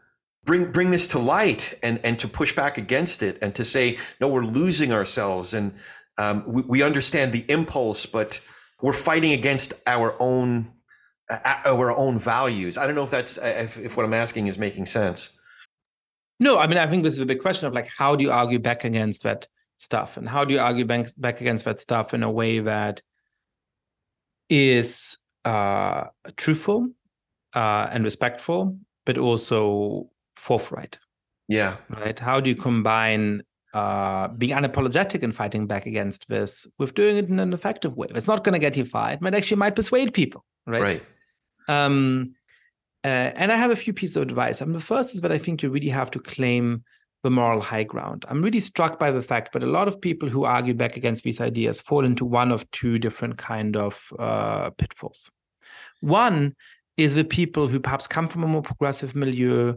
bring 0.44 0.72
bring 0.72 0.92
this 0.92 1.08
to 1.10 1.20
light 1.20 1.78
and 1.82 2.00
and 2.04 2.20
to 2.20 2.28
push 2.28 2.56
back 2.56 2.78
against 2.78 3.24
it 3.24 3.38
and 3.42 3.56
to 3.56 3.64
say 3.64 3.98
no, 4.20 4.28
we're 4.28 4.46
losing 4.46 4.92
ourselves 4.92 5.54
and 5.54 5.74
um, 6.18 6.44
we, 6.48 6.62
we 6.64 6.84
understand 6.84 7.34
the 7.34 7.46
impulse, 7.50 8.06
but 8.06 8.40
we're 8.82 8.94
fighting 8.94 9.32
against 9.34 9.74
our 9.88 10.16
own 10.20 10.72
uh, 11.30 11.40
our 11.66 11.92
own 11.92 12.20
values. 12.20 12.78
I 12.78 12.86
don't 12.86 12.96
know 12.96 13.04
if 13.04 13.12
that's 13.12 13.38
if, 13.38 13.78
if 13.78 13.98
what 13.98 14.06
I'm 14.06 14.14
asking 14.14 14.48
is 14.48 14.58
making 14.58 14.86
sense. 14.86 15.38
No, 16.40 16.60
I 16.60 16.68
mean 16.68 16.78
I 16.78 16.90
think 16.90 17.04
this 17.04 17.14
is 17.14 17.20
a 17.20 17.26
big 17.26 17.42
question 17.42 17.68
of 17.68 17.74
like 17.74 17.90
how 17.98 18.16
do 18.16 18.24
you 18.24 18.32
argue 18.32 18.60
back 18.60 18.84
against 18.84 19.24
that 19.24 19.48
stuff 19.78 20.18
and 20.18 20.28
how 20.28 20.46
do 20.46 20.54
you 20.54 20.60
argue 20.60 20.86
back, 20.86 21.08
back 21.18 21.42
against 21.42 21.66
that 21.66 21.80
stuff 21.80 22.14
in 22.14 22.24
a 22.24 22.32
way 22.32 22.60
that 22.60 23.02
is 24.50 25.18
uh, 25.44 26.06
truthful 26.38 26.90
uh, 27.54 27.88
and 27.92 28.04
respectful 28.04 28.78
but 29.06 29.18
also 29.18 30.10
forthright 30.38 30.98
yeah 31.48 31.78
right 31.90 32.20
how 32.20 32.40
do 32.40 32.50
you 32.50 32.56
combine 32.56 33.42
uh, 33.76 34.30
being 34.30 34.56
unapologetic 34.56 35.22
and 35.22 35.36
fighting 35.36 35.68
back 35.68 35.86
against 35.86 36.28
this 36.30 36.66
with 36.80 36.94
doing 36.94 37.18
it 37.18 37.30
in 37.30 37.40
an 37.40 37.54
effective 37.54 37.96
way 37.96 38.08
it's 38.16 38.28
not 38.28 38.44
going 38.44 38.54
to 38.54 38.60
get 38.60 38.78
you 38.78 38.86
fired 38.86 39.20
but 39.22 39.36
actually 39.36 39.58
might 39.58 39.76
persuade 39.76 40.14
people 40.14 40.44
right 40.66 40.82
right 40.82 41.04
um, 41.68 42.34
uh, 43.04 43.32
and 43.42 43.52
i 43.52 43.56
have 43.56 43.72
a 43.72 43.76
few 43.76 43.94
pieces 43.94 44.16
of 44.16 44.24
advice 44.24 44.62
I 44.62 44.66
mean, 44.66 44.74
the 44.74 44.80
first 44.94 45.14
is 45.14 45.22
that 45.22 45.32
i 45.32 45.38
think 45.38 45.62
you 45.62 45.70
really 45.70 45.90
have 45.90 46.10
to 46.12 46.20
claim 46.20 46.84
the 47.26 47.32
moral 47.32 47.60
high 47.60 47.84
ground. 47.84 48.24
I'm 48.30 48.44
really 48.44 48.60
struck 48.60 49.00
by 49.00 49.10
the 49.10 49.24
fact 49.24 49.54
that 49.54 49.64
a 49.64 49.66
lot 49.78 49.88
of 49.88 50.00
people 50.00 50.30
who 50.30 50.44
argue 50.44 50.76
back 50.76 50.96
against 50.96 51.24
these 51.24 51.42
ideas 51.42 51.82
fall 51.82 52.06
into 52.06 52.24
one 52.24 52.52
of 52.52 52.70
two 52.70 53.00
different 53.00 53.40
kind 53.40 53.76
of 53.76 54.00
uh, 54.20 54.70
pitfalls. 54.78 55.32
One 56.02 56.56
is 56.98 57.16
the 57.16 57.24
people 57.24 57.68
who 57.68 57.80
perhaps 57.80 58.08
come 58.08 58.28
from 58.28 58.44
a 58.44 58.48
more 58.48 58.62
progressive 58.62 59.16
milieu, 59.16 59.74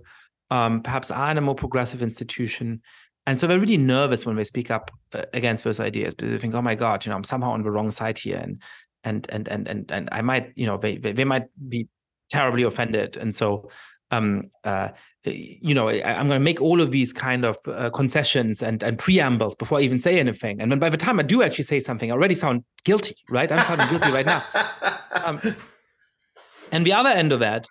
um, 0.50 0.82
perhaps 0.82 1.10
are 1.10 1.30
in 1.30 1.38
a 1.38 1.40
more 1.40 1.54
progressive 1.54 2.02
institution, 2.02 2.82
and 3.28 3.38
so 3.38 3.46
they're 3.46 3.60
really 3.60 3.76
nervous 3.76 4.24
when 4.24 4.36
they 4.36 4.44
speak 4.44 4.70
up 4.70 4.90
uh, 5.12 5.22
against 5.34 5.62
those 5.62 5.80
ideas 5.80 6.14
because 6.14 6.32
they 6.32 6.38
think, 6.38 6.54
"Oh 6.54 6.62
my 6.62 6.74
God, 6.74 7.04
you 7.04 7.10
know, 7.10 7.16
I'm 7.16 7.24
somehow 7.24 7.50
on 7.50 7.62
the 7.62 7.70
wrong 7.70 7.90
side 7.90 8.18
here," 8.18 8.38
and 8.38 8.58
and 9.04 9.28
and 9.28 9.48
and 9.48 9.68
and 9.68 9.92
and 9.92 10.08
I 10.10 10.22
might, 10.22 10.52
you 10.56 10.66
know, 10.66 10.78
they 10.78 10.96
they, 10.96 11.12
they 11.12 11.24
might 11.24 11.44
be 11.68 11.88
terribly 12.30 12.62
offended, 12.62 13.18
and 13.18 13.34
so 13.34 13.68
um, 14.10 14.48
uh, 14.64 14.88
you 15.24 15.74
know, 15.74 15.90
I, 15.90 16.12
am 16.18 16.28
going 16.28 16.40
to 16.40 16.44
make 16.44 16.62
all 16.62 16.80
of 16.80 16.90
these 16.90 17.12
kind 17.12 17.44
of 17.44 17.58
uh, 17.66 17.90
concessions 17.90 18.62
and, 18.62 18.82
and 18.82 18.98
preambles 18.98 19.54
before 19.56 19.78
I 19.78 19.82
even 19.82 19.98
say 19.98 20.18
anything. 20.18 20.58
And 20.62 20.72
then 20.72 20.78
by 20.78 20.88
the 20.88 20.96
time 20.96 21.20
I 21.20 21.22
do 21.22 21.42
actually 21.42 21.64
say 21.64 21.80
something, 21.80 22.10
I 22.10 22.14
already 22.14 22.34
sound 22.34 22.64
guilty, 22.84 23.14
right? 23.28 23.52
I'm 23.52 23.58
sounding 23.58 23.88
guilty 23.88 24.12
right 24.12 24.26
now. 24.26 24.42
Um, 25.24 25.56
and 26.70 26.86
the 26.86 26.92
other 26.92 27.10
end 27.10 27.32
of 27.32 27.40
that 27.40 27.66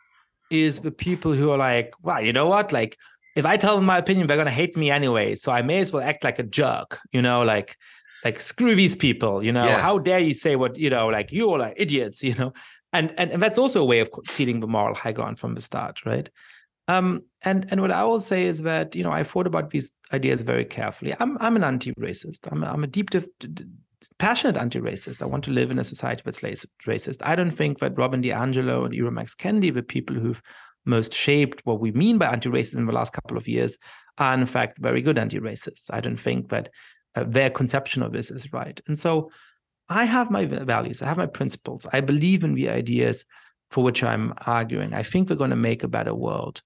is 0.51 0.79
the 0.79 0.91
people 0.91 1.33
who 1.33 1.49
are 1.49 1.57
like, 1.57 1.93
well, 2.03 2.21
you 2.21 2.33
know 2.33 2.45
what? 2.45 2.71
Like, 2.71 2.97
if 3.37 3.45
I 3.45 3.55
tell 3.55 3.75
them 3.75 3.85
my 3.85 3.99
opinion, 3.99 4.25
they're 4.25 4.35
going 4.35 4.47
to 4.47 4.51
hate 4.51 4.75
me 4.75 4.89
anyway. 4.89 5.35
So 5.35 5.51
I 5.51 5.61
may 5.61 5.77
as 5.77 5.93
well 5.93 6.03
act 6.03 6.23
like 6.23 6.39
a 6.39 6.43
jerk, 6.43 6.99
you 7.11 7.21
know, 7.21 7.43
like, 7.43 7.77
like 8.25 8.41
screw 8.41 8.75
these 8.75 8.95
people, 8.95 9.43
you 9.43 9.51
know, 9.51 9.63
yeah. 9.63 9.79
how 9.79 9.99
dare 9.99 10.17
you 10.17 10.33
say 10.33 10.55
what, 10.55 10.75
you 10.75 10.89
know, 10.89 11.07
like 11.07 11.31
you 11.31 11.45
all 11.45 11.61
are 11.61 11.71
idiots, 11.77 12.23
you 12.29 12.33
know? 12.33 12.51
And, 12.93 13.13
and, 13.15 13.29
and 13.29 13.43
that's 13.43 13.59
also 13.59 13.83
a 13.83 13.85
way 13.85 13.99
of 13.99 14.09
ceding 14.25 14.59
the 14.59 14.67
moral 14.67 14.95
high 14.95 15.11
ground 15.11 15.37
from 15.37 15.53
the 15.53 15.61
start, 15.61 16.03
right? 16.03 16.27
Um, 16.87 17.25
and 17.43 17.67
and 17.69 17.81
what 17.81 17.91
I 17.91 18.05
will 18.05 18.21
say 18.21 18.45
is 18.45 18.61
that 18.61 18.95
you 18.95 19.03
know 19.03 19.11
I 19.11 19.25
thought 19.25 19.45
about 19.45 19.71
these 19.71 19.91
ideas 20.13 20.41
very 20.41 20.63
carefully. 20.63 21.13
I'm 21.19 21.37
I'm 21.41 21.57
an 21.57 21.65
anti-racist. 21.65 22.49
I'm 22.49 22.63
a, 22.63 22.67
I'm 22.67 22.85
a 22.85 22.87
deep, 22.87 23.09
passionate 24.19 24.55
anti-racist. 24.55 25.21
I 25.21 25.25
want 25.25 25.43
to 25.43 25.51
live 25.51 25.69
in 25.69 25.79
a 25.79 25.83
society 25.83 26.21
that's 26.23 26.39
racist. 26.39 27.17
I 27.21 27.35
don't 27.35 27.51
think 27.51 27.79
that 27.79 27.97
Robin 27.97 28.21
DiAngelo 28.21 28.85
and 28.85 28.93
Ibram 28.93 29.19
X. 29.19 29.35
Kendi, 29.35 29.73
the 29.73 29.83
people 29.83 30.15
who've 30.15 30.41
most 30.87 31.13
shaped 31.13 31.61
what 31.65 31.79
we 31.79 31.91
mean 31.91 32.17
by 32.17 32.27
anti-racism 32.27 32.77
in 32.77 32.85
the 32.85 32.93
last 32.93 33.13
couple 33.13 33.37
of 33.37 33.47
years, 33.47 33.77
are 34.17 34.33
in 34.33 34.45
fact 34.45 34.79
very 34.79 35.01
good 35.01 35.17
anti-racists. 35.17 35.85
I 35.89 35.99
don't 35.99 36.19
think 36.19 36.49
that 36.49 36.69
uh, 37.15 37.23
their 37.27 37.49
conception 37.49 38.03
of 38.03 38.13
this 38.13 38.31
is 38.31 38.53
right. 38.53 38.79
And 38.87 38.97
so 38.97 39.31
I 39.89 40.05
have 40.05 40.31
my 40.31 40.45
values. 40.45 41.01
I 41.01 41.07
have 41.07 41.17
my 41.17 41.27
principles. 41.27 41.87
I 41.91 42.01
believe 42.01 42.43
in 42.43 42.55
the 42.55 42.69
ideas 42.69 43.25
for 43.71 43.83
which 43.83 44.03
I'm 44.03 44.33
arguing. 44.45 44.93
I 44.93 45.03
think 45.03 45.29
we're 45.29 45.35
going 45.35 45.49
to 45.49 45.55
make 45.55 45.83
a 45.83 45.87
better 45.87 46.13
world. 46.13 46.61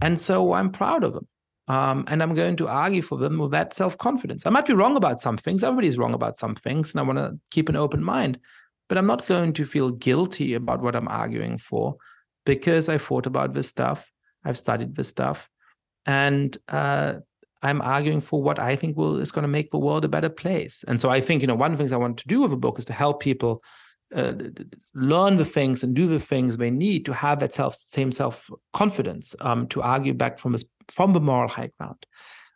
And 0.00 0.20
so 0.20 0.52
I'm 0.52 0.70
proud 0.70 1.04
of 1.04 1.12
them. 1.12 1.28
Um, 1.66 2.04
and 2.08 2.22
I'm 2.22 2.34
going 2.34 2.56
to 2.56 2.68
argue 2.68 3.00
for 3.00 3.16
them 3.16 3.38
with 3.38 3.52
that 3.52 3.74
self 3.74 3.96
confidence. 3.96 4.44
I 4.44 4.50
might 4.50 4.66
be 4.66 4.74
wrong 4.74 4.96
about 4.96 5.22
some 5.22 5.38
things. 5.38 5.64
Everybody's 5.64 5.96
wrong 5.96 6.12
about 6.12 6.38
some 6.38 6.54
things, 6.54 6.92
and 6.92 7.00
I 7.00 7.04
want 7.04 7.18
to 7.18 7.38
keep 7.50 7.70
an 7.70 7.76
open 7.76 8.04
mind. 8.04 8.38
But 8.88 8.98
I'm 8.98 9.06
not 9.06 9.26
going 9.26 9.54
to 9.54 9.64
feel 9.64 9.90
guilty 9.90 10.52
about 10.52 10.82
what 10.82 10.94
I'm 10.94 11.08
arguing 11.08 11.56
for 11.56 11.96
because 12.44 12.88
I 12.88 12.98
thought 12.98 13.26
about 13.26 13.54
this 13.54 13.68
stuff. 13.68 14.10
I've 14.44 14.58
studied 14.58 14.94
this 14.94 15.08
stuff, 15.08 15.48
and 16.06 16.56
uh, 16.68 17.14
I'm 17.62 17.80
arguing 17.80 18.20
for 18.20 18.42
what 18.42 18.58
I 18.58 18.76
think 18.76 18.96
will 18.96 19.18
is 19.18 19.32
going 19.32 19.44
to 19.44 19.48
make 19.48 19.70
the 19.70 19.78
world 19.78 20.04
a 20.04 20.08
better 20.08 20.28
place. 20.28 20.84
And 20.86 21.00
so 21.00 21.08
I 21.08 21.20
think 21.20 21.40
you 21.40 21.48
know 21.48 21.54
one 21.54 21.72
of 21.72 21.78
the 21.78 21.82
things 21.82 21.92
I 21.92 21.96
want 21.96 22.18
to 22.18 22.28
do 22.28 22.42
with 22.42 22.52
a 22.52 22.56
book 22.56 22.78
is 22.78 22.84
to 22.86 22.92
help 22.92 23.20
people 23.20 23.62
uh, 24.14 24.34
learn 24.94 25.38
the 25.38 25.44
things 25.44 25.82
and 25.82 25.94
do 25.94 26.06
the 26.06 26.20
things 26.20 26.56
they 26.56 26.70
need 26.70 27.06
to 27.06 27.14
have 27.14 27.40
that 27.40 27.54
self 27.54 27.74
same 27.74 28.12
self 28.12 28.48
confidence 28.72 29.34
um, 29.40 29.66
to 29.68 29.82
argue 29.82 30.14
back 30.14 30.38
from 30.38 30.52
this 30.52 30.66
from 30.88 31.14
the 31.14 31.20
moral 31.20 31.48
high 31.48 31.70
ground. 31.78 32.06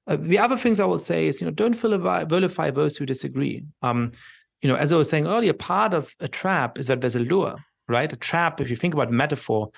Uh, 0.07 0.17
the 0.21 0.39
other 0.39 0.57
things 0.57 0.79
I 0.79 0.85
will 0.85 0.99
say 0.99 1.27
is 1.27 1.41
you 1.41 1.47
know 1.47 1.53
don't 1.53 1.75
vilify, 1.75 2.71
those 2.71 2.97
who 2.97 3.07
disagree. 3.07 3.65
Um, 3.83 4.13
you 4.61 4.69
know, 4.69 4.77
as 4.77 4.93
I 4.93 4.97
was 4.97 5.09
saying 5.09 5.27
earlier, 5.27 5.53
part 5.53 5.95
of 5.95 6.15
a 6.21 6.29
trap 6.29 6.79
is 6.79 6.89
that 6.89 7.01
there's 7.01 7.17
a 7.17 7.21
lure, 7.21 7.57
right? 7.89 8.13
A 8.13 8.17
trap, 8.17 8.61
if 8.61 8.71
you 8.71 8.77
think 8.77 8.95
about 8.95 9.11
metaphor, 9.11 9.71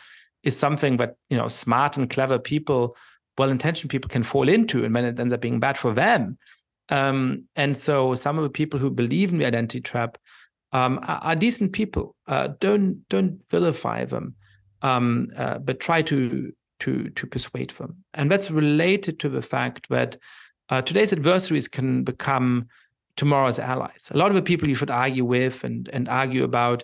is 0.42 0.56
something 0.56 0.96
that 0.98 1.16
you 1.28 1.36
know 1.36 1.48
smart 1.48 1.96
and 1.96 2.08
clever 2.08 2.38
people, 2.38 2.96
well-intentioned 3.38 3.90
people 3.90 4.08
can 4.08 4.22
fall 4.22 4.48
into, 4.48 4.84
and 4.84 4.94
then 4.94 5.04
it 5.04 5.20
ends 5.20 5.34
up 5.34 5.40
being 5.40 5.60
bad 5.60 5.78
for 5.78 5.92
them. 5.92 6.38
Um, 6.88 7.44
and 7.54 7.76
so 7.76 8.14
some 8.14 8.36
of 8.36 8.42
the 8.42 8.50
people 8.50 8.80
who 8.80 8.90
believe 8.90 9.32
in 9.32 9.38
the 9.38 9.46
identity 9.46 9.80
trap 9.80 10.18
um, 10.72 10.98
are, 11.02 11.20
are, 11.22 11.36
decent 11.36 11.72
people. 11.72 12.16
Uh, 12.26 12.48
don't 12.58 13.08
don't 13.08 13.42
vilify 13.50 14.04
them, 14.04 14.34
um, 14.82 15.28
uh, 15.36 15.58
but 15.58 15.80
try 15.80 16.02
to 16.02 16.52
to 16.80 17.10
to 17.10 17.26
persuade 17.26 17.70
them. 17.70 18.04
And 18.14 18.30
that's 18.30 18.50
related 18.50 19.20
to 19.20 19.28
the 19.28 19.42
fact 19.42 19.88
that 19.88 20.16
uh, 20.68 20.82
today's 20.82 21.12
adversaries 21.12 21.68
can 21.68 22.04
become 22.04 22.68
tomorrow's 23.16 23.58
allies. 23.58 24.08
A 24.12 24.16
lot 24.16 24.28
of 24.28 24.34
the 24.34 24.42
people 24.42 24.68
you 24.68 24.74
should 24.74 24.90
argue 24.90 25.24
with 25.24 25.64
and 25.64 25.88
and 25.92 26.08
argue 26.08 26.44
about 26.44 26.82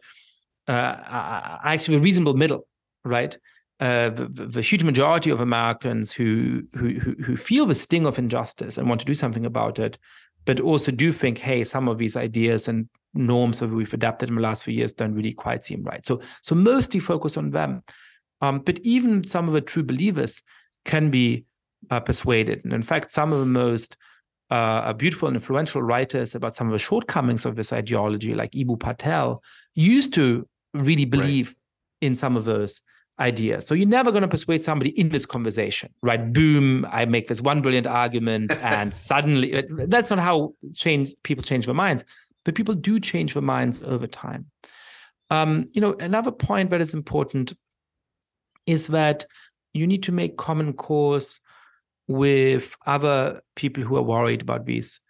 actually 0.69 1.97
a 1.97 2.01
reasonable 2.01 2.35
middle, 2.35 2.67
right? 3.05 3.37
Uh, 3.79 4.09
the, 4.09 4.27
the, 4.27 4.63
huge 4.63 4.83
majority 4.83 5.29
of 5.29 5.43
Americans 5.43 6.11
who, 6.11 6.63
who 6.73 6.99
who 6.99 7.37
feel 7.37 7.67
the 7.67 7.75
sting 7.75 8.07
of 8.07 8.19
injustice 8.19 8.79
and 8.79 8.89
want 8.89 8.99
to 8.99 9.07
do 9.07 9.15
something 9.15 9.45
about 9.45 9.79
it, 9.79 9.99
but 10.47 10.61
also 10.61 10.91
do 10.91 11.13
think, 11.13 11.37
hey, 11.37 11.63
some 11.63 11.87
of 11.87 11.99
these 11.99 12.17
ideas 12.17 12.69
and 12.69 12.89
norms 13.13 13.59
that 13.59 13.69
we've 13.69 13.93
adapted 13.93 14.31
in 14.31 14.35
the 14.35 14.41
last 14.41 14.65
few 14.65 14.73
years 14.73 14.93
don't 14.93 15.15
really 15.15 15.33
quite 15.33 15.65
seem 15.65 15.83
right. 15.83 16.07
So, 16.07 16.21
so 16.43 16.55
mostly 16.55 17.01
focus 17.01 17.37
on 17.37 17.51
them. 17.51 17.83
Um, 18.41 18.61
but 18.61 18.79
even 18.81 19.25
some 19.25 19.47
of 19.47 19.55
the 19.55 19.61
true 19.61 19.83
believers 19.83 20.43
can 20.85 21.11
be 21.11 21.45
uh, 21.91 22.01
persuaded. 22.01 22.65
And 22.65 22.73
in 22.73 22.83
fact, 22.83 23.13
some 23.13 23.33
of 23.33 23.41
the 23.41 23.47
most 23.47 23.97
uh, 24.51 24.93
beautiful 24.93 25.29
and 25.29 25.37
influential 25.37 25.83
writers 25.83 26.35
about 26.35 26.57
some 26.57 26.69
of 26.69 26.73
the 26.73 26.79
shortcomings 26.79 27.45
of 27.45 27.57
this 27.57 27.73
ideology, 27.73 28.35
like 28.35 28.53
Eboo 28.53 28.79
Patel, 28.79 29.43
used 29.75 30.15
to 30.15 30.49
really 30.83 31.05
believe 31.05 31.49
right. 31.49 31.57
in 32.09 32.17
some 32.17 32.37
of 32.37 32.45
those 32.45 32.83
ideas. 33.19 33.67
So 33.67 33.75
you're 33.75 33.89
never 33.89 34.11
going 34.11 34.23
to 34.23 34.29
persuade 34.29 34.63
somebody 34.63 34.91
in 34.91 35.09
this 35.09 35.25
conversation, 35.25 35.91
right? 36.03 36.33
Boom, 36.33 36.87
I 36.91 37.07
make 37.07 37.29
this 37.29 37.41
one 37.41 37.63
brilliant 37.63 37.87
argument, 37.87 38.53
and 38.63 38.93
suddenly 38.93 39.65
that's 39.71 40.11
not 40.11 40.19
how 40.19 40.55
change 40.75 41.15
people 41.23 41.43
change 41.43 41.67
their 41.67 41.75
minds 41.75 42.05
but 42.47 42.55
people 42.55 42.75
do 42.75 42.99
change 42.99 43.35
their 43.35 43.43
minds 43.43 43.83
over 43.83 44.07
time. 44.07 44.47
Um, 45.29 45.69
you 45.73 45.81
know, 45.81 45.95
another 45.99 46.31
point 46.31 46.71
that 46.71 46.81
is 46.81 46.95
important 46.95 47.53
is 48.67 48.87
that 48.87 49.27
you 49.75 49.87
need 49.87 50.05
to 50.05 50.13
make 50.13 50.39
common 50.39 50.73
cause 50.73 51.41
with 52.07 52.77
other 52.87 53.41
people 53.57 53.83
who 53.83 53.97
are 53.97 54.03
worried 54.03 54.43
about 54.43 54.65
these 54.65 55.01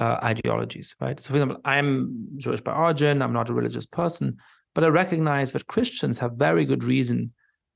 uh, 0.00 0.18
ideologies, 0.24 0.96
right? 1.00 1.20
So, 1.20 1.30
for 1.30 1.36
example, 1.36 1.60
I'm 1.64 2.28
Jewish 2.36 2.60
by 2.60 2.72
origin, 2.72 3.22
I'm 3.22 3.32
not 3.32 3.48
a 3.48 3.54
religious 3.54 3.86
person, 3.86 4.38
but 4.74 4.84
I 4.84 4.88
recognize 4.88 5.52
that 5.52 5.66
Christians 5.66 6.18
have 6.18 6.32
very 6.32 6.64
good 6.64 6.84
reason 6.84 7.32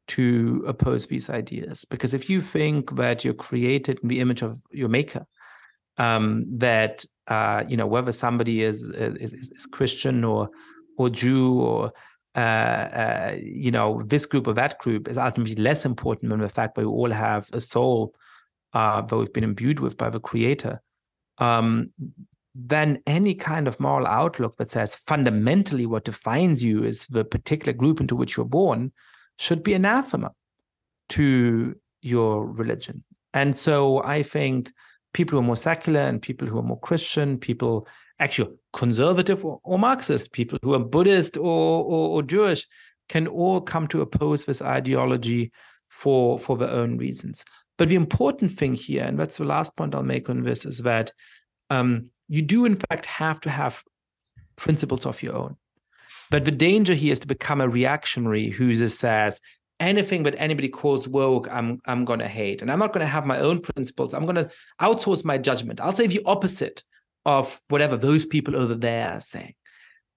to 0.09 0.65
oppose 0.67 1.07
these 1.07 1.29
ideas. 1.29 1.85
Because 1.85 2.15
if 2.15 2.31
you 2.31 2.41
think 2.41 2.97
that 2.97 3.25
you're 3.25 3.35
created 3.35 3.99
in 4.03 4.09
the 4.09 4.21
image 4.21 4.43
of 4.43 4.61
your 4.71 4.89
maker, 4.89 5.27
um, 5.99 6.45
that 6.59 7.05
uh, 7.29 7.65
you 7.67 7.77
know 7.77 7.87
whether 7.87 8.13
somebody 8.13 8.63
is, 8.63 8.83
is 8.83 9.33
is 9.33 9.67
Christian 9.67 10.25
or 10.25 10.51
or 10.97 11.11
Jew 11.11 11.61
or 11.61 11.93
uh, 12.35 12.39
uh, 12.39 13.37
you 13.41 13.71
know 13.71 14.03
this 14.05 14.27
group 14.27 14.47
or 14.47 14.55
that 14.55 14.79
group 14.79 15.09
is 15.09 15.19
ultimately 15.19 15.57
less 15.57 15.85
important 15.85 16.31
than 16.31 16.41
the 16.41 16.49
fact 16.49 16.75
that 16.75 16.83
we 16.83 16.87
all 16.87 17.11
have 17.11 17.49
a 17.53 17.61
soul 17.61 18.15
uh, 18.75 19.01
that 19.01 19.17
we've 19.17 19.33
been 19.33 19.45
imbued 19.45 19.81
with 19.81 19.97
by 19.97 20.11
the 20.11 20.21
Creator. 20.21 20.81
Um, 21.39 21.93
then 22.59 23.01
any 23.07 23.35
kind 23.35 23.69
of 23.69 23.79
moral 23.79 24.07
outlook 24.07 24.57
that 24.57 24.71
says 24.71 24.97
fundamentally 25.07 25.85
what 25.85 26.05
defines 26.05 26.65
you 26.65 26.85
is 26.85 27.07
the 27.07 27.25
particular 27.25 27.73
group 27.73 28.01
into 28.01 28.17
which 28.17 28.37
you're 28.37 28.47
born 28.47 28.93
should 29.39 29.63
be 29.63 29.75
anathema 29.75 30.33
to 31.11 31.77
your 32.01 32.47
religion. 32.47 33.05
And 33.35 33.57
so 33.57 34.03
I 34.03 34.23
think 34.23 34.73
people 35.13 35.37
who 35.37 35.41
are 35.41 35.47
more 35.47 35.57
secular 35.57 36.01
and 36.01 36.23
people 36.23 36.49
who 36.49 36.59
are 36.59 36.63
more 36.63 36.81
Christian, 36.81 37.37
people 37.37 37.87
actually 38.19 38.55
conservative 38.73 39.45
or, 39.45 39.61
or 39.63 39.79
Marxist, 39.79 40.33
people 40.33 40.59
who 40.63 40.73
are 40.73 40.79
Buddhist 40.79 41.37
or, 41.37 41.85
or, 41.85 42.09
or 42.09 42.23
Jewish, 42.23 42.67
can 43.11 43.27
all 43.27 43.61
come 43.61 43.87
to 43.89 44.01
oppose 44.01 44.45
this 44.45 44.63
ideology 44.63 45.53
for 45.91 46.39
for 46.39 46.57
their 46.57 46.71
own 46.71 46.97
reasons. 46.97 47.45
But 47.79 47.89
the 47.89 47.95
important 47.95 48.53
thing 48.53 48.75
here, 48.75 49.05
and 49.05 49.19
that's 49.19 49.37
the 49.37 49.45
last 49.45 49.77
point 49.77 49.95
I'll 49.95 50.03
make 50.03 50.31
on 50.31 50.43
this, 50.43 50.65
is 50.65 50.79
that 50.79 51.13
um, 51.69 52.11
you 52.29 52.43
do 52.43 52.65
in 52.65 52.77
fact 52.77 53.07
have 53.07 53.41
to 53.41 53.51
have 53.51 53.83
principles 54.57 55.07
of 55.07 55.23
your 55.23 55.35
own. 55.35 55.57
But 56.31 56.45
the 56.45 56.51
danger 56.51 56.95
here 56.95 57.13
is 57.13 57.21
to 57.21 57.27
become 57.27 57.61
a 57.61 57.69
reactionary 57.69 58.51
who 58.51 58.75
just 58.75 58.99
says 58.99 59.41
anything 59.81 60.23
that 60.23 60.35
anybody 60.39 60.69
calls 60.69 61.07
woke, 61.07 61.49
I'm 61.51 61.81
I'm 61.85 62.05
gonna 62.05 62.29
hate, 62.29 62.63
and 62.63 62.71
I'm 62.71 62.79
not 62.79 62.93
gonna 62.93 63.07
have 63.07 63.27
my 63.27 63.39
own 63.39 63.61
principles. 63.61 64.15
I'm 64.15 64.27
gonna 64.27 64.51
outsource 64.81 65.25
my 65.25 65.39
judgment. 65.39 65.81
I'll 65.81 65.93
say 65.93 66.07
the 66.07 66.23
opposite 66.25 66.83
of 67.25 67.61
whatever 67.69 67.97
those 67.97 68.27
people 68.27 68.57
over 68.57 68.75
there 68.75 69.11
are 69.11 69.21
saying. 69.21 69.55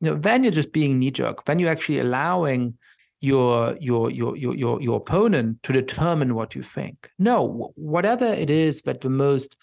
You 0.01 0.11
know, 0.11 0.17
then 0.17 0.43
you're 0.43 0.53
just 0.53 0.71
being 0.71 0.99
knee 0.99 1.11
jerk. 1.11 1.43
Then 1.45 1.59
you're 1.59 1.71
actually 1.71 1.99
allowing 1.99 2.77
your 3.21 3.75
your 3.79 4.09
your 4.09 4.37
your 4.37 4.55
your 4.55 4.81
your 4.81 4.97
opponent 4.97 5.61
to 5.63 5.73
determine 5.73 6.35
what 6.35 6.55
you 6.55 6.63
think. 6.63 7.09
No, 7.19 7.73
whatever 7.75 8.25
it 8.25 8.49
is 8.49 8.83
that 8.83 9.01
the 9.01 9.09
most 9.09 9.57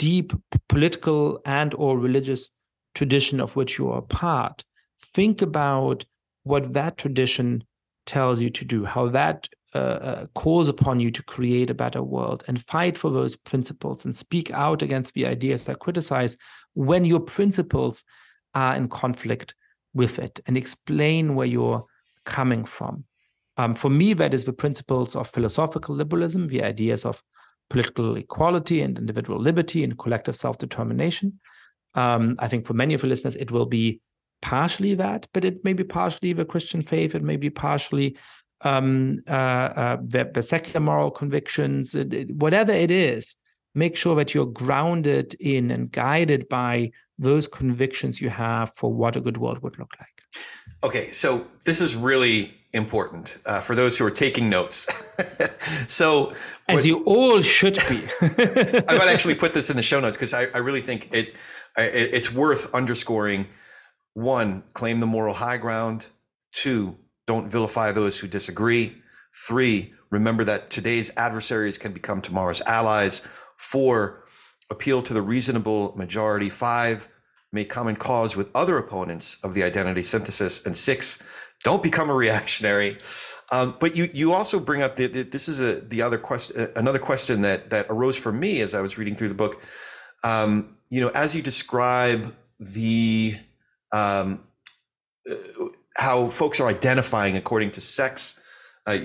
deep 0.00 0.32
political 0.70 1.42
and 1.44 1.74
or 1.74 1.98
religious 1.98 2.50
tradition 2.94 3.38
of 3.38 3.54
which 3.54 3.78
you 3.78 3.90
are 3.90 4.00
part, 4.00 4.64
think 5.14 5.42
about 5.42 6.06
what 6.44 6.72
that 6.72 6.96
tradition 6.96 7.62
tells 8.06 8.40
you 8.40 8.48
to 8.48 8.64
do, 8.64 8.82
how 8.86 9.08
that 9.08 9.46
uh, 9.74 9.78
uh, 9.78 10.26
calls 10.34 10.68
upon 10.68 11.00
you 11.00 11.10
to 11.10 11.22
create 11.24 11.68
a 11.68 11.74
better 11.74 12.02
world 12.02 12.42
and 12.48 12.64
fight 12.64 12.96
for 12.96 13.10
those 13.10 13.36
principles 13.36 14.06
and 14.06 14.16
speak 14.16 14.50
out 14.52 14.80
against 14.80 15.12
the 15.12 15.26
ideas 15.26 15.66
that 15.66 15.78
criticize 15.80 16.34
when 16.72 17.04
your 17.04 17.20
principles 17.20 18.02
are 18.54 18.74
in 18.74 18.88
conflict 18.88 19.54
with 19.92 20.18
it 20.18 20.40
and 20.46 20.56
explain 20.56 21.34
where 21.34 21.46
you're 21.46 21.84
coming 22.24 22.64
from. 22.64 23.04
Um, 23.58 23.74
for 23.74 23.90
me, 23.90 24.14
that 24.14 24.32
is 24.32 24.44
the 24.44 24.54
principles 24.54 25.14
of 25.14 25.28
philosophical 25.28 25.94
liberalism, 25.94 26.48
the 26.48 26.64
ideas 26.64 27.04
of 27.04 27.22
political 27.70 28.16
equality 28.16 28.82
and 28.82 28.98
individual 28.98 29.40
liberty 29.40 29.82
and 29.82 29.98
collective 29.98 30.36
self 30.36 30.58
determination. 30.58 31.40
Um, 31.94 32.36
I 32.38 32.48
think 32.48 32.66
for 32.66 32.74
many 32.74 32.94
of 32.94 33.00
the 33.00 33.06
listeners, 33.06 33.36
it 33.36 33.50
will 33.50 33.66
be 33.66 34.00
partially 34.42 34.94
that, 34.94 35.26
but 35.32 35.44
it 35.44 35.64
may 35.64 35.72
be 35.72 35.84
partially 35.84 36.32
the 36.32 36.44
Christian 36.44 36.82
faith, 36.82 37.14
it 37.14 37.22
may 37.22 37.36
be 37.36 37.50
partially 37.50 38.16
um, 38.62 39.22
uh, 39.28 39.32
uh, 39.32 39.96
the, 40.02 40.30
the, 40.34 40.42
secular 40.42 40.80
moral 40.80 41.10
convictions, 41.10 41.94
it, 41.94 42.12
it, 42.12 42.30
whatever 42.30 42.72
it 42.72 42.90
is, 42.90 43.34
make 43.74 43.96
sure 43.96 44.14
that 44.16 44.34
you're 44.34 44.46
grounded 44.46 45.34
in 45.40 45.70
and 45.70 45.90
guided 45.90 46.48
by 46.48 46.90
those 47.18 47.46
convictions 47.46 48.20
you 48.20 48.28
have 48.28 48.72
for 48.76 48.92
what 48.92 49.16
a 49.16 49.20
good 49.20 49.38
world 49.38 49.62
would 49.62 49.78
look 49.78 49.94
like. 49.98 50.08
Okay, 50.82 51.10
so 51.10 51.46
this 51.64 51.80
is 51.80 51.94
really 51.94 52.54
important 52.72 53.38
uh, 53.46 53.60
for 53.60 53.74
those 53.74 53.98
who 53.98 54.04
are 54.06 54.10
taking 54.10 54.48
notes. 54.48 54.86
so, 55.86 56.32
as 56.70 56.86
you 56.86 57.02
all 57.04 57.42
should 57.42 57.74
be, 57.88 58.00
I 58.20 58.96
might 58.96 59.08
actually 59.08 59.34
put 59.34 59.52
this 59.52 59.70
in 59.70 59.76
the 59.76 59.82
show 59.82 60.00
notes 60.00 60.16
because 60.16 60.34
I, 60.34 60.44
I, 60.54 60.58
really 60.58 60.80
think 60.80 61.08
it, 61.12 61.34
it 61.76 62.14
it's 62.14 62.32
worth 62.32 62.72
underscoring. 62.74 63.48
One, 64.14 64.64
claim 64.74 65.00
the 65.00 65.06
moral 65.06 65.34
high 65.34 65.56
ground. 65.56 66.06
Two, 66.52 66.96
don't 67.26 67.48
vilify 67.48 67.92
those 67.92 68.18
who 68.18 68.26
disagree. 68.26 68.96
Three, 69.46 69.94
remember 70.10 70.44
that 70.44 70.70
today's 70.70 71.10
adversaries 71.16 71.78
can 71.78 71.92
become 71.92 72.20
tomorrow's 72.20 72.60
allies. 72.62 73.22
Four, 73.56 74.24
appeal 74.70 75.02
to 75.02 75.14
the 75.14 75.22
reasonable 75.22 75.94
majority. 75.96 76.48
Five, 76.48 77.08
make 77.52 77.68
common 77.68 77.96
cause 77.96 78.36
with 78.36 78.50
other 78.54 78.78
opponents 78.78 79.38
of 79.42 79.54
the 79.54 79.62
identity 79.62 80.02
synthesis. 80.02 80.64
And 80.64 80.76
six, 80.76 81.22
don't 81.64 81.82
become 81.82 82.10
a 82.10 82.14
reactionary. 82.14 82.98
Um, 83.52 83.76
but 83.80 83.96
you 83.96 84.08
you 84.12 84.32
also 84.32 84.60
bring 84.60 84.80
up 84.82 84.96
the, 84.96 85.06
this 85.06 85.48
is 85.48 85.60
a 85.60 85.80
the 85.80 86.02
other 86.02 86.18
question 86.18 86.70
another 86.76 87.00
question 87.00 87.40
that 87.42 87.70
that 87.70 87.86
arose 87.88 88.16
for 88.16 88.32
me 88.32 88.60
as 88.60 88.74
I 88.74 88.80
was 88.80 88.96
reading 88.96 89.14
through 89.14 89.28
the 89.28 89.34
book. 89.34 89.60
Um, 90.22 90.76
you 90.88 91.00
know, 91.00 91.08
as 91.08 91.34
you 91.34 91.42
describe 91.42 92.34
the 92.60 93.38
um, 93.92 94.44
uh, 95.28 95.34
how 95.96 96.28
folks 96.28 96.60
are 96.60 96.68
identifying 96.68 97.36
according 97.36 97.72
to 97.72 97.80
sex, 97.80 98.38
uh, 98.86 98.98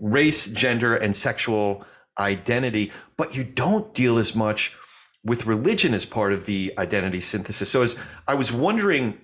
race, 0.00 0.46
gender, 0.46 0.96
and 0.96 1.14
sexual 1.14 1.84
identity, 2.18 2.92
but 3.16 3.34
you 3.34 3.44
don't 3.44 3.94
deal 3.94 4.18
as 4.18 4.34
much 4.34 4.76
with 5.24 5.46
religion 5.46 5.94
as 5.94 6.04
part 6.04 6.32
of 6.32 6.46
the 6.46 6.74
identity 6.76 7.20
synthesis. 7.20 7.70
So 7.70 7.82
as 7.82 7.96
I 8.26 8.34
was 8.34 8.52
wondering, 8.52 9.18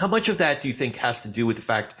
how 0.00 0.08
much 0.08 0.28
of 0.28 0.38
that 0.38 0.60
do 0.60 0.68
you 0.68 0.74
think 0.74 0.96
has 0.96 1.22
to 1.22 1.28
do 1.28 1.46
with 1.46 1.56
the 1.56 1.62
fact 1.62 1.94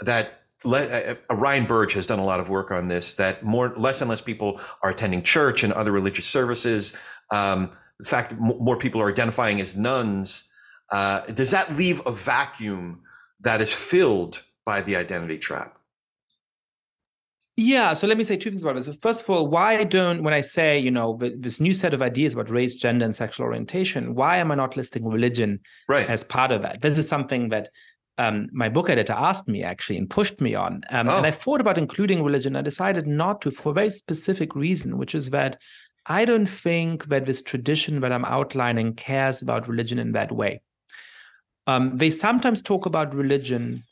that 0.00 0.42
uh, 0.64 1.14
uh, 1.30 1.34
Ryan 1.34 1.66
Burge 1.66 1.92
has 1.94 2.06
done 2.06 2.18
a 2.18 2.24
lot 2.24 2.40
of 2.40 2.48
work 2.48 2.70
on 2.70 2.88
this. 2.88 3.14
That 3.14 3.42
more, 3.42 3.74
less 3.76 4.00
and 4.00 4.08
less 4.08 4.20
people 4.20 4.60
are 4.82 4.90
attending 4.90 5.22
church 5.22 5.64
and 5.64 5.72
other 5.72 5.92
religious 5.92 6.26
services. 6.26 6.96
Um, 7.30 7.70
the 7.98 8.08
fact 8.08 8.34
more 8.38 8.78
people 8.78 9.00
are 9.00 9.10
identifying 9.10 9.60
as 9.60 9.76
nones 9.76 10.48
Uh, 10.92 11.20
does 11.32 11.50
that 11.50 11.74
leave 11.76 12.02
a 12.06 12.12
vacuum 12.12 13.00
that 13.40 13.60
is 13.60 13.72
filled 13.72 14.42
by 14.66 14.82
the 14.82 14.94
identity 14.94 15.38
trap? 15.38 15.78
Yeah, 17.56 17.92
so 17.92 18.06
let 18.06 18.16
me 18.16 18.24
say 18.24 18.36
two 18.38 18.48
things 18.48 18.62
about 18.62 18.76
this. 18.76 18.88
First 19.02 19.22
of 19.22 19.30
all, 19.30 19.46
why 19.46 19.84
don't 19.84 20.22
when 20.22 20.32
I 20.32 20.40
say 20.40 20.78
you 20.78 20.90
know 20.90 21.18
this 21.20 21.60
new 21.60 21.74
set 21.74 21.92
of 21.92 22.00
ideas 22.00 22.32
about 22.32 22.48
race, 22.48 22.74
gender, 22.74 23.04
and 23.04 23.14
sexual 23.14 23.44
orientation, 23.44 24.14
why 24.14 24.38
am 24.38 24.50
I 24.50 24.54
not 24.54 24.76
listing 24.76 25.06
religion 25.06 25.60
right. 25.86 26.08
as 26.08 26.24
part 26.24 26.50
of 26.50 26.62
that? 26.62 26.80
This 26.80 26.96
is 26.96 27.06
something 27.06 27.50
that 27.50 27.68
um, 28.16 28.48
my 28.52 28.70
book 28.70 28.88
editor 28.88 29.12
asked 29.12 29.48
me 29.48 29.62
actually 29.62 29.98
and 29.98 30.08
pushed 30.08 30.40
me 30.40 30.54
on, 30.54 30.82
um, 30.88 31.08
oh. 31.08 31.18
and 31.18 31.26
I 31.26 31.30
thought 31.30 31.60
about 31.60 31.76
including 31.76 32.22
religion. 32.22 32.56
I 32.56 32.62
decided 32.62 33.06
not 33.06 33.42
to 33.42 33.50
for 33.50 33.70
a 33.70 33.74
very 33.74 33.90
specific 33.90 34.54
reason, 34.54 34.96
which 34.96 35.14
is 35.14 35.28
that 35.30 35.60
I 36.06 36.24
don't 36.24 36.46
think 36.46 37.06
that 37.06 37.26
this 37.26 37.42
tradition 37.42 38.00
that 38.00 38.12
I'm 38.12 38.24
outlining 38.24 38.94
cares 38.94 39.42
about 39.42 39.68
religion 39.68 39.98
in 39.98 40.12
that 40.12 40.32
way. 40.32 40.62
Um, 41.66 41.98
they 41.98 42.10
sometimes 42.10 42.62
talk 42.62 42.86
about 42.86 43.14
religion 43.14 43.84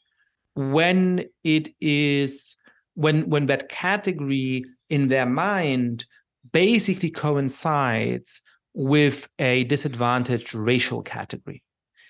when 0.57 1.27
it 1.45 1.69
is 1.81 2.57
when 2.95 3.29
when 3.29 3.47
that 3.47 3.69
category 3.69 4.65
in 4.89 5.09
their 5.09 5.27
mind 5.27 6.05
basically 6.53 7.11
coincides 7.11 8.43
with 8.75 9.29
a 9.39 9.65
disadvantaged 9.65 10.55
racial 10.55 11.03
category. 11.03 11.63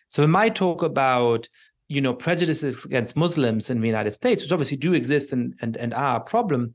So 0.08 0.22
we 0.22 0.26
might 0.26 0.54
talk 0.54 0.82
about 0.82 1.48
you 1.88 2.00
know 2.00 2.14
prejudices 2.14 2.84
against 2.84 3.16
Muslims 3.16 3.70
in 3.70 3.80
the 3.80 3.86
United 3.86 4.12
States, 4.12 4.42
which 4.42 4.52
obviously 4.52 4.76
do 4.76 4.94
exist 4.94 5.32
and 5.32 5.54
and, 5.60 5.76
and 5.76 5.94
are 5.94 6.16
a 6.16 6.20
problem, 6.20 6.74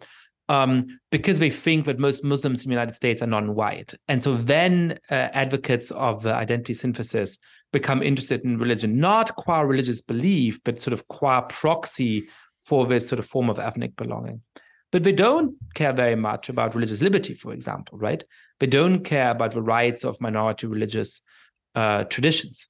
um, 0.50 1.00
because 1.12 1.40
they 1.40 1.50
think 1.50 1.86
that 1.86 2.00
most 2.00 2.24
Muslims 2.24 2.64
in 2.64 2.70
the 2.70 2.74
United 2.74 2.96
States 2.96 3.22
are 3.22 3.28
non-white, 3.28 3.94
and 4.08 4.24
so 4.24 4.38
then 4.38 5.00
uh, 5.10 5.30
advocates 5.34 5.92
of 5.92 6.26
uh, 6.26 6.32
identity 6.32 6.74
synthesis 6.74 7.38
become 7.72 8.02
interested 8.02 8.44
in 8.46 8.58
religion, 8.58 8.98
not 8.98 9.36
qua 9.36 9.60
religious 9.62 10.02
belief, 10.02 10.60
but 10.64 10.82
sort 10.82 10.94
of 10.94 11.08
qua 11.10 11.42
proxy 11.42 12.28
for 12.66 12.86
this 12.88 13.08
sort 13.08 13.20
of 13.20 13.26
form 13.26 13.50
of 13.50 13.60
ethnic 13.60 13.96
belonging. 13.96 14.42
But 14.92 15.04
they 15.04 15.12
don't 15.12 15.56
care 15.74 15.94
very 15.94 16.16
much 16.16 16.50
about 16.50 16.76
religious 16.76 17.02
liberty, 17.02 17.34
for 17.34 17.54
example, 17.54 17.98
right? 17.98 18.24
They 18.60 18.68
don't 18.68 19.04
care 19.04 19.32
about 19.32 19.52
the 19.52 19.62
rights 19.62 20.04
of 20.04 20.20
minority 20.22 20.68
religious 20.68 21.22
uh, 21.76 22.06
traditions. 22.06 22.70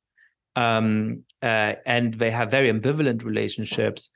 Um, 0.55 1.23
uh, 1.41 1.75
and 1.85 2.13
they 2.13 2.31
have 2.31 2.49
very 2.49 2.71
ambivalent 2.71 3.23
relationships 3.23 4.09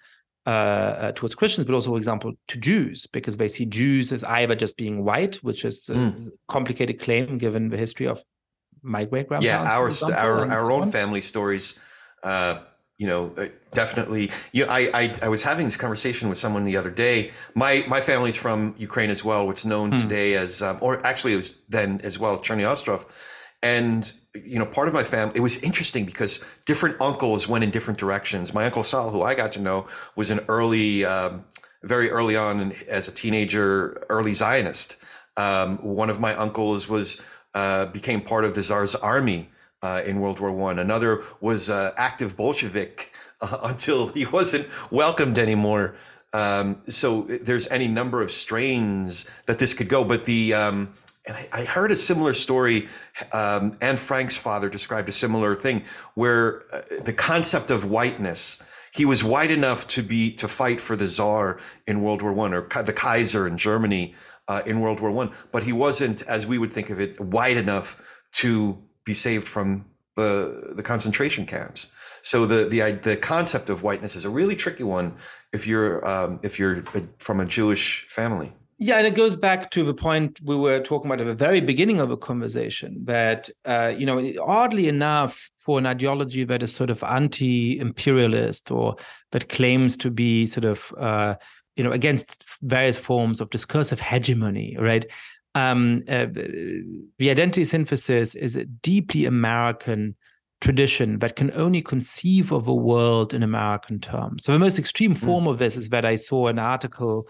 uh, 0.47 0.49
uh, 0.49 1.11
towards 1.11 1.35
Christians, 1.35 1.67
but 1.67 1.73
also, 1.73 1.91
for 1.91 1.97
example, 1.97 2.33
to 2.47 2.57
Jews, 2.57 3.05
because 3.07 3.37
they 3.37 3.47
see 3.47 3.65
Jews 3.65 4.11
as 4.11 4.23
either 4.23 4.55
just 4.55 4.77
being 4.77 5.03
white, 5.03 5.35
which 5.43 5.65
is 5.65 5.89
a 5.89 5.93
mm. 5.93 6.29
complicated 6.47 6.99
claim 6.99 7.37
given 7.37 7.69
the 7.69 7.77
history 7.77 8.07
of 8.07 8.23
my 8.81 9.05
great 9.05 9.27
grandparents. 9.27 10.01
Yeah, 10.01 10.11
our 10.15 10.17
our 10.17 10.51
our 10.51 10.65
so 10.65 10.73
own 10.73 10.81
on. 10.83 10.91
family 10.91 11.21
stories 11.21 11.77
uh, 12.23 12.59
you 12.99 13.07
know, 13.07 13.33
uh, 13.37 13.47
definitely. 13.73 14.29
You 14.51 14.65
know, 14.65 14.71
I, 14.71 14.91
I, 14.93 15.15
I 15.23 15.27
was 15.29 15.41
having 15.41 15.65
this 15.65 15.77
conversation 15.77 16.27
with 16.27 16.37
someone 16.37 16.65
the 16.65 16.77
other 16.77 16.91
day. 16.91 17.31
My 17.55 17.83
my 17.87 18.01
family's 18.01 18.35
from 18.35 18.75
Ukraine 18.77 19.09
as 19.09 19.23
well, 19.23 19.47
what's 19.47 19.65
known 19.65 19.91
mm. 19.91 20.01
today 20.01 20.35
as, 20.35 20.61
um, 20.61 20.77
or 20.81 21.03
actually 21.05 21.33
it 21.33 21.37
was 21.37 21.55
then 21.69 22.01
as 22.03 22.19
well, 22.19 22.37
Cherny 22.39 22.69
Ostrov. 22.69 23.05
And 23.63 24.11
you 24.35 24.59
know, 24.59 24.65
part 24.65 24.89
of 24.89 24.93
my 24.93 25.03
family, 25.03 25.37
it 25.37 25.39
was 25.39 25.63
interesting 25.63 26.05
because 26.05 26.43
different 26.65 26.99
uncles 27.01 27.47
went 27.47 27.63
in 27.63 27.71
different 27.71 27.99
directions. 27.99 28.53
My 28.53 28.65
uncle 28.65 28.83
Sal, 28.83 29.11
who 29.11 29.21
I 29.21 29.33
got 29.33 29.53
to 29.53 29.61
know, 29.61 29.87
was 30.15 30.29
an 30.29 30.41
early, 30.49 31.05
um, 31.05 31.45
very 31.83 32.11
early 32.11 32.35
on 32.35 32.59
in, 32.59 32.75
as 32.87 33.07
a 33.07 33.11
teenager, 33.11 34.05
early 34.09 34.33
Zionist. 34.33 34.97
Um, 35.37 35.77
one 35.77 36.09
of 36.09 36.19
my 36.19 36.35
uncles 36.35 36.89
was 36.89 37.21
uh, 37.55 37.85
became 37.87 38.19
part 38.19 38.43
of 38.43 38.55
the 38.55 38.61
Tsar's 38.61 38.93
army 38.95 39.49
uh, 39.81 40.03
in 40.05 40.19
World 40.19 40.39
War 40.39 40.51
One. 40.51 40.79
Another 40.79 41.23
was 41.39 41.69
uh, 41.69 41.93
active 41.97 42.35
Bolshevik 42.35 43.13
uh, 43.41 43.59
until 43.63 44.07
he 44.07 44.25
wasn't 44.25 44.67
welcomed 44.91 45.37
anymore. 45.37 45.95
Um, 46.31 46.81
so 46.89 47.23
there's 47.23 47.67
any 47.69 47.87
number 47.87 48.21
of 48.21 48.31
strains 48.31 49.25
that 49.47 49.57
this 49.57 49.73
could 49.73 49.89
go, 49.89 50.03
but 50.03 50.25
the 50.25 50.53
um, 50.53 50.93
and 51.25 51.35
I, 51.35 51.49
I, 51.51 51.63
heard 51.65 51.91
a 51.91 51.95
similar 51.95 52.33
story. 52.33 52.87
Um, 53.31 53.73
Anne 53.81 53.97
Frank's 53.97 54.37
father 54.37 54.69
described 54.69 55.09
a 55.09 55.11
similar 55.11 55.55
thing 55.55 55.83
where 56.13 56.63
uh, 56.71 56.81
the 57.03 57.13
concept 57.13 57.71
of 57.71 57.85
whiteness. 57.85 58.61
He 58.91 59.05
was 59.05 59.23
white 59.23 59.51
enough 59.51 59.87
to 59.89 60.01
be 60.01 60.31
to 60.33 60.47
fight 60.47 60.81
for 60.81 60.95
the 60.95 61.07
Tsar 61.07 61.59
in 61.85 62.01
World 62.01 62.23
War 62.23 62.33
One 62.33 62.55
or 62.55 62.61
the 62.61 62.93
Kaiser 62.93 63.45
in 63.45 63.55
Germany 63.55 64.15
uh, 64.47 64.63
in 64.65 64.79
World 64.79 64.99
War 64.99 65.11
One, 65.11 65.31
but 65.51 65.63
he 65.63 65.71
wasn't, 65.71 66.23
as 66.23 66.47
we 66.47 66.57
would 66.57 66.73
think 66.73 66.89
of 66.89 66.99
it, 66.99 67.19
white 67.19 67.55
enough 67.55 68.01
to 68.33 68.83
be 69.09 69.13
saved 69.27 69.47
from 69.55 69.67
the 70.15 70.29
the 70.77 70.83
concentration 70.83 71.45
camps. 71.45 71.79
So 72.21 72.37
the 72.51 72.59
the 72.73 72.79
the 73.09 73.17
concept 73.17 73.69
of 73.69 73.77
whiteness 73.87 74.15
is 74.15 74.25
a 74.25 74.33
really 74.39 74.55
tricky 74.63 74.85
one 74.99 75.07
if 75.57 75.61
you're 75.69 75.95
um, 76.13 76.39
if 76.43 76.59
you're 76.59 76.83
from 77.17 77.39
a 77.39 77.45
Jewish 77.45 77.85
family. 78.07 78.51
Yeah, 78.81 78.97
and 78.97 79.05
it 79.05 79.15
goes 79.15 79.35
back 79.35 79.71
to 79.71 79.83
the 79.83 79.93
point 79.93 80.39
we 80.41 80.55
were 80.55 80.79
talking 80.79 81.11
about 81.11 81.19
at 81.19 81.27
the 81.27 81.45
very 81.47 81.59
beginning 81.59 81.99
of 81.99 82.07
the 82.07 82.15
conversation 82.15 82.91
that, 83.03 83.49
uh, 83.65 83.91
you 83.99 84.05
know, 84.05 84.17
oddly 84.41 84.87
enough, 84.87 85.49
for 85.57 85.77
an 85.77 85.85
ideology 85.85 86.45
that 86.45 86.63
is 86.63 86.73
sort 86.73 86.89
of 86.89 87.03
anti-imperialist 87.03 88.71
or 88.71 88.95
that 89.31 89.49
claims 89.49 89.97
to 89.97 90.09
be 90.09 90.45
sort 90.45 90.63
of, 90.63 90.93
uh, 90.97 91.35
you 91.75 91.83
know, 91.83 91.91
against 91.91 92.45
various 92.61 92.97
forms 92.97 93.41
of 93.41 93.49
discursive 93.49 93.99
hegemony, 93.99 94.77
right? 94.79 95.05
Um, 95.59 96.03
uh, 96.07 96.27
the 97.17 97.29
identity 97.29 97.65
synthesis 97.65 98.33
is 98.35 98.55
a 98.55 98.65
deeply 98.65 99.25
American 99.25 100.15
tradition 100.61 101.19
that 101.19 101.35
can 101.35 101.51
only 101.53 101.81
conceive 101.81 102.51
of 102.51 102.67
a 102.67 102.73
world 102.73 103.33
in 103.33 103.43
American 103.43 103.99
terms. 103.99 104.45
So 104.45 104.53
the 104.53 104.59
most 104.59 104.79
extreme 104.79 105.15
hmm. 105.15 105.25
form 105.25 105.47
of 105.47 105.59
this 105.59 105.75
is 105.75 105.89
that 105.89 106.05
I 106.05 106.15
saw 106.15 106.47
an 106.47 106.59
article 106.59 107.27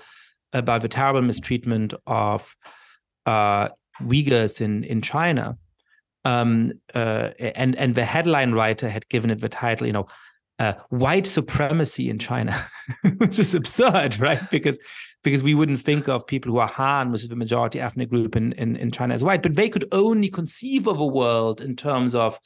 about 0.54 0.82
the 0.82 0.88
terrible 0.88 1.22
mistreatment 1.22 1.94
of 2.06 2.56
uh, 3.26 3.70
Uyghurs 4.02 4.62
in 4.62 4.84
in 4.84 5.02
China. 5.02 5.58
Um, 6.26 6.74
uh, 6.94 7.30
and 7.40 7.76
and 7.76 7.96
the 7.96 8.06
headline 8.06 8.52
writer 8.52 8.90
had 8.90 9.08
given 9.10 9.32
it 9.32 9.42
the 9.42 9.50
title, 9.50 9.88
you 9.88 9.94
know, 9.94 10.08
uh, 10.60 10.74
"White 10.90 11.26
Supremacy 11.26 12.10
in 12.10 12.20
China," 12.20 12.70
which 13.18 13.40
is 13.40 13.56
absurd, 13.56 14.20
right? 14.20 14.42
Because 14.52 14.78
because 15.24 15.44
we 15.44 15.54
wouldn't 15.56 15.82
think 15.82 16.08
of 16.08 16.26
people 16.26 16.52
who 16.52 16.60
are 16.60 16.68
Han, 16.68 17.12
which 17.12 17.24
is 17.24 17.30
the 17.30 17.36
majority 17.36 17.80
ethnic 17.80 18.10
group 18.10 18.36
in, 18.36 18.54
in 18.54 18.76
in 18.76 18.92
China, 18.92 19.14
as 19.14 19.24
white, 19.24 19.44
but 19.44 19.56
they 19.56 19.70
could 19.70 19.86
only 19.92 20.30
conceive 20.30 20.88
of 20.88 21.00
a 21.00 21.06
world 21.06 21.62
in 21.62 21.76
terms 21.76 22.16
of 22.16 22.40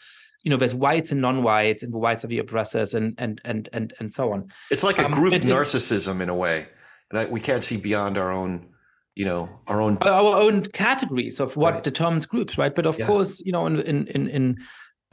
you 0.43 0.49
know 0.49 0.57
there's 0.57 0.75
whites 0.75 1.11
and 1.11 1.21
non-whites 1.21 1.83
and 1.83 1.93
the 1.93 1.97
whites 1.97 2.23
are 2.23 2.27
the 2.27 2.39
oppressors 2.39 2.93
and 2.93 3.15
and 3.17 3.41
and 3.45 3.69
and 3.73 3.93
and 3.99 4.13
so 4.13 4.31
on 4.33 4.51
it's 4.69 4.83
like 4.83 4.99
a 4.99 5.05
um, 5.05 5.13
group 5.13 5.33
narcissism 5.33 6.21
in 6.21 6.29
a 6.29 6.35
way 6.35 6.67
and 7.11 7.31
we 7.31 7.39
can't 7.39 7.63
see 7.63 7.77
beyond 7.77 8.17
our 8.17 8.31
own 8.31 8.67
you 9.15 9.25
know 9.25 9.49
our 9.67 9.81
own 9.81 9.97
our 10.01 10.41
own 10.41 10.61
categories 10.63 11.39
of 11.39 11.55
what 11.55 11.73
right. 11.73 11.83
determines 11.83 12.25
groups 12.25 12.57
right 12.57 12.75
but 12.75 12.85
of 12.85 12.99
yeah. 12.99 13.07
course 13.07 13.41
you 13.45 13.51
know 13.51 13.65
in 13.65 13.79
in 13.81 14.07
in, 14.07 14.27
in 14.27 14.57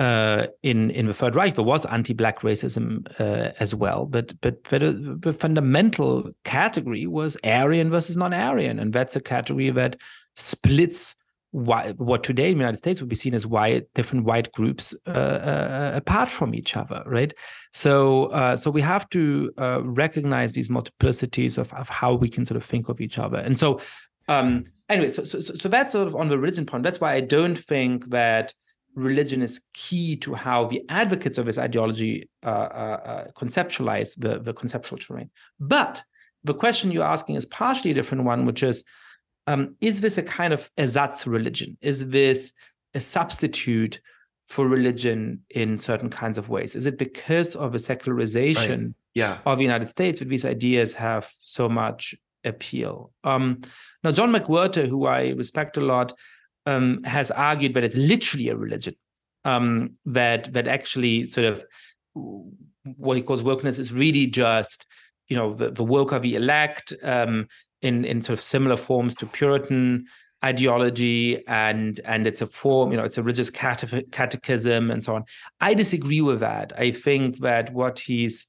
uh, 0.00 0.46
in 0.62 0.90
in 0.90 1.06
the 1.06 1.14
Third 1.14 1.36
Reich, 1.36 1.54
there 1.54 1.64
was 1.64 1.84
anti-black 1.84 2.40
racism 2.40 3.06
uh, 3.20 3.52
as 3.60 3.74
well, 3.74 4.06
but 4.06 4.32
but 4.40 4.62
but 4.70 4.82
uh, 4.82 4.94
the 4.96 5.34
fundamental 5.34 6.30
category 6.44 7.06
was 7.06 7.36
Aryan 7.44 7.90
versus 7.90 8.16
non-Aryan, 8.16 8.78
and 8.78 8.94
that's 8.94 9.14
a 9.14 9.20
category 9.20 9.70
that 9.70 9.96
splits 10.36 11.14
why, 11.50 11.92
what 11.98 12.22
today 12.22 12.50
in 12.50 12.56
the 12.56 12.62
United 12.62 12.78
States 12.78 13.00
would 13.00 13.10
be 13.10 13.16
seen 13.16 13.34
as 13.34 13.46
white 13.46 13.92
different 13.94 14.24
white 14.24 14.50
groups 14.52 14.94
uh, 15.06 15.10
uh, 15.10 15.92
apart 15.94 16.30
from 16.30 16.54
each 16.54 16.76
other, 16.76 17.02
right? 17.04 17.34
So 17.74 18.54
so 18.56 18.70
we 18.70 18.80
have 18.80 19.06
to 19.10 19.52
recognize 19.84 20.54
these 20.54 20.70
multiplicities 20.70 21.58
of, 21.58 21.74
of 21.74 21.90
how 21.90 22.14
we 22.14 22.30
can 22.30 22.46
sort 22.46 22.56
of 22.56 22.64
think 22.64 22.88
of 22.88 23.02
each 23.02 23.18
other, 23.18 23.36
and 23.36 23.58
so 23.58 23.80
um, 24.28 24.64
anyway, 24.88 25.10
so, 25.10 25.24
so 25.24 25.40
so 25.40 25.68
that's 25.68 25.92
sort 25.92 26.08
of 26.08 26.16
on 26.16 26.28
the 26.28 26.38
religion 26.38 26.64
point. 26.64 26.84
That's 26.84 27.00
why 27.02 27.12
I 27.12 27.20
don't 27.20 27.58
think 27.58 28.08
that 28.10 28.54
religion 29.00 29.42
is 29.42 29.60
key 29.74 30.16
to 30.16 30.34
how 30.34 30.66
the 30.66 30.82
advocates 30.88 31.38
of 31.38 31.46
this 31.46 31.58
ideology 31.58 32.28
uh, 32.44 32.48
uh, 32.48 33.24
conceptualize 33.32 34.18
the 34.18 34.38
the 34.38 34.52
conceptual 34.52 34.98
terrain. 34.98 35.30
But 35.58 36.02
the 36.44 36.54
question 36.54 36.90
you're 36.90 37.04
asking 37.04 37.36
is 37.36 37.46
partially 37.46 37.90
a 37.90 37.94
different 37.94 38.24
one, 38.24 38.46
which 38.46 38.62
is 38.62 38.84
um, 39.46 39.76
is 39.80 40.00
this 40.00 40.18
a 40.18 40.22
kind 40.22 40.52
of 40.52 40.70
ersatz 40.78 41.26
religion? 41.26 41.76
Is 41.80 42.08
this 42.08 42.52
a 42.94 43.00
substitute 43.00 44.00
for 44.44 44.66
religion 44.66 45.42
in 45.50 45.78
certain 45.78 46.10
kinds 46.10 46.38
of 46.38 46.48
ways? 46.48 46.74
Is 46.76 46.86
it 46.86 46.98
because 46.98 47.56
of 47.56 47.72
the 47.72 47.78
secularization 47.78 48.82
right. 48.84 48.94
yeah. 49.14 49.38
of 49.46 49.58
the 49.58 49.64
United 49.64 49.88
States 49.88 50.18
that 50.18 50.28
these 50.28 50.44
ideas 50.44 50.94
have 50.94 51.32
so 51.40 51.68
much 51.68 52.14
appeal? 52.44 53.12
Um, 53.24 53.62
now, 54.02 54.10
John 54.10 54.32
McWhorter, 54.32 54.88
who 54.88 55.06
I 55.06 55.28
respect 55.30 55.76
a 55.76 55.80
lot, 55.80 56.12
um, 56.66 57.02
has 57.04 57.30
argued 57.30 57.74
that 57.74 57.84
it's 57.84 57.96
literally 57.96 58.48
a 58.48 58.56
religion. 58.56 58.94
Um, 59.44 59.94
that 60.04 60.52
that 60.52 60.68
actually 60.68 61.24
sort 61.24 61.46
of 61.46 61.64
what 62.96 63.16
he 63.16 63.22
calls 63.22 63.42
wokeness 63.42 63.78
is 63.78 63.90
really 63.90 64.26
just 64.26 64.84
you 65.28 65.36
know 65.36 65.54
the, 65.54 65.70
the 65.70 65.84
work 65.84 66.12
of 66.12 66.22
the 66.22 66.34
elect 66.34 66.92
um, 67.02 67.48
in 67.80 68.04
in 68.04 68.20
sort 68.20 68.38
of 68.38 68.44
similar 68.44 68.76
forms 68.76 69.14
to 69.16 69.26
Puritan 69.26 70.06
ideology 70.44 71.46
and 71.46 72.00
and 72.04 72.26
it's 72.26 72.40
a 72.40 72.46
form 72.46 72.90
you 72.90 72.96
know 72.96 73.04
it's 73.04 73.18
a 73.18 73.22
religious 73.22 73.50
cate- 73.50 74.10
catechism 74.10 74.90
and 74.90 75.04
so 75.04 75.14
on 75.14 75.22
i 75.60 75.74
disagree 75.74 76.22
with 76.22 76.40
that 76.40 76.72
i 76.78 76.90
think 76.90 77.38
that 77.38 77.70
what 77.74 77.98
he's 77.98 78.46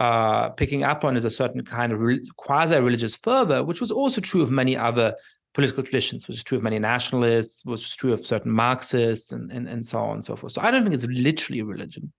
uh, 0.00 0.48
picking 0.50 0.82
up 0.82 1.04
on 1.04 1.16
is 1.16 1.24
a 1.24 1.30
certain 1.30 1.64
kind 1.64 1.92
of 1.92 2.00
re- 2.00 2.24
quasi-religious 2.36 3.16
fervor 3.16 3.64
which 3.64 3.80
was 3.80 3.90
also 3.90 4.20
true 4.20 4.42
of 4.42 4.50
many 4.50 4.76
other 4.76 5.14
political 5.54 5.82
traditions 5.82 6.26
which 6.28 6.36
is 6.36 6.44
true 6.44 6.58
of 6.58 6.64
many 6.64 6.78
nationalists 6.78 7.64
which 7.64 7.80
is 7.80 7.96
true 7.96 8.12
of 8.12 8.26
certain 8.26 8.50
marxists 8.50 9.32
and, 9.32 9.50
and 9.52 9.68
and 9.68 9.86
so 9.86 9.98
on 9.98 10.16
and 10.16 10.24
so 10.24 10.36
forth 10.36 10.52
so 10.52 10.60
i 10.60 10.70
don't 10.70 10.82
think 10.82 10.94
it's 10.94 11.06
literally 11.06 11.60
a 11.60 11.64
religion 11.64 12.12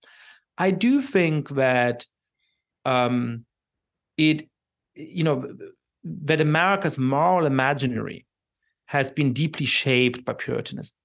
i 0.58 0.72
do 0.72 1.02
think 1.02 1.50
that 1.50 2.06
um 2.86 3.46
it 4.18 4.48
you 4.96 5.24
know 5.24 5.44
that 6.06 6.40
America's 6.40 7.00
moral 7.00 7.46
imaginary 7.46 8.26
has 8.86 9.12
been 9.12 9.34
deeply 9.34 9.66
shaped 9.66 10.24
by 10.24 10.34
Puritanism. 10.34 10.96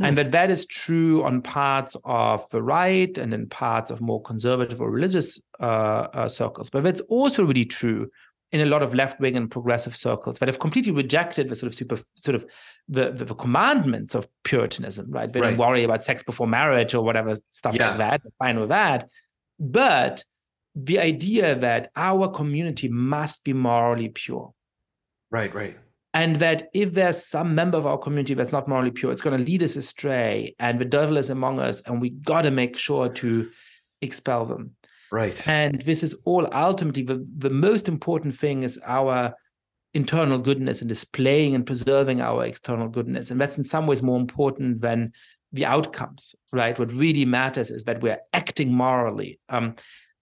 Mm. 0.00 0.08
And 0.08 0.18
that 0.18 0.32
that 0.32 0.50
is 0.50 0.66
true 0.66 1.22
on 1.24 1.42
parts 1.42 1.96
of 2.04 2.48
the 2.50 2.62
right 2.62 3.16
and 3.16 3.32
in 3.32 3.48
parts 3.48 3.90
of 3.90 4.00
more 4.00 4.22
conservative 4.22 4.80
or 4.80 4.90
religious 4.90 5.40
uh, 5.60 6.08
uh, 6.12 6.28
circles. 6.28 6.70
But 6.70 6.84
that's 6.84 7.00
also 7.02 7.44
really 7.44 7.64
true 7.64 8.10
in 8.52 8.60
a 8.60 8.66
lot 8.66 8.82
of 8.82 8.94
left-wing 8.94 9.36
and 9.36 9.50
progressive 9.50 9.96
circles 9.96 10.38
that 10.38 10.48
have 10.48 10.58
completely 10.58 10.92
rejected 10.92 11.48
the 11.48 11.54
sort 11.54 11.68
of 11.68 11.74
super, 11.74 11.98
sort 12.14 12.34
of 12.34 12.46
the, 12.88 13.10
the, 13.10 13.24
the 13.24 13.34
commandments 13.34 14.14
of 14.14 14.28
Puritanism, 14.44 15.10
right? 15.10 15.32
They 15.32 15.40
right. 15.40 15.50
don't 15.50 15.58
worry 15.58 15.82
about 15.82 16.04
sex 16.04 16.22
before 16.22 16.46
marriage 16.46 16.94
or 16.94 17.04
whatever 17.04 17.36
stuff 17.50 17.74
yeah. 17.74 17.88
like 17.88 17.98
that. 17.98 18.22
Fine 18.38 18.60
with 18.60 18.68
that, 18.68 19.08
but 19.58 20.24
the 20.74 21.00
idea 21.00 21.54
that 21.54 21.90
our 21.96 22.28
community 22.28 22.88
must 22.88 23.42
be 23.44 23.52
morally 23.52 24.10
pure. 24.10 24.52
Right, 25.30 25.52
right. 25.54 25.76
And 26.14 26.36
that 26.36 26.70
if 26.72 26.94
there's 26.94 27.26
some 27.26 27.54
member 27.54 27.76
of 27.76 27.86
our 27.86 27.98
community 27.98 28.34
that's 28.34 28.52
not 28.52 28.68
morally 28.68 28.90
pure, 28.90 29.10
it's 29.12 29.22
going 29.22 29.38
to 29.38 29.44
lead 29.44 29.62
us 29.62 29.76
astray, 29.76 30.54
and 30.58 30.78
the 30.78 30.84
devil 30.84 31.16
is 31.16 31.30
among 31.30 31.60
us, 31.60 31.80
and 31.82 32.00
we 32.00 32.10
got 32.10 32.42
to 32.42 32.50
make 32.50 32.76
sure 32.76 33.08
to 33.08 33.50
expel 34.00 34.46
them. 34.46 34.75
Right. 35.10 35.46
And 35.48 35.80
this 35.82 36.02
is 36.02 36.14
all 36.24 36.48
ultimately 36.52 37.02
the, 37.02 37.26
the 37.38 37.50
most 37.50 37.88
important 37.88 38.36
thing 38.36 38.62
is 38.62 38.78
our 38.84 39.34
internal 39.94 40.38
goodness 40.38 40.80
and 40.80 40.88
displaying 40.88 41.54
and 41.54 41.64
preserving 41.64 42.20
our 42.20 42.44
external 42.44 42.88
goodness. 42.88 43.30
And 43.30 43.40
that's 43.40 43.56
in 43.56 43.64
some 43.64 43.86
ways 43.86 44.02
more 44.02 44.20
important 44.20 44.80
than 44.80 45.12
the 45.52 45.64
outcomes, 45.64 46.34
right? 46.52 46.78
What 46.78 46.92
really 46.92 47.24
matters 47.24 47.70
is 47.70 47.84
that 47.84 48.02
we're 48.02 48.20
acting 48.32 48.72
morally. 48.72 49.40
Um, 49.48 49.76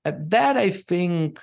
uh, 0.05 0.13
that 0.27 0.57
I 0.57 0.71
think 0.71 1.41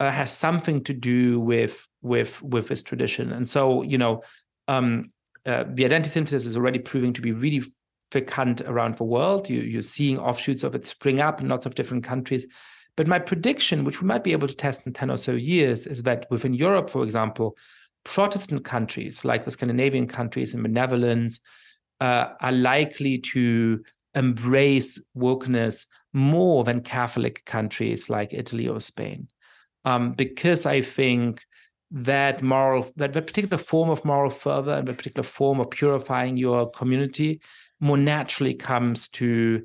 uh, 0.00 0.10
has 0.10 0.30
something 0.30 0.84
to 0.84 0.94
do 0.94 1.40
with 1.40 1.86
with 2.00 2.40
with 2.42 2.68
this 2.68 2.82
tradition. 2.82 3.32
And 3.32 3.48
so, 3.48 3.82
you 3.82 3.98
know, 3.98 4.22
um, 4.68 5.10
uh, 5.44 5.64
the 5.68 5.84
identity 5.84 6.10
synthesis 6.10 6.46
is 6.46 6.56
already 6.56 6.78
proving 6.78 7.12
to 7.14 7.20
be 7.20 7.32
really 7.32 7.64
fecund 8.10 8.62
around 8.62 8.96
the 8.96 9.04
world. 9.04 9.48
You, 9.48 9.60
you're 9.60 9.82
seeing 9.82 10.18
offshoots 10.18 10.64
of 10.64 10.74
it 10.74 10.86
spring 10.86 11.20
up 11.20 11.40
in 11.40 11.48
lots 11.48 11.66
of 11.66 11.74
different 11.74 12.04
countries. 12.04 12.46
But 12.96 13.06
my 13.06 13.18
prediction, 13.18 13.84
which 13.84 14.02
we 14.02 14.08
might 14.08 14.24
be 14.24 14.32
able 14.32 14.48
to 14.48 14.54
test 14.54 14.86
in 14.86 14.92
10 14.92 15.10
or 15.10 15.16
so 15.16 15.32
years, 15.32 15.86
is 15.86 16.02
that 16.02 16.26
within 16.30 16.54
Europe, 16.54 16.90
for 16.90 17.04
example, 17.04 17.56
Protestant 18.04 18.64
countries 18.64 19.24
like 19.24 19.44
the 19.44 19.50
Scandinavian 19.50 20.06
countries 20.06 20.54
and 20.54 20.64
the 20.64 20.68
Netherlands 20.68 21.40
uh, 22.00 22.28
are 22.40 22.52
likely 22.52 23.18
to 23.18 23.82
embrace 24.14 25.00
wokeness 25.16 25.86
more 26.12 26.64
than 26.64 26.80
Catholic 26.80 27.44
countries 27.44 28.08
like 28.08 28.32
Italy 28.32 28.66
or 28.66 28.80
Spain, 28.80 29.28
um, 29.84 30.12
because 30.12 30.64
I 30.64 30.80
think 30.80 31.42
that 31.90 32.42
moral 32.42 32.86
that, 32.96 33.12
that 33.12 33.26
particular 33.26 33.58
form 33.58 33.90
of 33.90 34.04
moral 34.04 34.30
fervor 34.30 34.72
and 34.72 34.88
the 34.88 34.92
particular 34.92 35.22
form 35.22 35.60
of 35.60 35.70
purifying 35.70 36.36
your 36.36 36.70
community 36.70 37.40
more 37.80 37.96
naturally 37.96 38.54
comes 38.54 39.08
to 39.08 39.64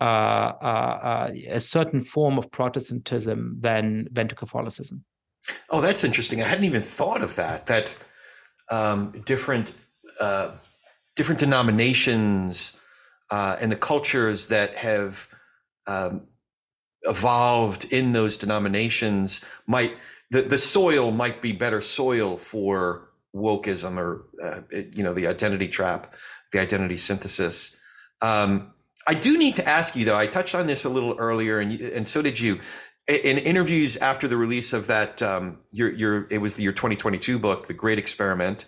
uh, 0.00 0.04
uh, 0.04 1.00
uh, 1.02 1.30
a 1.48 1.60
certain 1.60 2.02
form 2.02 2.38
of 2.38 2.50
Protestantism 2.50 3.56
than 3.60 4.08
than 4.12 4.28
to 4.28 4.34
Catholicism. 4.34 5.04
Oh, 5.70 5.80
that's 5.80 6.04
interesting. 6.04 6.42
I 6.42 6.46
hadn't 6.46 6.64
even 6.64 6.82
thought 6.82 7.22
of 7.22 7.34
that. 7.36 7.66
That 7.66 7.98
um, 8.70 9.22
different 9.24 9.72
uh, 10.20 10.52
different 11.16 11.40
denominations 11.40 12.80
uh, 13.30 13.56
and 13.60 13.72
the 13.72 13.76
cultures 13.76 14.46
that 14.46 14.76
have 14.76 15.28
um, 15.86 16.28
evolved 17.02 17.86
in 17.92 18.12
those 18.12 18.36
denominations 18.36 19.44
might 19.66 19.96
the, 20.30 20.42
the 20.42 20.58
soil 20.58 21.10
might 21.10 21.40
be 21.42 21.52
better 21.52 21.80
soil 21.80 22.36
for 22.36 23.08
wokeism 23.34 23.96
or 23.96 24.26
uh, 24.42 24.60
you 24.70 25.02
know 25.02 25.12
the 25.12 25.26
identity 25.26 25.68
trap 25.68 26.14
the 26.52 26.58
identity 26.58 26.96
synthesis 26.96 27.76
um, 28.20 28.72
I 29.06 29.14
do 29.14 29.38
need 29.38 29.56
to 29.56 29.66
ask 29.66 29.96
you 29.96 30.04
though. 30.04 30.16
I 30.16 30.26
touched 30.26 30.54
on 30.54 30.66
this 30.66 30.84
a 30.84 30.88
little 30.88 31.16
earlier, 31.18 31.58
and 31.58 31.80
and 31.80 32.08
so 32.08 32.22
did 32.22 32.38
you. 32.40 32.60
In 33.06 33.38
interviews 33.38 33.96
after 33.96 34.28
the 34.28 34.36
release 34.36 34.74
of 34.74 34.86
that, 34.88 35.22
um, 35.22 35.60
your 35.70 35.90
your 35.92 36.26
it 36.30 36.38
was 36.38 36.56
the, 36.56 36.62
your 36.62 36.74
2022 36.74 37.38
book, 37.38 37.66
The 37.66 37.72
Great 37.72 37.98
Experiment, 37.98 38.66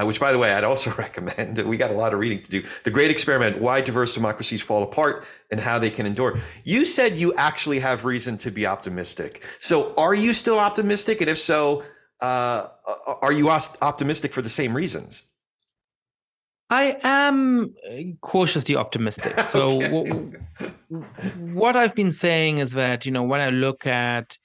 uh, 0.00 0.06
which 0.06 0.18
by 0.18 0.32
the 0.32 0.38
way 0.38 0.54
I'd 0.54 0.64
also 0.64 0.90
recommend. 0.98 1.58
We 1.58 1.76
got 1.76 1.90
a 1.90 1.94
lot 1.94 2.14
of 2.14 2.20
reading 2.20 2.40
to 2.42 2.50
do. 2.50 2.62
The 2.84 2.90
Great 2.90 3.10
Experiment: 3.10 3.60
Why 3.60 3.82
Diverse 3.82 4.14
Democracies 4.14 4.62
Fall 4.62 4.82
Apart 4.82 5.24
and 5.50 5.60
How 5.60 5.78
They 5.78 5.90
Can 5.90 6.06
Endure. 6.06 6.38
You 6.64 6.86
said 6.86 7.16
you 7.16 7.34
actually 7.34 7.80
have 7.80 8.06
reason 8.06 8.38
to 8.38 8.50
be 8.50 8.66
optimistic. 8.66 9.42
So, 9.60 9.92
are 9.96 10.14
you 10.14 10.32
still 10.32 10.58
optimistic? 10.58 11.20
And 11.20 11.28
if 11.28 11.36
so, 11.36 11.82
uh, 12.22 12.68
are 13.20 13.32
you 13.32 13.50
optimistic 13.50 14.32
for 14.32 14.40
the 14.40 14.48
same 14.48 14.74
reasons? 14.74 15.24
I 16.70 16.98
am 17.02 17.74
uh, 17.88 18.16
cautiously 18.20 18.76
optimistic. 18.76 19.38
So, 19.44 19.82
okay. 19.82 19.88
w- 19.88 20.32
what 21.52 21.76
I've 21.76 21.94
been 21.94 22.12
saying 22.12 22.58
is 22.58 22.72
that, 22.72 23.04
you 23.04 23.12
know, 23.12 23.22
when 23.22 23.40
I 23.40 23.50
look 23.50 23.86
at 23.86 24.38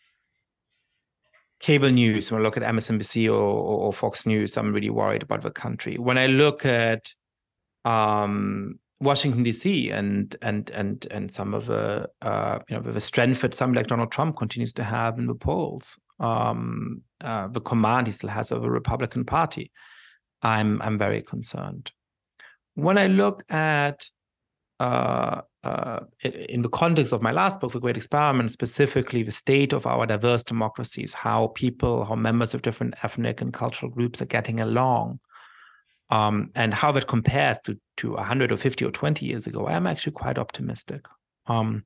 cable 1.59 1.89
news, 1.89 2.31
when 2.31 2.41
I 2.41 2.43
look 2.43 2.57
at 2.57 2.63
MSNBC 2.63 3.27
or, 3.27 3.33
or, 3.33 3.79
or 3.87 3.93
Fox 3.93 4.25
News, 4.25 4.57
I'm 4.57 4.73
really 4.73 4.89
worried 4.89 5.23
about 5.23 5.41
the 5.41 5.51
country. 5.51 5.97
When 5.97 6.17
I 6.17 6.27
look 6.27 6.65
at 6.65 7.13
um, 7.85 8.79
Washington 8.99 9.43
D.C. 9.43 9.89
and 9.89 10.35
and 10.41 10.69
and 10.71 11.07
and 11.09 11.33
some 11.33 11.53
of 11.53 11.65
the 11.65 12.09
uh, 12.21 12.59
you 12.69 12.75
know 12.75 12.91
the 12.91 12.99
strength 12.99 13.41
that 13.41 13.55
somebody 13.55 13.79
like 13.79 13.87
Donald 13.87 14.11
Trump 14.11 14.35
continues 14.37 14.73
to 14.73 14.83
have 14.83 15.17
in 15.17 15.25
the 15.25 15.35
polls, 15.35 15.97
um, 16.19 17.01
uh, 17.21 17.47
the 17.47 17.61
command 17.61 18.07
he 18.07 18.13
still 18.13 18.29
has 18.29 18.51
over 18.51 18.61
the 18.61 18.69
Republican 18.69 19.23
Party, 19.23 19.71
I'm 20.41 20.81
I'm 20.81 20.97
very 20.97 21.21
concerned 21.21 21.91
when 22.81 22.97
I 22.97 23.07
look 23.07 23.43
at 23.51 24.05
uh, 24.79 25.41
uh, 25.63 25.99
in 26.23 26.61
the 26.61 26.69
context 26.69 27.11
of 27.11 27.21
my 27.21 27.31
last 27.31 27.59
book, 27.59 27.73
The 27.73 27.79
Great 27.79 27.97
Experiment, 27.97 28.51
specifically 28.51 29.23
the 29.23 29.31
state 29.31 29.73
of 29.73 29.85
our 29.85 30.05
diverse 30.05 30.43
democracies, 30.43 31.13
how 31.13 31.47
people, 31.47 32.05
how 32.05 32.15
members 32.15 32.53
of 32.53 32.61
different 32.61 32.95
ethnic 33.03 33.41
and 33.41 33.53
cultural 33.53 33.91
groups 33.91 34.21
are 34.21 34.25
getting 34.25 34.61
along, 34.61 35.19
um, 36.09 36.51
and 36.55 36.73
how 36.73 36.91
that 36.93 37.07
compares 37.07 37.59
to 37.65 37.77
to 37.97 38.13
100 38.13 38.51
or 38.51 38.57
50 38.57 38.85
or 38.85 38.91
20 38.91 39.25
years 39.25 39.45
ago, 39.45 39.67
I'm 39.67 39.85
actually 39.85 40.13
quite 40.13 40.37
optimistic. 40.37 41.05
Um, 41.47 41.83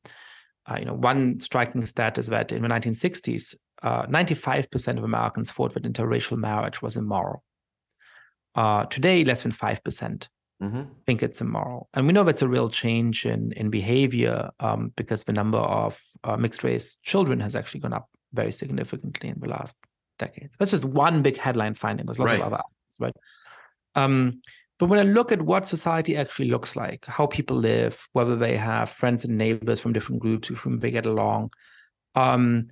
uh, 0.70 0.78
you 0.78 0.86
know, 0.86 0.94
one 0.94 1.40
striking 1.40 1.86
stat 1.86 2.20
is 2.20 2.28
that 2.28 2.52
in 2.52 2.62
the 2.62 2.70
1960s, 2.70 3.56
95% 3.84 4.88
uh, 4.88 4.98
of 4.98 5.04
Americans 5.04 5.52
thought 5.52 5.74
that 5.74 5.84
interracial 5.84 6.38
marriage 6.38 6.82
was 6.82 6.96
immoral. 6.96 7.44
Uh, 8.56 8.86
today, 8.86 9.24
less 9.26 9.44
than 9.44 9.52
5% 9.52 10.28
mm-hmm. 10.64 10.84
think 11.06 11.22
it's 11.22 11.42
immoral. 11.42 11.90
And 11.94 12.08
we 12.08 12.14
know 12.14 12.24
that's 12.24 12.42
a 12.42 12.48
real 12.48 12.70
change 12.70 13.26
in 13.26 13.52
in 13.54 13.70
behavior 13.70 14.50
um, 14.60 14.92
because 14.96 15.24
the 15.24 15.34
number 15.34 15.58
of 15.58 16.00
uh, 16.24 16.38
mixed 16.38 16.64
race 16.64 16.98
children 17.04 17.40
has 17.40 17.56
actually 17.56 17.82
gone 17.82 17.94
up 17.94 18.10
very 18.34 18.52
significantly 18.52 19.30
in 19.30 19.40
the 19.40 19.50
last 19.50 19.78
decades. 20.20 20.56
That's 20.58 20.72
just 20.72 20.86
one 20.86 21.22
big 21.22 21.38
headline 21.38 21.76
finding. 21.76 22.06
There's 22.06 22.20
lots 22.20 22.32
right. 22.32 22.42
of 22.42 22.54
other, 22.54 22.64
right? 23.00 23.16
Um, 23.96 24.42
but 24.80 24.90
when 24.90 25.00
I 25.00 25.04
look 25.04 25.32
at 25.32 25.42
what 25.42 25.68
society 25.68 26.18
actually 26.18 26.50
looks 26.50 26.76
like, 26.76 27.06
how 27.06 27.28
people 27.28 27.58
live, 27.58 28.08
whether 28.14 28.36
they 28.36 28.58
have 28.58 28.90
friends 28.90 29.24
and 29.24 29.38
neighbors 29.38 29.80
from 29.80 29.94
different 29.94 30.22
groups 30.22 30.50
with 30.50 30.60
whom 30.60 30.80
they 30.80 30.92
get 30.92 31.06
along, 31.06 31.52
um, 32.16 32.70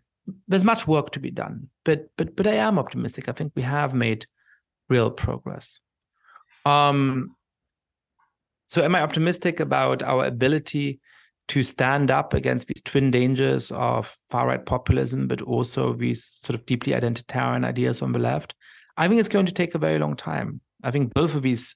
there's 0.47 0.65
much 0.65 0.87
work 0.87 1.11
to 1.11 1.19
be 1.19 1.31
done. 1.31 1.69
But 1.83 2.09
but 2.17 2.35
but 2.35 2.47
I 2.47 2.53
am 2.53 2.79
optimistic. 2.79 3.29
I 3.29 3.33
think 3.33 3.53
we 3.55 3.61
have 3.61 3.93
made 3.93 4.25
real 4.89 5.11
progress. 5.11 5.79
Um, 6.65 7.35
so, 8.71 8.81
am 8.81 8.95
I 8.95 9.01
optimistic 9.01 9.59
about 9.59 10.01
our 10.01 10.23
ability 10.23 11.01
to 11.49 11.61
stand 11.61 12.09
up 12.09 12.33
against 12.33 12.67
these 12.67 12.81
twin 12.81 13.11
dangers 13.11 13.69
of 13.71 14.15
far 14.29 14.47
right 14.47 14.65
populism, 14.65 15.27
but 15.27 15.41
also 15.41 15.91
these 15.91 16.37
sort 16.41 16.55
of 16.55 16.65
deeply 16.65 16.93
identitarian 16.93 17.65
ideas 17.65 18.01
on 18.01 18.13
the 18.13 18.19
left? 18.19 18.55
I 18.95 19.09
think 19.09 19.19
it's 19.19 19.27
going 19.27 19.47
to 19.47 19.51
take 19.51 19.75
a 19.75 19.77
very 19.77 19.99
long 19.99 20.15
time. 20.15 20.61
I 20.85 20.91
think 20.91 21.13
both 21.13 21.35
of 21.35 21.41
these 21.41 21.75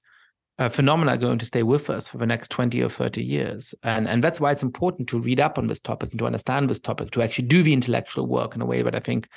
uh, 0.58 0.70
phenomena 0.70 1.16
are 1.16 1.18
going 1.18 1.38
to 1.40 1.46
stay 1.46 1.64
with 1.64 1.90
us 1.90 2.08
for 2.08 2.18
the 2.18 2.26
next 2.26 2.50
20 2.52 2.82
or 2.82 2.90
30 2.90 3.22
years. 3.22 3.76
And, 3.84 4.08
and 4.08 4.24
that's 4.24 4.40
why 4.40 4.54
it's 4.54 4.64
important 4.64 5.10
to 5.10 5.20
read 5.20 5.42
up 5.42 5.58
on 5.58 5.68
this 5.68 5.82
topic 5.82 6.12
and 6.12 6.20
to 6.20 6.26
understand 6.26 6.70
this 6.70 6.80
topic, 6.80 7.12
to 7.12 7.22
actually 7.22 7.50
do 7.50 7.62
the 7.62 7.74
intellectual 7.74 8.26
work 8.26 8.56
in 8.56 8.62
a 8.62 8.66
way 8.66 8.82
that 8.84 8.96
I 8.96 9.02
think 9.02 9.28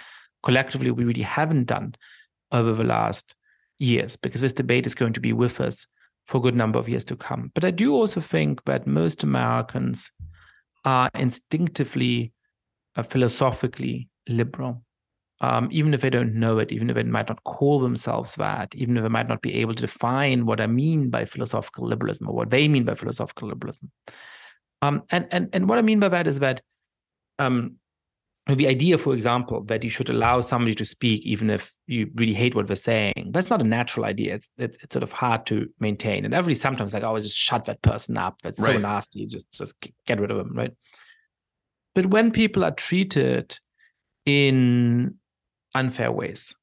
collectively 0.45 0.93
we 0.93 1.03
really 1.03 1.23
haven't 1.23 1.65
done 1.65 1.97
over 2.53 2.73
the 2.73 2.85
last 2.85 3.35
years, 3.81 4.15
because 4.15 4.43
this 4.43 4.53
debate 4.53 4.87
is 4.87 4.95
going 4.95 5.15
to 5.15 5.21
be 5.21 5.33
with 5.33 5.61
us 5.61 5.89
for 6.29 6.37
a 6.37 6.41
good 6.41 6.55
number 6.55 6.79
of 6.79 6.89
years 6.89 7.05
to 7.07 7.17
come. 7.17 7.51
But 7.55 7.65
I 7.65 7.71
do 7.71 7.95
also 7.95 8.21
think 8.21 8.63
that 8.65 8.87
most 8.87 9.23
Americans 9.23 10.13
are 10.85 11.11
instinctively, 11.15 12.33
uh, 12.97 13.03
philosophically 13.03 14.09
liberal. 14.29 14.85
Um, 15.41 15.69
even 15.71 15.95
if 15.95 16.01
they 16.01 16.11
don't 16.11 16.35
know 16.35 16.59
it, 16.59 16.73
even 16.73 16.91
if 16.91 16.97
they 16.97 17.05
might 17.05 17.29
not 17.29 17.45
call 17.45 17.79
themselves 17.79 18.35
that, 18.35 18.75
even 18.75 18.97
if 18.97 19.05
they 19.05 19.09
might 19.09 19.29
not 19.29 19.41
be 19.41 19.55
able 19.55 19.75
to 19.75 19.83
define 19.83 20.45
what 20.47 20.61
I 20.61 20.67
mean 20.67 21.11
by 21.11 21.25
philosophical 21.25 21.87
liberalism 21.87 22.29
or 22.29 22.35
what 22.35 22.51
they 22.51 22.69
mean 22.69 22.85
by 22.85 22.95
philosophical 22.95 23.49
liberalism. 23.49 23.91
Um, 24.83 25.05
and 25.11 25.29
and 25.31 25.49
and 25.53 25.69
what 25.69 25.79
I 25.79 25.83
mean 25.83 26.01
by 26.01 26.09
that 26.09 26.27
is 26.27 26.41
that 26.41 26.61
um, 27.39 27.77
the 28.55 28.67
idea, 28.67 28.97
for 28.97 29.13
example, 29.13 29.63
that 29.65 29.85
you 29.85 29.91
should 29.91 30.09
allow 30.09 30.41
somebody 30.41 30.75
to 30.77 30.85
speak 30.85 31.27
even 31.27 31.51
if 31.51 31.71
you 31.87 32.11
really 32.15 32.33
hate 32.33 32.55
what 32.55 32.67
they're 32.67 32.77
saying, 32.77 33.31
that's 33.31 33.51
not 33.51 33.61
a 33.61 33.65
natural 33.65 34.07
idea. 34.07 34.37
It's, 34.37 34.49
it's, 34.57 34.79
it's 34.83 34.93
sort 34.95 35.03
of 35.03 35.13
hard 35.13 35.45
to 35.47 35.69
maintain. 35.81 36.25
And 36.25 36.33
everybody 36.33 36.55
sometimes 36.55 36.95
like, 36.95 37.03
oh, 37.03 37.19
just 37.19 37.37
shut 37.37 37.67
that 37.67 37.83
person 37.83 38.17
up. 38.17 38.41
That's 38.43 38.59
right. 38.59 38.75
so 38.75 38.79
nasty. 38.79 39.27
Just 39.27 39.51
just 39.53 39.75
get 40.07 40.19
rid 40.19 40.31
of 40.31 40.39
them, 40.39 40.55
right? 40.55 40.73
But 41.95 42.07
when 42.07 42.31
people 42.31 42.65
are 42.65 42.71
treated 42.71 43.59
in 44.25 45.17
unfair 45.75 46.11
ways, 46.11 46.55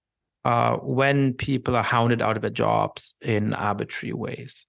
uh, 0.43 0.77
when 0.77 1.33
people 1.33 1.75
are 1.75 1.83
hounded 1.83 2.21
out 2.21 2.35
of 2.35 2.41
their 2.41 2.49
jobs 2.49 3.13
in 3.21 3.53
arbitrary 3.53 4.13
ways, 4.13 4.65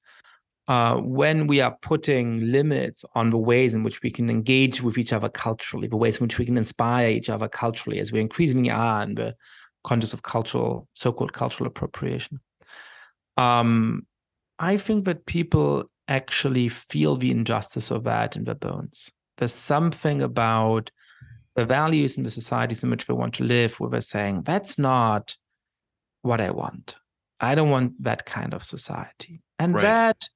uh, 0.68 0.96
when 0.96 1.46
we 1.46 1.60
are 1.60 1.76
putting 1.82 2.50
limits 2.50 3.04
on 3.14 3.30
the 3.30 3.38
ways 3.38 3.74
in 3.74 3.82
which 3.84 4.02
we 4.02 4.10
can 4.10 4.28
engage 4.28 4.82
with 4.82 4.98
each 4.98 5.12
other 5.12 5.28
culturally, 5.28 5.86
the 5.86 5.96
ways 5.96 6.18
in 6.18 6.24
which 6.24 6.38
we 6.38 6.46
can 6.46 6.56
inspire 6.56 7.10
each 7.10 7.30
other 7.30 7.48
culturally, 7.48 8.00
as 8.00 8.10
we 8.10 8.20
increasingly 8.20 8.70
are 8.70 9.02
in 9.02 9.14
the 9.14 9.34
context 9.84 10.12
of 10.12 10.22
cultural, 10.22 10.88
so-called 10.94 11.32
cultural 11.32 11.68
appropriation. 11.68 12.40
Um, 13.36 14.06
I 14.58 14.76
think 14.76 15.04
that 15.04 15.26
people 15.26 15.84
actually 16.08 16.68
feel 16.68 17.16
the 17.16 17.30
injustice 17.30 17.90
of 17.90 18.04
that 18.04 18.36
in 18.36 18.44
their 18.44 18.54
bones. 18.54 19.10
There's 19.38 19.54
something 19.54 20.22
about 20.22 20.90
the 21.54 21.64
values 21.64 22.16
in 22.16 22.22
the 22.22 22.30
societies 22.30 22.82
in 22.82 22.90
which 22.90 23.06
they 23.06 23.14
want 23.14 23.34
to 23.34 23.44
live 23.44 23.78
where 23.78 23.90
they're 23.90 24.00
saying, 24.00 24.42
that's 24.42 24.78
not 24.78 25.36
what 26.22 26.40
I 26.40 26.50
want. 26.50 26.96
I 27.38 27.54
don't 27.54 27.70
want 27.70 28.02
that 28.02 28.24
kind 28.26 28.54
of 28.54 28.64
society. 28.64 29.42
And 29.58 29.74
right. 29.74 29.82
that 29.82 30.28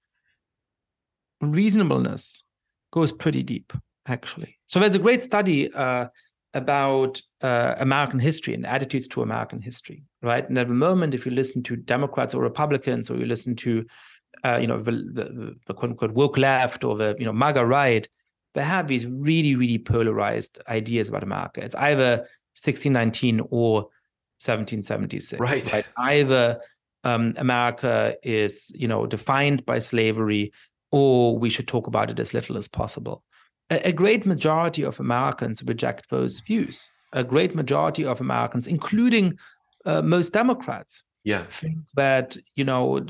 reasonableness 1.40 2.44
goes 2.92 3.12
pretty 3.12 3.42
deep, 3.42 3.72
actually. 4.06 4.58
So 4.66 4.80
there's 4.80 4.94
a 4.94 4.98
great 4.98 5.22
study 5.22 5.72
uh, 5.72 6.06
about 6.54 7.20
uh, 7.42 7.74
American 7.78 8.18
history 8.18 8.54
and 8.54 8.66
attitudes 8.66 9.08
to 9.08 9.22
American 9.22 9.60
history, 9.60 10.04
right? 10.22 10.48
And 10.48 10.58
at 10.58 10.68
the 10.68 10.74
moment, 10.74 11.14
if 11.14 11.24
you 11.24 11.32
listen 11.32 11.62
to 11.64 11.76
Democrats 11.76 12.34
or 12.34 12.42
Republicans, 12.42 13.10
or 13.10 13.16
you 13.16 13.26
listen 13.26 13.54
to, 13.56 13.84
uh, 14.44 14.56
you 14.56 14.66
know, 14.66 14.80
the, 14.80 14.92
the, 14.92 15.56
the 15.66 15.74
quote 15.74 15.92
unquote 15.92 16.12
woke 16.12 16.38
left 16.38 16.84
or 16.84 16.96
the, 16.96 17.14
you 17.18 17.24
know, 17.24 17.32
MAGA 17.32 17.64
right, 17.64 18.08
they 18.54 18.64
have 18.64 18.88
these 18.88 19.06
really, 19.06 19.54
really 19.54 19.78
polarized 19.78 20.60
ideas 20.68 21.08
about 21.08 21.22
America. 21.22 21.62
It's 21.62 21.76
either 21.76 22.26
1619 22.56 23.40
or 23.50 23.82
1776. 24.42 25.40
Right. 25.40 25.72
right? 25.72 25.86
Either 25.96 26.60
um, 27.04 27.34
America 27.36 28.16
is, 28.22 28.72
you 28.74 28.88
know, 28.88 29.06
defined 29.06 29.64
by 29.64 29.78
slavery 29.78 30.52
or 30.90 31.38
we 31.38 31.50
should 31.50 31.68
talk 31.68 31.86
about 31.86 32.10
it 32.10 32.18
as 32.18 32.34
little 32.34 32.56
as 32.56 32.68
possible. 32.68 33.22
A, 33.70 33.88
a 33.88 33.92
great 33.92 34.26
majority 34.26 34.82
of 34.82 35.00
Americans 35.00 35.62
reject 35.62 36.10
those 36.10 36.40
views. 36.40 36.88
A 37.12 37.24
great 37.24 37.54
majority 37.54 38.04
of 38.04 38.20
Americans, 38.20 38.66
including 38.66 39.38
uh, 39.84 40.02
most 40.02 40.32
Democrats, 40.32 41.02
yeah. 41.24 41.42
think 41.44 41.78
that 41.94 42.36
you 42.54 42.64
know 42.64 43.04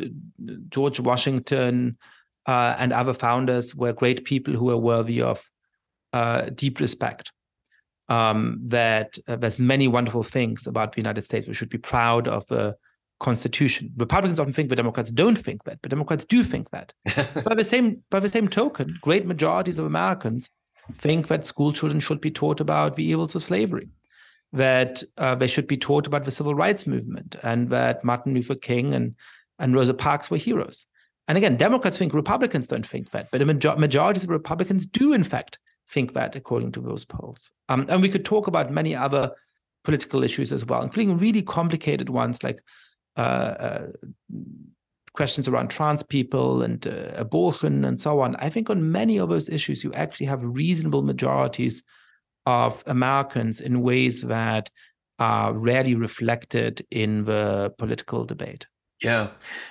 George 0.69 1.01
Washington 1.01 1.99
uh, 2.47 2.75
and 2.79 2.93
other 2.93 3.13
founders 3.13 3.75
were 3.75 3.93
great 3.93 4.25
people 4.25 4.55
who 4.55 4.71
are 4.71 4.77
worthy 4.77 5.21
of 5.21 5.49
uh, 6.13 6.43
deep 6.55 6.81
respect. 6.81 7.33
Um, 8.09 8.59
that 8.65 9.19
uh, 9.29 9.37
there's 9.37 9.61
many 9.61 9.87
wonderful 9.87 10.25
things 10.25 10.67
about 10.67 10.93
the 10.93 10.99
United 10.99 11.23
States. 11.23 11.47
We 11.47 11.55
should 11.55 11.69
be 11.69 11.79
proud 11.79 12.27
of 12.27 12.45
the 12.49 12.75
constitution. 13.21 13.93
Republicans 13.97 14.41
often 14.41 14.53
think 14.53 14.69
that 14.71 14.77
Democrats 14.77 15.13
don't 15.13 15.39
think 15.39 15.65
that, 15.65 15.79
but 15.83 15.91
Democrats 15.91 16.25
do 16.25 16.43
think 16.43 16.71
that. 16.71 16.93
by 17.45 17.55
the 17.55 17.65
same 17.65 18.03
by 18.11 18.19
the 18.19 18.29
same 18.29 18.49
token, 18.49 18.99
great 19.01 19.27
majorities 19.27 19.79
of 19.79 19.87
Americans 19.87 20.51
think 20.99 21.29
that 21.29 21.47
school 21.47 21.71
children 21.71 22.01
should 22.01 22.21
be 22.21 22.31
taught 22.31 22.61
about 22.61 22.97
the 22.97 23.05
evils 23.05 23.37
of 23.37 23.45
slavery, 23.45 23.89
that 24.53 25.03
uh, 25.19 25.35
they 25.37 25.47
should 25.47 25.69
be 25.69 25.77
taught 25.77 26.07
about 26.07 26.25
the 26.25 26.31
civil 26.31 26.55
rights 26.55 26.87
movement, 26.87 27.37
and 27.43 27.71
that 27.71 28.03
Martin 28.03 28.35
Luther 28.35 28.57
King 28.57 28.95
and 28.95 29.15
and 29.59 29.75
Rosa 29.75 29.95
Parks 29.95 30.31
were 30.31 30.39
heroes. 30.39 30.87
And 31.29 31.39
again, 31.39 31.57
Democrats 31.57 31.97
think 31.97 32.13
Republicans 32.13 32.67
don't 32.67 32.87
think 32.87 33.11
that, 33.11 33.29
but 33.31 33.43
a 33.43 33.45
major- 33.45 33.77
majority 33.77 34.21
of 34.23 34.31
Republicans 34.31 34.87
do, 34.87 35.13
in 35.13 35.23
fact, 35.23 35.59
think 35.89 36.15
that, 36.15 36.35
according 36.35 36.73
to 36.73 36.81
those 36.81 37.05
polls. 37.05 37.53
Um, 37.69 37.87
and 37.89 38.01
we 38.01 38.09
could 38.09 38.25
talk 38.25 38.47
about 38.47 38.73
many 38.73 38.97
other 38.97 39.31
political 39.85 40.25
issues 40.25 40.53
as 40.53 40.65
well, 40.65 40.83
including 40.83 41.19
really 41.19 41.43
complicated 41.43 42.09
ones 42.09 42.43
like 42.43 42.61
questions 45.13 45.49
around 45.49 45.69
trans 45.69 46.03
people 46.03 46.63
and 46.63 46.87
uh, 46.87 47.11
abortion 47.15 47.85
and 47.85 48.01
so 48.01 48.21
on. 48.21 48.37
I 48.37 48.49
think 48.49 48.71
on 48.71 48.93
many 48.93 49.19
of 49.19 49.29
those 49.29 49.49
issues, 49.49 49.83
you 49.85 49.93
actually 49.93 50.27
have 50.27 50.45
reasonable 50.45 51.03
majorities 51.03 51.83
of 52.47 52.83
Americans 52.87 53.61
in 53.61 53.83
ways 53.83 54.23
that 54.23 54.71
are 55.19 55.53
rarely 55.53 55.95
reflected 55.95 56.87
in 56.91 57.25
the 57.25 57.73
political 57.77 58.25
debate. 58.25 58.67
Yeah, 59.03 59.29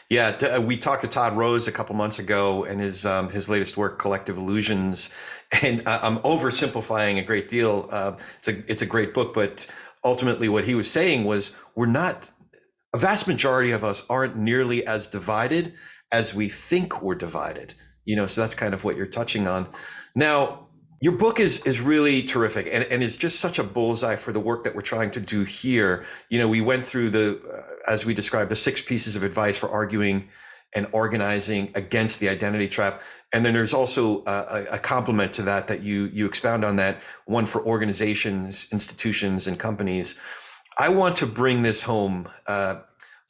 yeah. 0.10 0.30
Uh, 0.30 0.62
we 0.62 0.76
talked 0.78 1.04
to 1.04 1.08
Todd 1.08 1.38
Rose 1.38 1.68
a 1.68 1.72
couple 1.72 1.96
months 1.96 2.18
ago 2.18 2.64
and 2.64 2.82
his 2.82 3.06
um, 3.06 3.30
his 3.30 3.48
latest 3.48 3.78
work, 3.78 4.00
Collective 4.00 4.38
Illusions. 4.38 5.14
And 5.64 5.82
I'm 5.88 6.20
oversimplifying 6.20 7.18
a 7.18 7.24
great 7.24 7.50
deal. 7.50 7.90
Uh, 7.92 8.18
it's 8.38 8.48
a 8.48 8.72
it's 8.72 8.82
a 8.84 8.86
great 8.86 9.16
book, 9.16 9.34
but 9.34 9.66
ultimately, 10.04 10.48
what 10.48 10.66
he 10.66 10.76
was 10.76 10.92
saying 10.92 11.26
was 11.26 11.56
we're 11.74 11.88
not 11.88 12.30
a 12.94 12.98
vast 12.98 13.28
majority 13.28 13.72
of 13.72 13.84
us 13.84 14.06
aren't 14.10 14.36
nearly 14.36 14.86
as 14.86 15.08
divided 15.08 15.74
as 16.12 16.34
we 16.34 16.50
think 16.50 17.02
we're 17.02 17.16
divided. 17.16 17.74
You 18.06 18.16
know, 18.16 18.28
so 18.28 18.42
that's 18.42 18.56
kind 18.56 18.74
of 18.74 18.84
what 18.84 18.98
you're 18.98 19.06
touching 19.06 19.48
on. 19.48 19.68
Now, 20.16 20.68
your 21.02 21.14
book 21.14 21.40
is 21.40 21.66
is 21.66 21.80
really 21.80 22.24
terrific 22.24 22.68
and, 22.72 22.84
and 22.86 23.02
is 23.02 23.16
just 23.16 23.40
such 23.40 23.58
a 23.60 23.64
bullseye 23.64 24.16
for 24.16 24.34
the 24.34 24.40
work 24.40 24.64
that 24.64 24.76
we're 24.76 24.82
trying 24.82 25.12
to 25.12 25.20
do 25.20 25.44
here. 25.44 26.06
You 26.30 26.40
know, 26.40 26.48
we 26.48 26.62
went 26.62 26.86
through 26.86 27.12
the, 27.12 27.40
uh, 27.42 27.92
as 27.92 28.06
we 28.06 28.14
described, 28.14 28.52
the 28.52 28.56
six 28.56 28.82
pieces 28.82 29.16
of 29.16 29.24
advice 29.24 29.58
for 29.58 29.70
arguing 29.70 30.30
and 30.74 30.88
organizing 30.92 31.72
against 31.74 32.20
the 32.20 32.30
identity 32.30 32.68
trap. 32.68 33.02
And 33.32 33.46
then 33.46 33.54
there's 33.54 33.74
also 33.74 34.24
a, 34.26 34.66
a 34.72 34.80
complement 34.80 35.34
to 35.36 35.44
that 35.44 35.68
that 35.68 35.84
you 35.84 36.06
you 36.06 36.26
expound 36.26 36.66
on 36.66 36.76
that 36.78 37.02
one 37.26 37.46
for 37.46 37.64
organizations, 37.64 38.68
institutions, 38.72 39.48
and 39.48 39.58
companies. 39.58 40.20
I 40.80 40.90
want 40.90 41.18
to 41.18 41.28
bring 41.28 41.62
this 41.62 41.84
home 41.84 42.30
uh, 42.48 42.78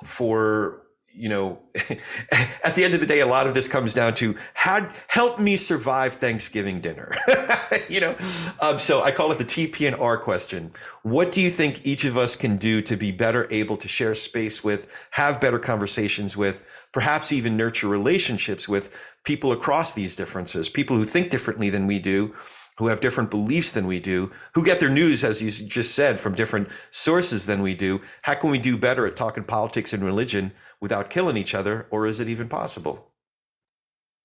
for 0.06 0.84
you 1.20 1.28
know, 1.28 1.60
at 2.64 2.76
the 2.76 2.86
end 2.86 2.93
of 2.93 3.02
the 3.02 3.06
day, 3.06 3.20
a 3.20 3.26
lot 3.26 3.45
of 3.45 3.54
this 3.54 3.68
comes 3.68 3.93
down 3.93 4.16
to 4.16 4.38
how 4.54 4.89
help 5.10 5.38
me 5.38 5.58
survive 5.58 6.14
Thanksgiving 6.14 6.80
dinner. 6.80 7.14
you 7.89 8.00
know, 8.00 8.16
um, 8.62 8.80
so 8.80 9.02
I 9.02 9.12
call 9.12 9.30
it 9.34 9.38
the 9.38 9.43
TP 9.43 9.86
and 9.86 9.97
R 9.97 10.18
question. 10.18 10.72
What 11.04 11.34
do 11.34 11.41
you 11.41 11.50
think 11.50 11.86
each 11.86 12.06
of 12.06 12.16
us 12.16 12.38
can 12.38 12.56
do 12.56 12.82
to 12.84 12.95
be 12.95 13.12
better 13.12 13.47
able 13.52 13.76
to 13.78 13.88
share 13.89 14.16
space 14.16 14.64
with, 14.64 14.89
have 15.12 15.41
better 15.41 15.60
conversations 15.60 16.38
with, 16.38 16.64
perhaps 16.93 17.34
even 17.34 17.58
nurture 17.58 17.89
relationships 17.89 18.70
with 18.70 18.95
people 19.26 19.52
across 19.52 19.91
these 19.93 20.16
differences, 20.16 20.70
people 20.70 20.95
who 20.95 21.04
think 21.04 21.30
differently 21.30 21.70
than 21.70 21.86
we 21.86 22.00
do, 22.00 22.34
who 22.80 22.88
have 22.88 23.01
different 23.01 23.30
beliefs 23.30 23.73
than 23.73 23.86
we 23.86 23.99
do, 23.99 24.32
who 24.55 24.63
get 24.63 24.80
their 24.80 24.89
news, 24.89 25.21
as 25.21 25.41
you 25.43 25.51
just 25.67 25.93
said, 25.93 26.17
from 26.17 26.34
different 26.34 26.69
sources 26.91 27.45
than 27.45 27.61
we 27.61 27.75
do. 27.75 27.99
How 28.23 28.36
can 28.36 28.49
we 28.49 28.57
do 28.57 28.77
better 28.77 29.05
at 29.05 29.17
talking 29.17 29.43
politics 29.43 29.91
and 29.91 30.01
religion 30.03 30.53
without 30.80 31.09
killing 31.09 31.36
each 31.36 31.53
other, 31.53 31.88
or 31.91 32.05
is 32.05 32.21
it 32.21 32.30
even 32.30 32.47
possible? 32.47 33.11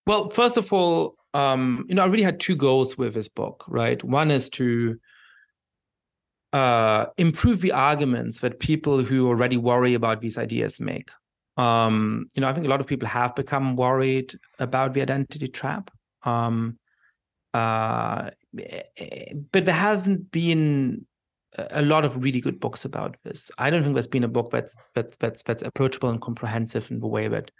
Well, 0.06 0.28
first 0.28 0.56
of 0.56 0.72
all, 0.72 1.16
um, 1.34 1.84
you 1.88 1.96
know, 1.96 2.04
I 2.04 2.06
really 2.06 2.22
had 2.22 2.38
two 2.38 2.54
goals 2.54 2.96
with 2.96 3.12
this 3.14 3.28
book, 3.28 3.64
right? 3.66 4.02
One 4.04 4.30
is 4.30 4.48
to 4.50 5.00
uh, 6.52 7.06
improve 7.18 7.60
the 7.60 7.72
arguments 7.72 8.38
that 8.38 8.60
people 8.60 9.02
who 9.02 9.26
already 9.26 9.56
worry 9.56 9.94
about 9.94 10.20
these 10.20 10.38
ideas 10.38 10.78
make. 10.78 11.10
Um, 11.56 12.26
you 12.34 12.40
know, 12.40 12.48
I 12.48 12.52
think 12.52 12.66
a 12.66 12.68
lot 12.68 12.80
of 12.80 12.86
people 12.86 13.08
have 13.08 13.34
become 13.34 13.74
worried 13.74 14.32
about 14.60 14.94
the 14.94 15.02
identity 15.02 15.48
trap. 15.48 15.90
Um, 16.22 16.78
uh, 17.54 18.30
but 18.52 19.64
there 19.64 19.74
haven't 19.74 20.30
been 20.30 21.06
a 21.56 21.82
lot 21.82 22.04
of 22.04 22.22
really 22.22 22.40
good 22.40 22.58
books 22.58 22.84
about 22.84 23.16
this. 23.24 23.50
I 23.58 23.70
don't 23.70 23.84
think 23.84 23.94
there's 23.94 24.08
been 24.08 24.24
a 24.24 24.28
book 24.28 24.50
that's 24.50 24.76
that's 24.94 25.16
that's 25.18 25.42
that's 25.44 25.62
approachable 25.62 26.10
and 26.10 26.20
comprehensive 26.20 26.90
in 26.90 26.98
the 26.98 27.06
way 27.06 27.28
that 27.28 27.52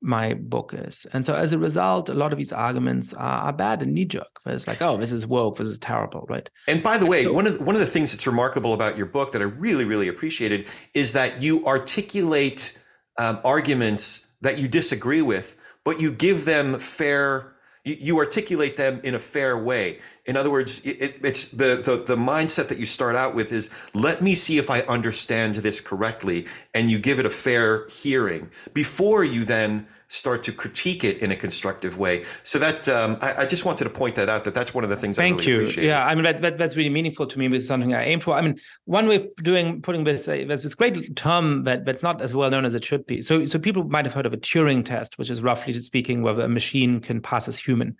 my 0.00 0.34
book 0.34 0.72
is. 0.76 1.06
And 1.12 1.24
so 1.26 1.34
as 1.34 1.52
a 1.52 1.58
result, 1.58 2.08
a 2.08 2.14
lot 2.14 2.32
of 2.32 2.38
these 2.38 2.52
arguments 2.52 3.14
are, 3.14 3.46
are 3.46 3.52
bad 3.52 3.82
and 3.82 3.94
knee 3.94 4.04
jerk. 4.04 4.40
It's 4.44 4.68
like, 4.68 4.82
oh, 4.82 4.98
this 4.98 5.12
is 5.12 5.26
woke, 5.26 5.56
this 5.56 5.66
is 5.66 5.78
terrible, 5.78 6.26
right? 6.28 6.48
And 6.68 6.82
by 6.82 6.98
the 6.98 7.06
way, 7.06 7.22
so, 7.22 7.32
one 7.32 7.46
of 7.46 7.58
the, 7.58 7.64
one 7.64 7.74
of 7.74 7.80
the 7.80 7.86
things 7.86 8.12
that's 8.12 8.26
remarkable 8.26 8.72
about 8.72 8.96
your 8.96 9.06
book 9.06 9.32
that 9.32 9.42
I 9.42 9.46
really 9.46 9.84
really 9.84 10.06
appreciated 10.06 10.68
is 10.92 11.12
that 11.14 11.42
you 11.42 11.66
articulate 11.66 12.80
um, 13.18 13.40
arguments 13.44 14.30
that 14.42 14.58
you 14.58 14.68
disagree 14.68 15.22
with, 15.22 15.56
but 15.84 16.00
you 16.00 16.12
give 16.12 16.44
them 16.44 16.78
fair 16.78 17.53
you, 17.84 17.96
you 18.00 18.18
articulate 18.18 18.76
them 18.76 19.00
in 19.04 19.14
a 19.14 19.20
fair 19.20 19.56
way. 19.56 20.00
In 20.26 20.36
other 20.36 20.50
words, 20.50 20.84
it, 20.86 21.16
it's 21.22 21.50
the, 21.50 21.76
the 21.76 22.02
the 22.04 22.16
mindset 22.16 22.68
that 22.68 22.78
you 22.78 22.86
start 22.86 23.14
out 23.14 23.34
with 23.34 23.52
is 23.52 23.70
let 23.92 24.22
me 24.22 24.34
see 24.34 24.56
if 24.56 24.70
I 24.70 24.80
understand 24.82 25.56
this 25.56 25.80
correctly, 25.80 26.46
and 26.72 26.90
you 26.90 26.98
give 26.98 27.18
it 27.18 27.26
a 27.26 27.30
fair 27.30 27.86
hearing 27.88 28.50
before 28.72 29.22
you 29.22 29.44
then 29.44 29.86
start 30.08 30.44
to 30.44 30.52
critique 30.52 31.02
it 31.02 31.18
in 31.18 31.30
a 31.30 31.36
constructive 31.36 31.98
way. 31.98 32.24
So 32.42 32.58
that 32.58 32.88
um, 32.88 33.18
I, 33.20 33.42
I, 33.42 33.46
just 33.46 33.64
wanted 33.64 33.84
to 33.84 33.90
point 33.90 34.14
that 34.16 34.28
out. 34.28 34.44
That 34.44 34.54
that's 34.54 34.72
one 34.72 34.84
of 34.84 34.90
the 34.90 34.96
things. 34.96 35.16
Thank 35.16 35.42
I 35.42 35.44
really 35.44 35.50
you. 35.50 35.60
Appreciate. 35.60 35.86
Yeah, 35.86 36.04
I 36.04 36.14
mean 36.14 36.24
that, 36.24 36.38
that, 36.38 36.56
that's 36.56 36.76
really 36.76 36.90
meaningful 36.90 37.26
to 37.26 37.38
me. 37.38 37.54
Is 37.54 37.66
something 37.66 37.94
I 37.94 38.04
aim 38.04 38.20
for. 38.20 38.34
I 38.34 38.40
mean, 38.40 38.58
one 38.84 39.06
way 39.08 39.16
of 39.16 39.36
doing 39.42 39.82
putting 39.82 40.04
this 40.04 40.28
uh, 40.28 40.44
there's 40.46 40.62
this 40.62 40.74
great 40.74 41.16
term 41.16 41.64
that 41.64 41.84
that's 41.84 42.02
not 42.02 42.22
as 42.22 42.34
well 42.34 42.50
known 42.50 42.64
as 42.64 42.74
it 42.74 42.84
should 42.84 43.06
be. 43.06 43.22
So 43.22 43.44
so 43.44 43.58
people 43.58 43.84
might 43.84 44.04
have 44.04 44.14
heard 44.14 44.26
of 44.26 44.32
a 44.32 44.38
Turing 44.38 44.84
test, 44.84 45.18
which 45.18 45.30
is 45.30 45.42
roughly 45.42 45.74
speaking 45.74 46.22
whether 46.22 46.42
a 46.42 46.48
machine 46.48 47.00
can 47.00 47.20
pass 47.20 47.48
as 47.48 47.58
human. 47.58 47.96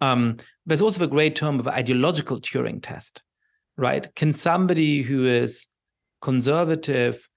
Um, 0.00 0.38
there's 0.66 0.82
also 0.82 1.04
a 1.04 1.08
great 1.08 1.36
term 1.36 1.58
of 1.58 1.68
ideological 1.68 2.40
Turing 2.40 2.80
test, 2.82 3.22
right? 3.76 4.12
Can 4.14 4.32
somebody 4.32 5.02
who 5.02 5.26
is 5.26 5.66
conservative, 6.20 7.28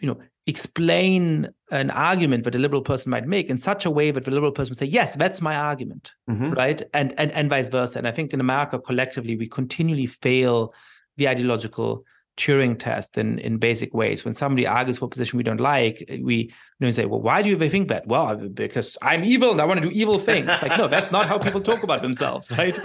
you 0.00 0.08
know, 0.08 0.20
explain 0.46 1.48
an 1.70 1.90
argument 1.90 2.44
that 2.44 2.54
a 2.54 2.58
liberal 2.58 2.82
person 2.82 3.10
might 3.10 3.26
make 3.26 3.48
in 3.48 3.58
such 3.58 3.84
a 3.84 3.90
way 3.90 4.10
that 4.10 4.24
the 4.24 4.30
liberal 4.30 4.52
person 4.52 4.72
would 4.72 4.78
say, 4.78 4.86
yes, 4.86 5.14
that's 5.14 5.40
my 5.40 5.54
argument, 5.54 6.12
mm-hmm. 6.28 6.50
right? 6.50 6.82
And, 6.92 7.14
and 7.18 7.30
and 7.32 7.48
vice 7.48 7.68
versa. 7.68 7.98
And 7.98 8.08
I 8.08 8.12
think 8.12 8.32
in 8.32 8.40
America 8.40 8.78
collectively 8.78 9.36
we 9.36 9.46
continually 9.46 10.06
fail 10.06 10.74
the 11.16 11.28
ideological 11.28 12.04
Turing 12.36 12.78
test 12.78 13.18
in, 13.18 13.38
in 13.38 13.58
basic 13.58 13.92
ways. 13.92 14.24
When 14.24 14.34
somebody 14.34 14.66
argues 14.66 14.98
for 14.98 15.06
a 15.06 15.08
position 15.08 15.36
we 15.36 15.42
don't 15.42 15.60
like, 15.60 16.04
we 16.22 16.36
you 16.36 16.50
know, 16.80 16.90
say, 16.90 17.04
well, 17.04 17.20
why 17.20 17.42
do 17.42 17.54
they 17.56 17.68
think 17.68 17.88
that? 17.88 18.06
Well, 18.06 18.36
because 18.36 18.96
I'm 19.02 19.24
evil 19.24 19.50
and 19.50 19.60
I 19.60 19.64
want 19.64 19.82
to 19.82 19.88
do 19.88 19.94
evil 19.94 20.18
things. 20.18 20.46
like, 20.46 20.78
no, 20.78 20.88
that's 20.88 21.10
not 21.10 21.26
how 21.26 21.38
people 21.38 21.60
talk 21.60 21.82
about 21.82 22.02
themselves, 22.02 22.50
right? 22.52 22.78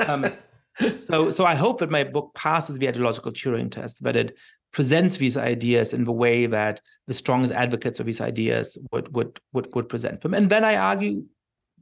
Um, 0.00 0.26
so, 1.00 1.30
so 1.30 1.44
I 1.44 1.54
hope 1.54 1.78
that 1.78 1.90
my 1.90 2.04
book 2.04 2.34
passes 2.34 2.78
the 2.78 2.88
ideological 2.88 3.32
Turing 3.32 3.70
test, 3.70 4.02
that 4.02 4.16
it 4.16 4.36
presents 4.72 5.16
these 5.16 5.36
ideas 5.36 5.94
in 5.94 6.04
the 6.04 6.12
way 6.12 6.46
that 6.46 6.80
the 7.06 7.14
strongest 7.14 7.52
advocates 7.52 8.00
of 8.00 8.06
these 8.06 8.20
ideas 8.20 8.76
would 8.92 9.14
would 9.14 9.40
would 9.52 9.74
would 9.74 9.88
present 9.88 10.20
them, 10.20 10.34
and 10.34 10.50
then 10.50 10.64
I 10.64 10.76
argue 10.76 11.24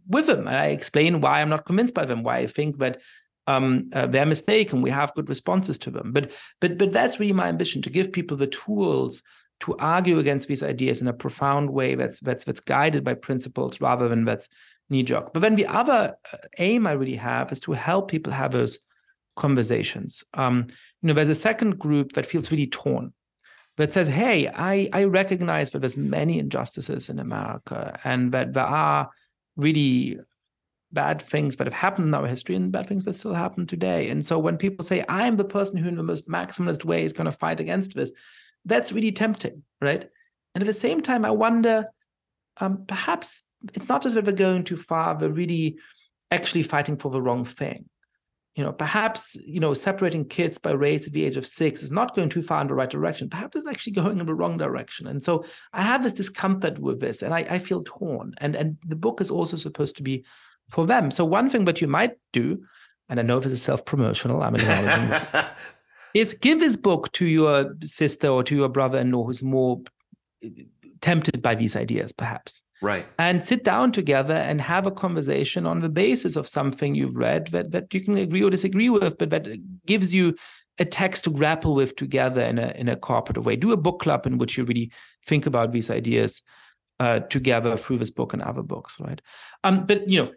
with 0.08 0.26
them 0.26 0.46
and 0.46 0.56
I 0.56 0.66
explain 0.66 1.20
why 1.20 1.40
I'm 1.40 1.48
not 1.48 1.66
convinced 1.66 1.94
by 1.94 2.04
them, 2.04 2.22
why 2.22 2.38
I 2.38 2.46
think 2.46 2.78
that 2.78 3.00
um, 3.47 3.90
uh, 3.92 4.07
they're 4.07 4.26
mistaken. 4.26 4.82
We 4.82 4.90
have 4.90 5.14
good 5.14 5.28
responses 5.28 5.78
to 5.80 5.90
them, 5.90 6.12
but 6.12 6.32
but 6.61 6.78
but 6.78 6.92
that's 6.92 7.20
really 7.20 7.32
my 7.32 7.49
ambition 7.49 7.82
to 7.82 7.90
give 7.90 8.12
people 8.12 8.36
the 8.36 8.47
tools 8.47 9.22
to 9.61 9.76
argue 9.78 10.18
against 10.18 10.49
these 10.49 10.62
ideas 10.62 11.01
in 11.01 11.09
a 11.09 11.12
profound 11.12 11.70
way 11.70 11.94
that's 11.94 12.20
that's 12.20 12.44
that's 12.44 12.61
guided 12.61 13.05
by 13.05 13.14
principles 13.14 13.80
rather 13.80 14.09
than 14.09 14.24
that's 14.24 14.49
knee 14.90 15.03
jerk. 15.03 15.32
But 15.32 15.40
then 15.40 15.57
the 15.57 15.66
other 15.66 16.16
uh, 16.32 16.36
aim 16.59 16.86
I 16.86 16.92
really 16.92 17.16
have 17.16 17.53
is 17.53 17.61
to 17.61 17.72
help 17.72 18.11
people 18.11 18.32
have 18.32 18.53
those 18.53 18.78
conversations. 19.36 20.24
Um, 20.34 20.66
you 21.03 21.09
know, 21.09 21.14
there's 21.14 21.28
a 21.28 21.34
second 21.34 21.78
group 21.78 22.12
that 22.12 22.26
feels 22.26 22.51
really 22.51 22.66
torn, 22.66 23.12
that 23.76 23.92
says, 23.92 24.09
"Hey, 24.09 24.49
I 24.49 24.88
I 24.92 25.05
recognize 25.05 25.70
that 25.70 25.80
there's 25.80 25.97
many 25.97 26.38
injustices 26.38 27.09
in 27.09 27.18
America, 27.18 27.99
and 28.05 28.32
that 28.32 28.55
there 28.55 28.64
are 28.64 29.11
really 29.57 30.18
bad 30.93 31.20
things 31.20 31.57
that 31.57 31.66
have 31.66 31.74
happened 31.74 32.09
in 32.09 32.14
our 32.14 32.26
history 32.26 32.55
and 32.57 32.72
bad 32.72 32.89
things 32.89 33.05
that 33.05 33.16
still 33.16 33.34
happen 33.34 33.66
today. 33.66 34.09
And 34.09 34.24
so 34.24 34.39
when 34.39 34.57
people 34.57 34.84
say, 34.84 35.05
I'm 35.09 35.37
the 35.37 35.45
person 35.45 35.76
who 35.76 35.89
in 35.89 35.97
the 35.97 36.03
most 36.03 36.28
maximalist 36.28 36.84
way 36.84 37.05
is 37.05 37.12
going 37.12 37.26
to 37.26 37.32
fight 37.32 37.61
against 37.61 37.95
this, 37.95 38.12
that's 38.64 38.93
really 38.93 39.12
tempting, 39.12 39.62
right? 39.80 40.09
And 40.55 40.62
at 40.62 40.66
the 40.66 40.72
same 40.72 41.03
time, 41.03 41.24
I 41.24 41.30
wonder, 41.30 41.87
um, 42.59 42.84
perhaps 42.87 43.43
it's 43.74 43.89
not 43.89 44.03
just 44.03 44.14
that 44.14 44.24
we're 44.24 44.32
going 44.32 44.64
too 44.64 44.76
far, 44.76 45.16
we're 45.16 45.28
really 45.28 45.76
actually 46.30 46.62
fighting 46.62 46.97
for 46.97 47.11
the 47.11 47.20
wrong 47.20 47.45
thing. 47.45 47.89
You 48.55 48.64
know, 48.64 48.72
perhaps, 48.72 49.37
you 49.45 49.61
know, 49.61 49.74
separating 49.74 50.24
kids 50.24 50.57
by 50.57 50.70
race 50.70 51.07
at 51.07 51.12
the 51.12 51.26
age 51.26 51.37
of 51.37 51.47
six 51.47 51.82
is 51.82 51.93
not 51.93 52.16
going 52.16 52.30
too 52.30 52.41
far 52.41 52.62
in 52.62 52.68
the 52.68 52.74
right 52.74 52.89
direction. 52.89 53.28
Perhaps 53.28 53.55
it's 53.55 53.66
actually 53.66 53.93
going 53.93 54.18
in 54.18 54.24
the 54.24 54.34
wrong 54.34 54.57
direction. 54.57 55.09
And 55.09 55.22
so 55.22 55.45
I 55.74 55.82
have 55.82 56.03
this 56.03 56.14
discomfort 56.14 56.78
with 56.78 56.99
this 56.99 57.22
and 57.22 57.34
I, 57.34 57.41
I 57.41 57.59
feel 57.59 57.82
torn. 57.84 58.34
And 58.39 58.57
and 58.57 58.78
the 58.87 58.97
book 58.97 59.20
is 59.20 59.30
also 59.30 59.59
supposed 59.59 59.97
to 59.97 60.03
be 60.03 60.24
for 60.70 60.86
them. 60.86 61.10
So 61.10 61.24
one 61.24 61.50
thing 61.50 61.64
that 61.64 61.80
you 61.80 61.88
might 61.88 62.12
do, 62.32 62.62
and 63.08 63.20
I 63.20 63.22
know 63.22 63.40
this 63.40 63.52
is 63.52 63.62
self-promotional, 63.62 64.42
I'm 64.42 64.54
acknowledging 64.54 65.12
is 66.14 66.34
give 66.34 66.60
this 66.60 66.76
book 66.76 67.12
to 67.12 67.26
your 67.26 67.74
sister 67.82 68.28
or 68.28 68.42
to 68.44 68.56
your 68.56 68.68
brother-in-law 68.68 69.24
who's 69.24 69.42
more 69.42 69.80
tempted 71.00 71.42
by 71.42 71.54
these 71.54 71.76
ideas, 71.76 72.12
perhaps. 72.12 72.62
Right. 72.82 73.06
And 73.18 73.44
sit 73.44 73.64
down 73.64 73.92
together 73.92 74.34
and 74.34 74.60
have 74.60 74.86
a 74.86 74.90
conversation 74.90 75.66
on 75.66 75.80
the 75.80 75.88
basis 75.88 76.36
of 76.36 76.48
something 76.48 76.94
you've 76.94 77.16
read 77.16 77.48
that, 77.48 77.70
that 77.72 77.92
you 77.94 78.00
can 78.00 78.16
agree 78.16 78.42
or 78.42 78.50
disagree 78.50 78.90
with, 78.90 79.16
but 79.18 79.30
that 79.30 79.46
gives 79.86 80.14
you 80.14 80.36
a 80.78 80.84
text 80.84 81.24
to 81.24 81.30
grapple 81.30 81.74
with 81.74 81.96
together 81.96 82.42
in 82.42 82.58
a 82.58 82.68
in 82.76 82.88
a 82.88 82.96
cooperative 82.96 83.46
way. 83.46 83.56
Do 83.56 83.72
a 83.72 83.78
book 83.78 84.00
club 84.00 84.26
in 84.26 84.36
which 84.36 84.58
you 84.58 84.64
really 84.64 84.92
think 85.26 85.46
about 85.46 85.72
these 85.72 85.90
ideas 85.90 86.42
uh, 87.00 87.20
together 87.20 87.76
through 87.76 87.98
this 87.98 88.10
book 88.10 88.32
and 88.32 88.42
other 88.42 88.62
books, 88.62 88.98
right? 89.00 89.20
Um, 89.64 89.86
but 89.86 90.08
you 90.08 90.22
know, 90.22 90.32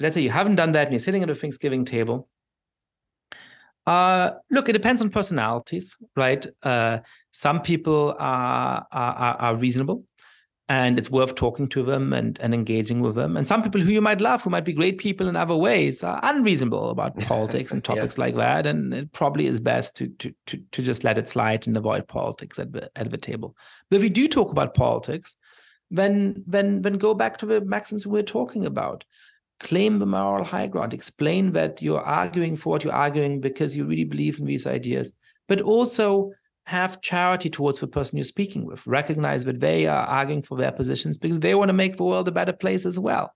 let's 0.00 0.14
say 0.14 0.22
you 0.22 0.30
haven't 0.30 0.56
done 0.56 0.72
that 0.72 0.84
and 0.84 0.92
you're 0.92 0.98
sitting 0.98 1.22
at 1.22 1.30
a 1.30 1.34
Thanksgiving 1.34 1.84
table. 1.84 2.28
Uh, 3.86 4.32
look, 4.50 4.68
it 4.68 4.72
depends 4.72 5.02
on 5.02 5.10
personalities, 5.10 5.96
right? 6.16 6.46
Uh, 6.62 6.98
some 7.32 7.62
people 7.62 8.14
are, 8.18 8.86
are 8.92 9.36
are 9.36 9.56
reasonable, 9.56 10.04
and 10.68 10.98
it's 10.98 11.10
worth 11.10 11.34
talking 11.34 11.68
to 11.70 11.82
them 11.82 12.12
and, 12.12 12.38
and 12.38 12.54
engaging 12.54 13.00
with 13.00 13.16
them. 13.16 13.36
And 13.36 13.48
some 13.48 13.62
people 13.62 13.80
who 13.80 13.90
you 13.90 14.00
might 14.00 14.20
love, 14.20 14.42
who 14.42 14.50
might 14.50 14.64
be 14.64 14.72
great 14.72 14.98
people 14.98 15.28
in 15.28 15.34
other 15.34 15.56
ways, 15.56 16.04
are 16.04 16.20
unreasonable 16.22 16.90
about 16.90 17.18
politics 17.22 17.72
and 17.72 17.82
topics 17.82 18.16
yeah. 18.16 18.24
like 18.24 18.36
that. 18.36 18.66
And 18.66 18.94
it 18.94 19.12
probably 19.12 19.46
is 19.46 19.58
best 19.58 19.96
to, 19.96 20.08
to 20.20 20.32
to 20.46 20.62
to 20.70 20.82
just 20.82 21.02
let 21.02 21.18
it 21.18 21.28
slide 21.28 21.66
and 21.66 21.76
avoid 21.76 22.06
politics 22.06 22.58
at 22.58 22.72
the 22.72 22.88
at 22.94 23.10
the 23.10 23.18
table. 23.18 23.56
But 23.88 23.96
if 23.96 24.02
we 24.02 24.10
do 24.10 24.28
talk 24.28 24.52
about 24.52 24.74
politics, 24.74 25.34
then 25.90 26.44
then 26.46 26.82
then 26.82 26.98
go 26.98 27.14
back 27.14 27.38
to 27.38 27.46
the 27.46 27.60
maxims 27.62 28.06
we're 28.06 28.22
talking 28.22 28.66
about 28.66 29.04
claim 29.60 29.98
the 29.98 30.06
moral 30.06 30.44
high 30.44 30.66
ground 30.66 30.92
explain 30.94 31.52
that 31.52 31.80
you're 31.82 32.00
arguing 32.00 32.56
for 32.56 32.70
what 32.70 32.82
you're 32.82 32.92
arguing 32.92 33.40
because 33.40 33.76
you 33.76 33.84
really 33.84 34.04
believe 34.04 34.38
in 34.38 34.46
these 34.46 34.66
ideas 34.66 35.12
but 35.48 35.60
also 35.60 36.32
have 36.70 37.00
charity 37.00 37.50
towards 37.50 37.80
the 37.80 37.86
person 37.88 38.16
you're 38.16 38.24
speaking 38.24 38.64
with. 38.64 38.86
Recognize 38.86 39.44
that 39.44 39.58
they 39.58 39.86
are 39.86 40.06
arguing 40.06 40.42
for 40.42 40.56
their 40.56 40.70
positions 40.70 41.18
because 41.18 41.40
they 41.40 41.56
want 41.56 41.68
to 41.68 41.72
make 41.72 41.96
the 41.96 42.04
world 42.04 42.28
a 42.28 42.32
better 42.32 42.52
place 42.52 42.86
as 42.86 42.98
well. 42.98 43.34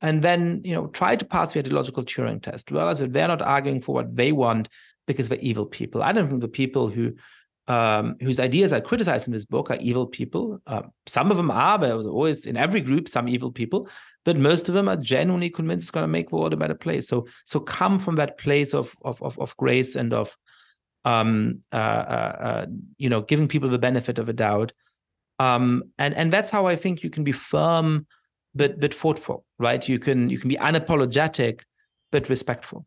And 0.00 0.22
then 0.22 0.60
you 0.64 0.74
know 0.74 0.86
try 0.86 1.16
to 1.16 1.24
pass 1.24 1.52
the 1.52 1.58
ideological 1.58 2.04
turing 2.04 2.40
test. 2.40 2.70
Realize 2.70 3.00
that 3.00 3.12
they're 3.12 3.26
not 3.26 3.42
arguing 3.42 3.80
for 3.80 3.96
what 3.96 4.14
they 4.14 4.30
want 4.30 4.68
because 5.08 5.28
they're 5.28 5.40
evil 5.40 5.66
people. 5.66 6.02
I 6.02 6.12
don't 6.12 6.28
think 6.28 6.40
the 6.40 6.48
people 6.48 6.86
who 6.86 7.14
um, 7.66 8.16
whose 8.20 8.38
ideas 8.38 8.72
I 8.72 8.80
criticize 8.80 9.26
in 9.26 9.32
this 9.32 9.44
book 9.44 9.70
are 9.70 9.76
evil 9.76 10.06
people. 10.06 10.60
Uh, 10.66 10.82
some 11.06 11.32
of 11.32 11.36
them 11.36 11.50
are, 11.50 11.78
but 11.78 12.06
always 12.06 12.46
in 12.46 12.56
every 12.56 12.80
group 12.80 13.08
some 13.08 13.28
evil 13.28 13.50
people, 13.50 13.88
but 14.24 14.36
most 14.36 14.68
of 14.68 14.74
them 14.74 14.88
are 14.88 14.96
genuinely 14.96 15.50
convinced 15.50 15.84
it's 15.84 15.90
going 15.90 16.04
to 16.04 16.08
make 16.08 16.30
the 16.30 16.36
world 16.36 16.52
a 16.52 16.56
better 16.56 16.74
place. 16.74 17.08
So, 17.08 17.26
so 17.44 17.60
come 17.60 17.98
from 17.98 18.16
that 18.16 18.38
place 18.38 18.74
of 18.74 18.94
of 19.02 19.22
of, 19.22 19.38
of 19.38 19.56
grace 19.56 19.96
and 19.96 20.12
of, 20.12 20.36
um, 21.04 21.60
uh, 21.72 21.76
uh, 21.76 22.36
uh 22.40 22.66
you 22.98 23.08
know, 23.08 23.22
giving 23.22 23.48
people 23.48 23.68
the 23.68 23.78
benefit 23.78 24.18
of 24.18 24.28
a 24.28 24.32
doubt, 24.32 24.72
um, 25.38 25.84
and 25.98 26.14
and 26.14 26.32
that's 26.32 26.50
how 26.50 26.66
I 26.66 26.76
think 26.76 27.02
you 27.02 27.10
can 27.10 27.24
be 27.24 27.32
firm, 27.32 28.06
but 28.54 28.80
but 28.80 28.92
thoughtful, 28.92 29.44
right? 29.58 29.86
You 29.88 29.98
can 29.98 30.28
you 30.30 30.38
can 30.38 30.48
be 30.48 30.56
unapologetic, 30.56 31.60
but 32.10 32.28
respectful. 32.28 32.86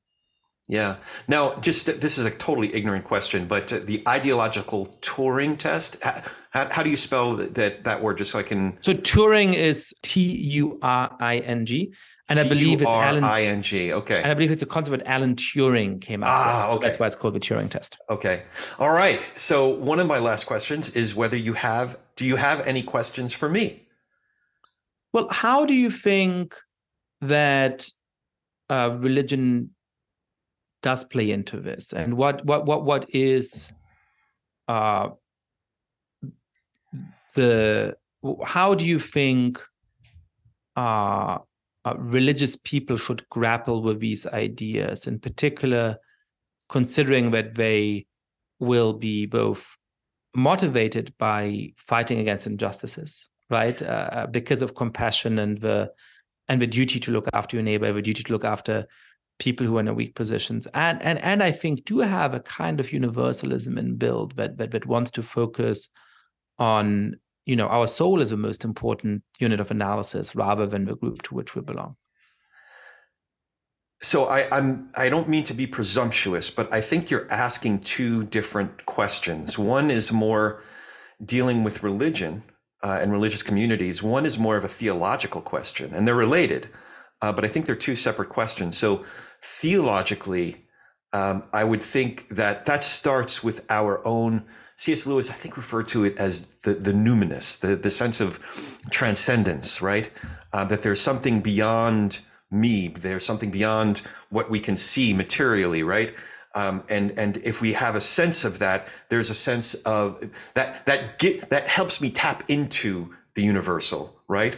Yeah. 0.67 0.97
Now, 1.27 1.55
just 1.55 1.87
this 1.99 2.17
is 2.17 2.25
a 2.25 2.31
totally 2.31 2.73
ignorant 2.73 3.03
question, 3.03 3.45
but 3.45 3.67
the 3.67 4.01
ideological 4.07 4.87
Turing 5.01 5.57
test, 5.57 6.01
how, 6.01 6.23
how 6.51 6.81
do 6.81 6.89
you 6.89 6.97
spell 6.97 7.35
that, 7.35 7.83
that 7.83 8.01
word 8.01 8.17
just 8.17 8.31
so 8.31 8.39
I 8.39 8.43
can? 8.43 8.77
So 8.81 8.93
Turing 8.93 9.53
is 9.53 9.93
T 10.01 10.21
U 10.21 10.79
R 10.81 11.15
I 11.19 11.39
N 11.39 11.65
G. 11.65 11.93
And 12.29 12.39
I 12.39 12.47
believe 12.47 12.81
it's 12.81 12.89
Alan 12.89 13.25
I 13.25 13.43
N 13.43 13.61
G. 13.61 13.91
Okay. 13.91 14.21
And 14.21 14.31
I 14.31 14.33
believe 14.33 14.51
it's 14.51 14.61
a 14.61 14.65
concept 14.65 14.97
that 14.97 15.07
Alan 15.07 15.35
Turing 15.35 15.99
came 15.99 16.23
up 16.23 16.29
ah, 16.29 16.33
with. 16.33 16.71
So 16.71 16.77
okay. 16.77 16.87
that's 16.87 16.99
why 16.99 17.07
it's 17.07 17.15
called 17.17 17.33
the 17.33 17.41
Turing 17.41 17.69
test. 17.69 17.97
Okay. 18.09 18.43
All 18.79 18.93
right. 18.93 19.29
So 19.35 19.67
one 19.67 19.99
of 19.99 20.07
my 20.07 20.19
last 20.19 20.45
questions 20.45 20.89
is 20.91 21.13
whether 21.13 21.35
you 21.35 21.53
have 21.53 21.97
do 22.15 22.25
you 22.25 22.37
have 22.37 22.65
any 22.65 22.83
questions 22.83 23.33
for 23.33 23.49
me? 23.49 23.87
Well, 25.11 25.27
how 25.29 25.65
do 25.65 25.73
you 25.73 25.91
think 25.91 26.55
that 27.19 27.89
uh, 28.69 28.97
religion 29.01 29.71
does 30.81 31.03
play 31.03 31.31
into 31.31 31.59
this? 31.59 31.93
And 31.93 32.17
what 32.17 32.45
what 32.45 32.65
what 32.65 32.83
what 32.83 33.05
is 33.09 33.71
uh 34.67 35.09
the 37.35 37.95
how 38.45 38.75
do 38.75 38.85
you 38.85 38.99
think 38.99 39.59
uh, 40.75 41.37
uh, 41.85 41.93
religious 41.97 42.55
people 42.55 42.97
should 42.97 43.27
grapple 43.29 43.81
with 43.81 43.99
these 43.99 44.25
ideas? 44.27 45.07
In 45.07 45.19
particular 45.19 45.97
considering 46.69 47.31
that 47.31 47.55
they 47.55 48.05
will 48.59 48.93
be 48.93 49.25
both 49.25 49.75
motivated 50.33 51.13
by 51.17 51.73
fighting 51.77 52.19
against 52.19 52.47
injustices 52.47 53.29
right? 53.51 53.81
Uh, 53.81 54.09
uh 54.11 54.27
because 54.27 54.63
of 54.63 54.73
compassion 54.73 55.37
and 55.37 55.59
the 55.59 55.91
and 56.47 56.61
the 56.61 56.67
duty 56.67 56.99
to 56.99 57.11
look 57.11 57.27
after 57.33 57.57
your 57.57 57.63
neighbor 57.63 57.93
the 57.93 58.01
duty 58.01 58.23
to 58.23 58.31
look 58.31 58.45
after 58.45 58.87
people 59.41 59.65
who 59.65 59.75
are 59.77 59.79
in 59.79 59.95
weak 59.95 60.13
positions 60.13 60.67
and 60.75 61.01
and 61.01 61.17
and 61.19 61.41
i 61.41 61.51
think 61.51 61.83
do 61.83 61.97
have 61.99 62.35
a 62.35 62.39
kind 62.39 62.79
of 62.79 62.93
universalism 62.93 63.75
in 63.77 63.95
build 63.95 64.35
that 64.35 64.57
that, 64.57 64.69
that 64.69 64.85
wants 64.85 65.09
to 65.09 65.23
focus 65.23 65.89
on 66.59 67.15
you 67.45 67.55
know 67.55 67.67
our 67.67 67.87
soul 67.87 68.21
is 68.21 68.29
the 68.29 68.37
most 68.37 68.63
important 68.63 69.23
unit 69.39 69.59
of 69.59 69.71
analysis 69.71 70.35
rather 70.35 70.67
than 70.67 70.85
the 70.85 70.95
group 70.95 71.23
to 71.23 71.33
which 71.33 71.55
we 71.55 71.61
belong 71.61 71.95
so 74.03 74.25
I, 74.25 74.47
I'm 74.55 74.89
I 74.95 75.09
don't 75.09 75.29
mean 75.29 75.43
to 75.43 75.53
be 75.53 75.67
presumptuous, 75.67 76.49
but 76.49 76.73
I 76.73 76.81
think 76.81 77.11
you're 77.11 77.31
asking 77.31 77.81
two 77.81 78.23
different 78.23 78.85
questions. 78.87 79.59
One 79.59 79.91
is 79.91 80.11
more 80.11 80.63
dealing 81.23 81.63
with 81.63 81.83
religion 81.83 82.43
uh, 82.81 82.97
and 82.99 83.11
religious 83.11 83.43
communities. 83.43 84.01
One 84.01 84.25
is 84.25 84.39
more 84.39 84.57
of 84.57 84.63
a 84.63 84.67
theological 84.67 85.41
question, 85.41 85.93
and 85.93 86.07
they're 86.07 86.15
related, 86.15 86.69
uh, 87.21 87.31
but 87.31 87.45
I 87.45 87.47
think 87.47 87.67
they're 87.67 87.75
two 87.75 87.95
separate 87.95 88.29
questions. 88.29 88.75
So 88.75 89.05
theologically, 89.41 90.65
um, 91.13 91.43
I 91.51 91.63
would 91.63 91.83
think 91.83 92.29
that 92.29 92.65
that 92.65 92.83
starts 92.83 93.43
with 93.43 93.65
our 93.69 94.05
own. 94.05 94.45
C.S. 94.77 95.05
Lewis, 95.05 95.29
I 95.29 95.33
think, 95.33 95.57
referred 95.57 95.87
to 95.89 96.03
it 96.03 96.17
as 96.17 96.47
the 96.63 96.73
the 96.73 96.91
numinous, 96.91 97.59
the 97.59 97.75
the 97.75 97.91
sense 97.91 98.19
of 98.19 98.39
transcendence, 98.89 99.81
right? 99.81 100.09
Uh, 100.53 100.65
that 100.65 100.81
there's 100.81 101.01
something 101.01 101.41
beyond 101.41 102.19
me. 102.49 102.87
There's 102.87 103.25
something 103.25 103.51
beyond 103.51 104.01
what 104.29 104.49
we 104.49 104.59
can 104.59 104.77
see 104.77 105.13
materially, 105.13 105.83
right? 105.83 106.13
Um, 106.53 106.83
and 106.89 107.11
and 107.17 107.37
if 107.37 107.61
we 107.61 107.73
have 107.73 107.95
a 107.95 108.01
sense 108.01 108.43
of 108.43 108.59
that, 108.59 108.87
there's 109.09 109.29
a 109.29 109.35
sense 109.35 109.73
of 109.75 110.29
that 110.53 110.85
that 110.85 111.19
get 111.19 111.49
that 111.49 111.67
helps 111.67 112.01
me 112.01 112.09
tap 112.09 112.43
into 112.49 113.13
the 113.35 113.43
universal, 113.43 114.15
right? 114.27 114.57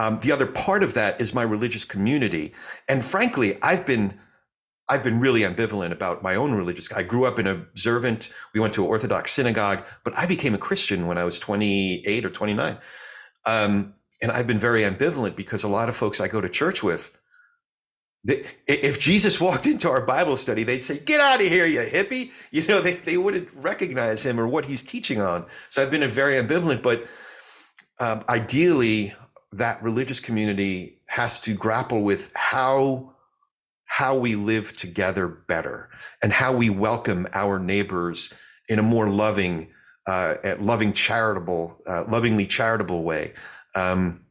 Um, 0.00 0.16
the 0.22 0.32
other 0.32 0.46
part 0.46 0.82
of 0.82 0.94
that 0.94 1.20
is 1.20 1.34
my 1.34 1.42
religious 1.42 1.84
community, 1.84 2.54
and 2.88 3.04
frankly, 3.04 3.60
I've 3.60 3.84
been 3.84 4.18
I've 4.88 5.04
been 5.04 5.20
really 5.20 5.42
ambivalent 5.42 5.92
about 5.92 6.22
my 6.22 6.34
own 6.34 6.52
religious. 6.52 6.90
I 6.90 7.02
grew 7.02 7.26
up 7.26 7.38
in 7.38 7.46
observant. 7.46 8.30
We 8.54 8.60
went 8.60 8.72
to 8.74 8.82
an 8.82 8.88
Orthodox 8.88 9.30
synagogue, 9.30 9.84
but 10.02 10.16
I 10.16 10.24
became 10.24 10.54
a 10.54 10.58
Christian 10.58 11.06
when 11.06 11.18
I 11.18 11.24
was 11.24 11.38
28 11.38 12.24
or 12.24 12.30
29. 12.30 12.78
Um, 13.44 13.94
and 14.22 14.32
I've 14.32 14.46
been 14.46 14.58
very 14.58 14.82
ambivalent 14.82 15.36
because 15.36 15.64
a 15.64 15.68
lot 15.68 15.90
of 15.90 15.96
folks 15.96 16.18
I 16.18 16.28
go 16.28 16.40
to 16.40 16.48
church 16.48 16.82
with, 16.82 17.16
if 18.24 18.98
Jesus 18.98 19.38
walked 19.38 19.66
into 19.74 19.90
our 19.90 20.00
Bible 20.00 20.38
study, 20.38 20.64
they'd 20.64 20.82
say, 20.82 20.98
"Get 20.98 21.20
out 21.20 21.42
of 21.42 21.46
here, 21.46 21.66
you 21.66 21.80
hippie!" 21.80 22.30
You 22.50 22.66
know, 22.66 22.80
they 22.80 22.94
they 22.94 23.18
wouldn't 23.18 23.50
recognize 23.54 24.24
him 24.24 24.40
or 24.40 24.48
what 24.48 24.64
he's 24.64 24.82
teaching 24.82 25.20
on. 25.20 25.44
So 25.68 25.82
I've 25.82 25.90
been 25.90 26.02
a 26.02 26.08
very 26.08 26.42
ambivalent, 26.42 26.82
but 26.82 27.06
um, 27.98 28.24
ideally, 28.30 29.14
that 29.52 29.82
religious 29.82 30.20
community 30.20 30.98
has 31.06 31.40
to 31.40 31.54
grapple 31.54 32.02
with 32.02 32.32
how 32.34 33.14
how 33.84 34.16
we 34.16 34.36
live 34.36 34.76
together 34.76 35.26
better 35.26 35.90
and 36.22 36.32
how 36.32 36.54
we 36.54 36.70
welcome 36.70 37.26
our 37.32 37.58
neighbors 37.58 38.32
in 38.68 38.78
a 38.78 38.82
more 38.82 39.08
loving 39.08 39.68
uh, 40.06 40.36
loving 40.58 40.92
charitable 40.92 41.82
uh, 41.86 42.04
lovingly 42.08 42.46
charitable 42.46 43.02
way. 43.02 43.32
Um, 43.74 44.24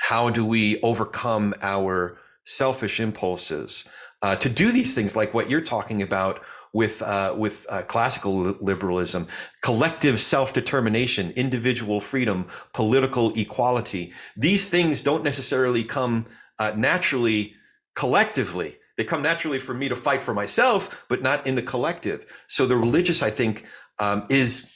how 0.00 0.30
do 0.30 0.44
we 0.44 0.80
overcome 0.80 1.54
our 1.60 2.18
selfish 2.44 2.98
impulses? 2.98 3.88
Uh, 4.22 4.34
to 4.36 4.48
do 4.48 4.72
these 4.72 4.94
things 4.94 5.14
like 5.14 5.34
what 5.34 5.50
you're 5.50 5.60
talking 5.60 6.02
about 6.02 6.42
with 6.78 7.02
uh, 7.02 7.34
with 7.36 7.66
uh, 7.68 7.82
classical 7.82 8.34
liberalism, 8.60 9.26
collective 9.62 10.20
self 10.20 10.52
determination, 10.52 11.32
individual 11.32 12.00
freedom, 12.00 12.46
political 12.72 13.32
equality. 13.36 14.12
These 14.36 14.68
things 14.70 15.02
don't 15.02 15.24
necessarily 15.24 15.82
come 15.82 16.26
uh, 16.60 16.72
naturally 16.76 17.54
collectively. 17.96 18.76
They 18.96 19.02
come 19.02 19.22
naturally 19.22 19.58
for 19.58 19.74
me 19.74 19.88
to 19.88 19.96
fight 19.96 20.22
for 20.22 20.32
myself, 20.32 21.04
but 21.08 21.20
not 21.20 21.44
in 21.48 21.56
the 21.56 21.62
collective. 21.62 22.24
So 22.46 22.64
the 22.64 22.76
religious, 22.76 23.24
I 23.24 23.30
think, 23.30 23.64
um, 23.98 24.24
is 24.30 24.72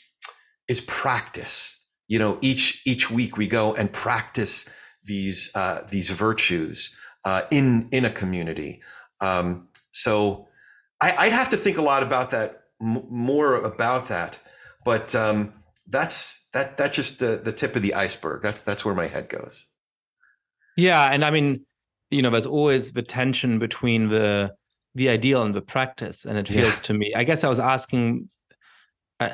is 0.67 0.81
practice. 0.81 1.85
You 2.09 2.19
know, 2.19 2.39
each 2.41 2.83
each 2.85 3.13
week 3.13 3.37
we 3.37 3.47
go 3.47 3.75
and 3.75 3.93
practice 3.93 4.69
these 5.05 5.53
uh, 5.55 5.87
these 5.89 6.11
virtues 6.11 6.97
uh, 7.25 7.43
in 7.53 7.89
in 7.93 8.05
a 8.05 8.11
community. 8.11 8.83
Um, 9.21 9.69
so 9.93 10.49
I, 11.03 11.25
would 11.25 11.33
have 11.33 11.51
to 11.51 11.57
think 11.57 11.79
a 11.79 11.83
lot 11.83 12.03
about 12.03 12.31
that, 12.31 12.63
m- 12.81 13.07
more 13.11 13.57
about 13.57 14.09
that. 14.09 14.39
But 14.85 15.15
um, 15.15 15.53
that's 15.89 16.47
that. 16.53 16.77
That's 16.77 16.97
just 16.97 17.21
the, 17.21 17.41
the 17.43 17.53
tip 17.53 17.77
of 17.77 17.83
the 17.83 17.95
iceberg. 17.95 18.43
That's 18.43 18.61
that's 18.61 18.85
where 18.85 18.95
my 18.95 19.07
head 19.07 19.29
goes. 19.29 19.67
Yeah, 20.77 21.05
and 21.05 21.25
I 21.25 21.31
mean, 21.31 21.67
you 22.11 22.23
know, 22.23 22.31
there's 22.31 22.47
always 22.47 22.93
the 22.93 23.03
tension 23.03 23.59
between 23.59 24.09
the 24.09 24.53
the 24.95 25.09
ideal 25.09 25.43
and 25.43 25.55
the 25.55 25.61
practice, 25.61 26.25
and 26.25 26.39
it 26.39 26.49
feels 26.49 26.75
yeah. 26.75 26.83
to 26.83 26.95
me. 26.95 27.13
I 27.17 27.25
guess 27.25 27.45
I 27.45 27.49
was 27.49 27.61
asking. 27.61 28.29
I, 29.21 29.29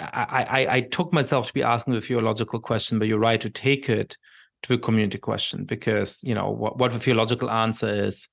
I 0.51 0.75
I 0.77 0.81
took 0.83 1.15
myself 1.15 1.47
to 1.47 1.55
be 1.55 1.63
asking 1.63 1.95
the 1.95 2.03
theological 2.03 2.61
question, 2.61 2.99
but 2.99 3.09
you're 3.09 3.19
right 3.19 3.41
to 3.41 3.49
take 3.49 3.89
it 3.89 4.19
to 4.65 4.75
a 4.75 4.79
community 4.79 5.19
question 5.19 5.65
because 5.65 6.19
you 6.23 6.35
know 6.35 6.51
what, 6.51 6.79
what 6.79 6.93
the 6.93 6.99
theological 6.99 7.51
answer 7.51 8.05
is 8.05 8.29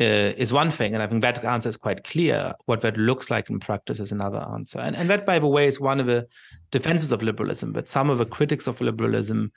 uh, 0.00 0.34
is 0.36 0.52
one 0.52 0.70
thing, 0.70 0.94
and 0.94 1.02
I 1.02 1.06
think 1.06 1.22
that 1.22 1.42
answer 1.44 1.68
is 1.68 1.76
quite 1.76 2.04
clear. 2.04 2.54
What 2.66 2.82
that 2.82 2.96
looks 2.96 3.30
like 3.30 3.48
in 3.48 3.60
practice 3.60 3.98
is 3.98 4.12
another 4.12 4.46
answer, 4.52 4.78
and 4.78 4.96
and 4.96 5.08
that, 5.08 5.24
by 5.24 5.38
the 5.38 5.46
way, 5.46 5.66
is 5.66 5.80
one 5.80 6.00
of 6.00 6.06
the 6.06 6.26
defenses 6.70 7.12
of 7.12 7.22
liberalism. 7.22 7.72
But 7.72 7.88
some 7.88 8.10
of 8.10 8.18
the 8.18 8.26
critics 8.26 8.66
of 8.66 8.80
liberalism 8.80 9.52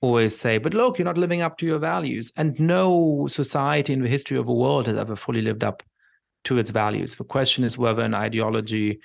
always 0.00 0.36
say, 0.36 0.58
"But 0.58 0.74
look, 0.74 0.98
you're 0.98 1.04
not 1.04 1.18
living 1.18 1.40
up 1.40 1.56
to 1.58 1.66
your 1.66 1.78
values," 1.78 2.32
and 2.36 2.58
no 2.58 3.26
society 3.28 3.92
in 3.92 4.02
the 4.02 4.08
history 4.08 4.36
of 4.36 4.46
the 4.46 4.52
world 4.52 4.88
has 4.88 4.96
ever 4.96 5.14
fully 5.14 5.42
lived 5.42 5.62
up 5.62 5.82
to 6.44 6.58
its 6.58 6.70
values. 6.70 7.14
The 7.14 7.24
question 7.24 7.62
is 7.64 7.78
whether 7.78 8.02
an 8.02 8.14
ideology 8.14 9.00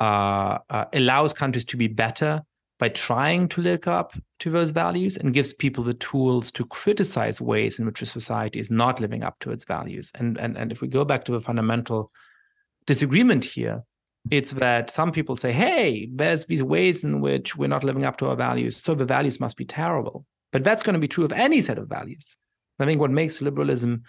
uh, 0.00 0.58
uh, 0.70 0.84
allows 0.92 1.32
countries 1.32 1.64
to 1.66 1.76
be 1.76 1.88
better 1.88 2.42
by 2.78 2.88
trying 2.88 3.48
to 3.48 3.60
live 3.60 3.88
up 3.88 4.14
to 4.38 4.50
those 4.50 4.70
values 4.70 5.16
and 5.16 5.34
gives 5.34 5.52
people 5.52 5.82
the 5.82 5.94
tools 5.94 6.52
to 6.52 6.64
criticize 6.66 7.40
ways 7.40 7.78
in 7.78 7.86
which 7.86 8.02
a 8.02 8.06
society 8.06 8.60
is 8.60 8.70
not 8.70 9.00
living 9.00 9.24
up 9.24 9.36
to 9.40 9.50
its 9.50 9.64
values. 9.64 10.12
And, 10.14 10.38
and, 10.38 10.56
and 10.56 10.70
if 10.70 10.80
we 10.80 10.88
go 10.88 11.04
back 11.04 11.24
to 11.24 11.32
the 11.32 11.40
fundamental 11.40 12.12
disagreement 12.86 13.44
here, 13.44 13.82
it's 14.30 14.52
that 14.52 14.90
some 14.90 15.10
people 15.10 15.36
say, 15.36 15.52
hey, 15.52 16.08
there's 16.12 16.44
these 16.44 16.62
ways 16.62 17.02
in 17.02 17.20
which 17.20 17.56
we're 17.56 17.68
not 17.68 17.84
living 17.84 18.04
up 18.04 18.18
to 18.18 18.26
our 18.26 18.36
values, 18.36 18.76
so 18.76 18.94
the 18.94 19.04
values 19.04 19.40
must 19.40 19.56
be 19.56 19.64
terrible. 19.64 20.24
But 20.52 20.64
that's 20.64 20.82
going 20.82 20.94
to 20.94 21.00
be 21.00 21.08
true 21.08 21.24
of 21.24 21.32
any 21.32 21.60
set 21.60 21.78
of 21.78 21.88
values. 21.88 22.36
I 22.78 22.84
think 22.84 23.00
what 23.00 23.10
makes 23.10 23.42
liberalism 23.42 24.02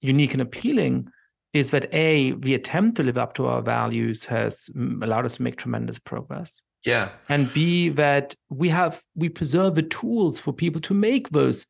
unique 0.00 0.32
and 0.32 0.42
appealing 0.42 1.08
is 1.52 1.70
that 1.70 1.92
A, 1.94 2.32
the 2.32 2.54
attempt 2.54 2.96
to 2.96 3.02
live 3.02 3.18
up 3.18 3.34
to 3.34 3.46
our 3.46 3.62
values 3.62 4.24
has 4.26 4.68
allowed 4.74 5.24
us 5.24 5.36
to 5.36 5.42
make 5.42 5.56
tremendous 5.56 5.98
progress. 5.98 6.62
Yeah. 6.84 7.10
And 7.28 7.52
B, 7.52 7.88
that 7.90 8.34
we 8.50 8.68
have, 8.68 9.02
we 9.14 9.28
preserve 9.28 9.74
the 9.74 9.82
tools 9.82 10.38
for 10.38 10.52
people 10.52 10.80
to 10.82 10.94
make 10.94 11.30
those 11.30 11.66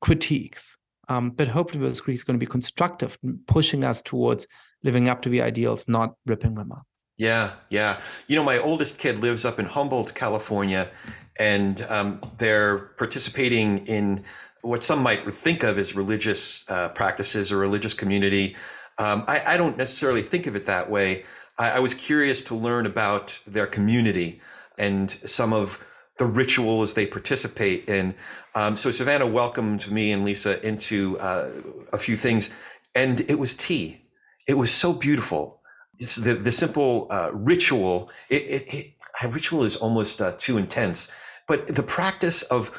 critiques. 0.00 0.76
Um, 1.08 1.30
but 1.30 1.46
hopefully 1.48 1.80
those 1.80 2.00
critiques 2.00 2.22
are 2.22 2.26
going 2.26 2.38
to 2.38 2.44
be 2.44 2.50
constructive, 2.50 3.16
pushing 3.46 3.84
us 3.84 4.02
towards 4.02 4.46
living 4.82 5.08
up 5.08 5.22
to 5.22 5.28
the 5.28 5.40
ideals, 5.40 5.86
not 5.88 6.14
ripping 6.26 6.54
them 6.54 6.72
up. 6.72 6.84
Yeah, 7.16 7.52
yeah. 7.70 8.00
You 8.26 8.36
know, 8.36 8.44
my 8.44 8.58
oldest 8.58 8.98
kid 8.98 9.20
lives 9.20 9.44
up 9.44 9.58
in 9.58 9.66
Humboldt, 9.66 10.14
California, 10.14 10.90
and 11.36 11.80
um, 11.82 12.20
they're 12.38 12.78
participating 12.98 13.86
in 13.86 14.24
what 14.62 14.82
some 14.84 15.02
might 15.02 15.32
think 15.34 15.62
of 15.62 15.78
as 15.78 15.94
religious 15.94 16.68
uh, 16.68 16.88
practices 16.90 17.52
or 17.52 17.58
religious 17.58 17.94
community. 17.94 18.56
Um, 18.98 19.24
I, 19.28 19.54
I, 19.54 19.56
don't 19.56 19.76
necessarily 19.76 20.22
think 20.22 20.46
of 20.46 20.56
it 20.56 20.66
that 20.66 20.90
way. 20.90 21.24
I, 21.58 21.72
I 21.72 21.78
was 21.80 21.94
curious 21.94 22.42
to 22.44 22.54
learn 22.54 22.86
about 22.86 23.38
their 23.46 23.66
community 23.66 24.40
and 24.78 25.10
some 25.24 25.52
of 25.52 25.84
the 26.18 26.26
rituals 26.26 26.94
they 26.94 27.06
participate 27.06 27.88
in. 27.88 28.14
Um, 28.54 28.76
so 28.76 28.90
Savannah 28.90 29.26
welcomed 29.26 29.90
me 29.90 30.12
and 30.12 30.24
Lisa 30.24 30.64
into 30.66 31.18
uh, 31.18 31.50
a 31.92 31.98
few 31.98 32.16
things, 32.16 32.50
and 32.94 33.20
it 33.22 33.38
was 33.38 33.54
tea. 33.54 34.02
It 34.46 34.54
was 34.54 34.70
so 34.70 34.92
beautiful. 34.92 35.60
It's 35.98 36.16
the 36.16 36.34
the 36.34 36.52
simple 36.52 37.06
uh, 37.10 37.30
ritual. 37.32 38.10
It, 38.30 38.42
it, 38.42 38.74
it 38.74 38.94
ritual 39.30 39.64
is 39.64 39.76
almost 39.76 40.20
uh, 40.20 40.32
too 40.38 40.58
intense, 40.58 41.12
but 41.48 41.68
the 41.68 41.82
practice 41.82 42.42
of 42.42 42.78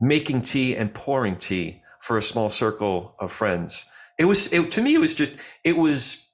making 0.00 0.42
tea 0.42 0.76
and 0.76 0.92
pouring 0.92 1.36
tea 1.36 1.82
for 2.00 2.18
a 2.18 2.22
small 2.22 2.50
circle 2.50 3.14
of 3.20 3.30
friends. 3.30 3.86
It 4.18 4.24
was 4.24 4.52
it, 4.52 4.72
to 4.72 4.82
me. 4.82 4.94
It 4.94 4.98
was 4.98 5.14
just 5.14 5.36
it 5.64 5.76
was 5.76 6.28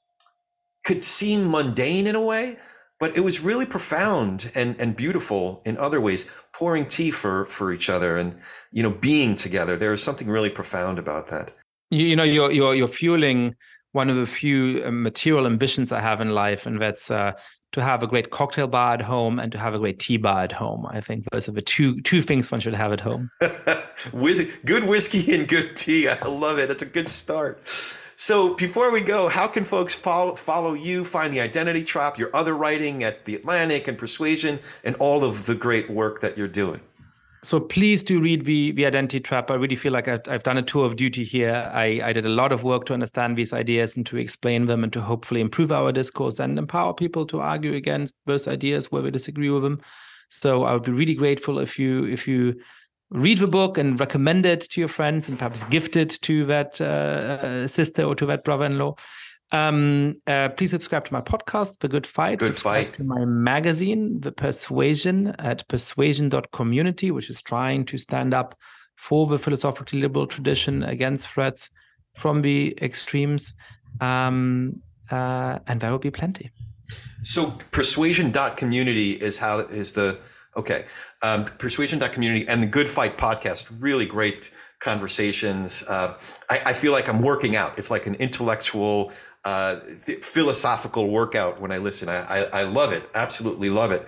could 0.84 1.04
seem 1.04 1.50
mundane 1.50 2.06
in 2.06 2.16
a 2.16 2.24
way, 2.24 2.56
but 3.00 3.16
it 3.16 3.20
was 3.20 3.40
really 3.40 3.66
profound 3.66 4.50
and, 4.54 4.78
and 4.80 4.96
beautiful 4.96 5.62
in 5.64 5.76
other 5.78 6.00
ways 6.00 6.26
pouring 6.52 6.86
tea 6.88 7.10
for 7.10 7.44
for 7.46 7.72
each 7.72 7.88
other 7.88 8.16
and 8.16 8.36
you 8.72 8.82
know 8.82 8.90
being 8.90 9.36
together. 9.36 9.76
There 9.76 9.92
is 9.92 10.02
something 10.02 10.28
really 10.28 10.50
profound 10.50 10.98
about 10.98 11.28
that. 11.28 11.52
You, 11.90 12.06
you 12.06 12.16
know 12.16 12.24
you're, 12.24 12.50
you're 12.50 12.74
you're 12.74 12.88
fueling 12.88 13.54
one 13.92 14.10
of 14.10 14.16
the 14.16 14.26
few 14.26 14.82
uh, 14.84 14.90
material 14.90 15.46
ambitions 15.46 15.92
i 15.92 16.00
have 16.00 16.20
in 16.20 16.28
life 16.28 16.66
and 16.66 16.78
that's 16.78 17.10
uh, 17.10 17.32
to 17.72 17.82
have 17.82 18.02
a 18.02 18.06
great 18.06 18.30
cocktail 18.30 18.66
bar 18.66 18.94
at 18.94 19.02
home 19.02 19.38
and 19.38 19.52
to 19.52 19.58
have 19.58 19.74
a 19.74 19.78
great 19.78 19.98
tea 19.98 20.16
bar 20.16 20.42
at 20.42 20.52
home. 20.52 20.86
I 20.86 21.00
think 21.00 21.26
those 21.30 21.48
are 21.48 21.52
the 21.52 21.62
two 21.62 22.00
two 22.02 22.22
things 22.22 22.50
one 22.50 22.60
should 22.60 22.74
have 22.74 22.92
at 22.92 23.00
home. 23.00 23.30
Good 24.64 24.84
whiskey 24.84 25.34
and 25.34 25.46
good 25.48 25.76
tea. 25.76 26.08
I 26.08 26.18
love 26.26 26.58
it. 26.58 26.68
That's 26.68 26.82
a 26.82 26.86
good 26.86 27.08
start 27.08 27.62
so 28.20 28.54
before 28.54 28.92
we 28.92 29.00
go, 29.00 29.28
how 29.28 29.46
can 29.46 29.62
folks 29.62 29.94
follow 29.94 30.34
follow 30.34 30.74
you, 30.74 31.04
find 31.04 31.32
the 31.32 31.40
Identity 31.40 31.84
Trap, 31.84 32.18
your 32.18 32.34
other 32.34 32.52
writing 32.52 33.04
at 33.04 33.26
the 33.26 33.36
Atlantic 33.36 33.86
and 33.86 33.96
Persuasion, 33.96 34.58
and 34.82 34.96
all 34.96 35.22
of 35.22 35.46
the 35.46 35.54
great 35.54 35.88
work 35.88 36.20
that 36.20 36.36
you're 36.36 36.48
doing? 36.48 36.80
So 37.44 37.60
please 37.60 38.02
do 38.02 38.20
read 38.20 38.44
the, 38.44 38.72
the 38.72 38.86
Identity 38.86 39.20
Trap. 39.20 39.52
I 39.52 39.54
really 39.54 39.76
feel 39.76 39.92
like 39.92 40.08
I've, 40.08 40.26
I've 40.26 40.42
done 40.42 40.58
a 40.58 40.62
tour 40.62 40.84
of 40.84 40.96
duty 40.96 41.22
here. 41.22 41.70
I, 41.72 42.00
I 42.02 42.12
did 42.12 42.26
a 42.26 42.28
lot 42.30 42.50
of 42.50 42.64
work 42.64 42.86
to 42.86 42.92
understand 42.92 43.38
these 43.38 43.52
ideas 43.52 43.96
and 43.96 44.04
to 44.06 44.16
explain 44.16 44.66
them 44.66 44.82
and 44.82 44.92
to 44.94 45.00
hopefully 45.00 45.40
improve 45.40 45.70
our 45.70 45.92
discourse 45.92 46.40
and 46.40 46.58
empower 46.58 46.94
people 46.94 47.24
to 47.26 47.38
argue 47.38 47.74
against 47.74 48.16
those 48.26 48.48
ideas 48.48 48.90
where 48.90 49.02
we 49.02 49.12
disagree 49.12 49.50
with 49.50 49.62
them. 49.62 49.80
So 50.28 50.64
I 50.64 50.72
would 50.72 50.82
be 50.82 50.90
really 50.90 51.14
grateful 51.14 51.60
if 51.60 51.78
you 51.78 52.04
if 52.04 52.26
you 52.26 52.60
read 53.10 53.38
the 53.38 53.46
book 53.46 53.78
and 53.78 53.98
recommend 53.98 54.44
it 54.46 54.62
to 54.62 54.80
your 54.80 54.88
friends 54.88 55.28
and 55.28 55.38
perhaps 55.38 55.64
gift 55.64 55.96
it 55.96 56.18
to 56.22 56.44
that 56.46 56.80
uh, 56.80 57.66
sister 57.66 58.04
or 58.04 58.14
to 58.14 58.26
that 58.26 58.44
brother-in-law. 58.44 58.94
Um, 59.50 60.16
uh, 60.26 60.50
please 60.50 60.70
subscribe 60.70 61.06
to 61.06 61.12
my 61.12 61.22
podcast, 61.22 61.78
The 61.80 61.88
Good 61.88 62.06
Fight. 62.06 62.38
Good 62.38 62.54
subscribe 62.54 62.86
Fight. 62.86 62.94
To 62.94 63.04
my 63.04 63.24
magazine, 63.24 64.16
The 64.20 64.32
Persuasion, 64.32 65.28
at 65.38 65.66
persuasion.community, 65.68 67.10
which 67.10 67.30
is 67.30 67.40
trying 67.40 67.86
to 67.86 67.96
stand 67.96 68.34
up 68.34 68.54
for 68.96 69.26
the 69.26 69.38
philosophically 69.38 70.00
liberal 70.00 70.26
tradition 70.26 70.82
against 70.82 71.28
threats 71.28 71.70
from 72.14 72.42
the 72.42 72.76
extremes. 72.82 73.54
Um, 74.00 74.82
uh, 75.10 75.58
and 75.66 75.80
there 75.80 75.90
will 75.90 75.98
be 75.98 76.10
plenty. 76.10 76.50
So 77.22 77.58
persuasion.community 77.72 79.12
is 79.12 79.38
how 79.38 79.60
is 79.60 79.92
the 79.92 80.18
Okay. 80.58 80.86
Um, 81.22 81.44
persuasion.community 81.44 82.48
and 82.48 82.60
the 82.62 82.66
Good 82.66 82.90
Fight 82.90 83.16
podcast, 83.16 83.70
really 83.78 84.06
great 84.06 84.50
conversations. 84.80 85.84
Uh, 85.84 86.18
I, 86.50 86.60
I, 86.66 86.72
feel 86.72 86.90
like 86.90 87.08
I'm 87.08 87.22
working 87.22 87.54
out. 87.54 87.78
It's 87.78 87.90
like 87.90 88.06
an 88.06 88.16
intellectual, 88.16 89.12
uh, 89.44 89.80
th- 90.04 90.22
philosophical 90.24 91.08
workout 91.10 91.60
when 91.60 91.70
I 91.70 91.78
listen. 91.78 92.08
I, 92.08 92.22
I, 92.22 92.38
I 92.60 92.62
love 92.64 92.92
it. 92.92 93.08
Absolutely 93.14 93.70
love 93.70 93.92
it. 93.92 94.06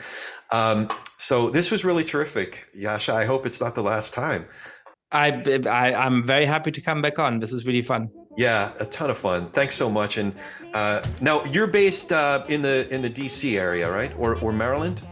Um, 0.50 0.88
so 1.18 1.50
this 1.50 1.70
was 1.70 1.84
really 1.84 2.04
terrific. 2.04 2.66
Yascha. 2.76 3.12
I 3.14 3.26
hope 3.26 3.46
it's 3.46 3.60
not 3.60 3.76
the 3.76 3.82
last 3.82 4.12
time. 4.12 4.46
I, 5.12 5.60
I 5.66 5.94
I'm 5.94 6.24
very 6.24 6.46
happy 6.46 6.72
to 6.72 6.80
come 6.80 7.00
back 7.00 7.18
on. 7.18 7.40
This 7.40 7.52
is 7.52 7.64
really 7.64 7.82
fun. 7.82 8.10
Yeah, 8.36 8.72
a 8.78 8.86
ton 8.86 9.10
of 9.10 9.18
fun. 9.18 9.50
Thanks 9.50 9.74
so 9.74 9.90
much. 9.90 10.16
And 10.16 10.34
uh, 10.72 11.04
now 11.20 11.44
you're 11.44 11.66
based 11.66 12.12
uh, 12.12 12.44
in 12.48 12.62
the 12.62 12.92
in 12.92 13.02
the 13.02 13.10
DC 13.10 13.56
area, 13.56 13.90
right, 13.90 14.12
or 14.16 14.36
or 14.36 14.52
Maryland? 14.52 15.02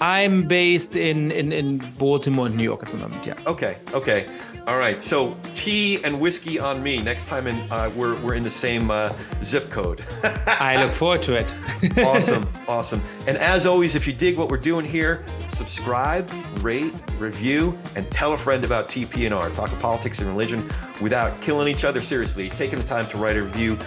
I'm 0.00 0.46
based 0.46 0.94
in, 0.94 1.30
in, 1.32 1.52
in 1.52 1.78
Baltimore, 1.98 2.48
New 2.48 2.62
York 2.62 2.82
at 2.84 2.92
the 2.92 2.98
moment. 2.98 3.26
Yeah. 3.26 3.34
Okay. 3.46 3.78
Okay. 3.92 4.28
All 4.68 4.78
right. 4.78 5.02
So 5.02 5.36
tea 5.54 6.02
and 6.04 6.20
whiskey 6.20 6.58
on 6.58 6.82
me. 6.82 7.00
Next 7.00 7.26
time, 7.26 7.46
in 7.46 7.56
uh, 7.70 7.90
we're 7.96 8.20
we're 8.20 8.34
in 8.34 8.44
the 8.44 8.50
same 8.50 8.90
uh, 8.90 9.12
zip 9.42 9.70
code. 9.70 10.04
I 10.46 10.82
look 10.84 10.92
forward 10.92 11.22
to 11.22 11.34
it. 11.34 11.54
awesome. 12.04 12.46
Awesome. 12.68 13.02
And 13.26 13.38
as 13.38 13.66
always, 13.66 13.94
if 13.94 14.06
you 14.06 14.12
dig 14.12 14.36
what 14.36 14.50
we're 14.50 14.58
doing 14.58 14.84
here, 14.84 15.24
subscribe, 15.48 16.30
rate, 16.60 16.92
review, 17.18 17.76
and 17.96 18.08
tell 18.10 18.34
a 18.34 18.38
friend 18.38 18.64
about 18.64 18.88
TP&R. 18.88 19.50
Talking 19.50 19.78
politics 19.78 20.20
and 20.20 20.28
religion 20.28 20.68
without 21.00 21.40
killing 21.40 21.66
each 21.66 21.84
other. 21.84 22.00
Seriously, 22.02 22.48
taking 22.50 22.78
the 22.78 22.84
time 22.84 23.06
to 23.08 23.16
write 23.16 23.36
a 23.36 23.42
review 23.42 23.78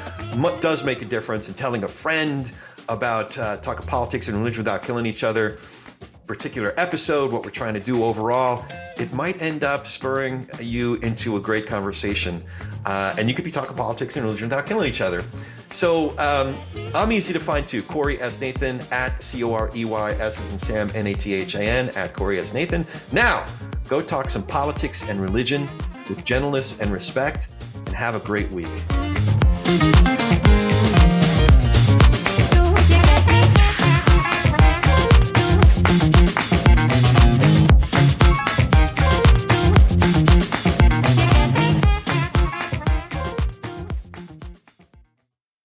does 0.59 0.83
make 0.83 1.01
a 1.01 1.05
difference. 1.05 1.47
And 1.47 1.55
telling 1.55 1.83
a 1.83 1.87
friend 1.87 2.51
about 2.89 3.37
uh, 3.37 3.57
talking 3.57 3.85
politics 3.85 4.27
and 4.27 4.37
religion 4.37 4.61
without 4.61 4.81
killing 4.81 5.05
each 5.05 5.23
other 5.23 5.57
particular 6.31 6.73
episode, 6.77 7.29
what 7.29 7.43
we're 7.43 7.51
trying 7.51 7.73
to 7.73 7.79
do 7.81 8.05
overall, 8.05 8.65
it 8.95 9.11
might 9.11 9.41
end 9.41 9.65
up 9.65 9.85
spurring 9.85 10.47
you 10.61 10.95
into 10.95 11.35
a 11.35 11.41
great 11.41 11.67
conversation. 11.67 12.41
Uh, 12.85 13.13
and 13.17 13.27
you 13.27 13.35
could 13.35 13.43
be 13.43 13.51
talking 13.51 13.75
politics 13.75 14.15
and 14.15 14.23
religion 14.23 14.47
without 14.47 14.65
killing 14.65 14.87
each 14.87 15.01
other. 15.01 15.25
So 15.71 16.17
um, 16.17 16.57
I'm 16.95 17.11
easy 17.11 17.33
to 17.33 17.39
find 17.39 17.67
too. 17.67 17.83
Corey 17.83 18.21
S. 18.21 18.39
Nathan 18.39 18.79
at 18.91 19.21
C 19.21 19.43
O 19.43 19.53
R 19.53 19.69
E 19.75 19.83
Y 19.83 20.11
S 20.13 20.39
as 20.39 20.61
Sam 20.61 20.89
N 20.95 21.07
A 21.07 21.13
T 21.13 21.33
H 21.33 21.55
A 21.55 21.61
N 21.61 21.89
at 21.97 22.13
Corey 22.13 22.39
S. 22.39 22.53
Nathan. 22.53 22.87
Now, 23.11 23.45
go 23.89 24.01
talk 24.01 24.29
some 24.29 24.43
politics 24.43 25.09
and 25.09 25.19
religion 25.19 25.67
with 26.07 26.23
gentleness 26.23 26.79
and 26.79 26.93
respect 26.93 27.49
and 27.87 27.93
have 27.93 28.15
a 28.15 28.19
great 28.19 28.49
week. 28.51 28.69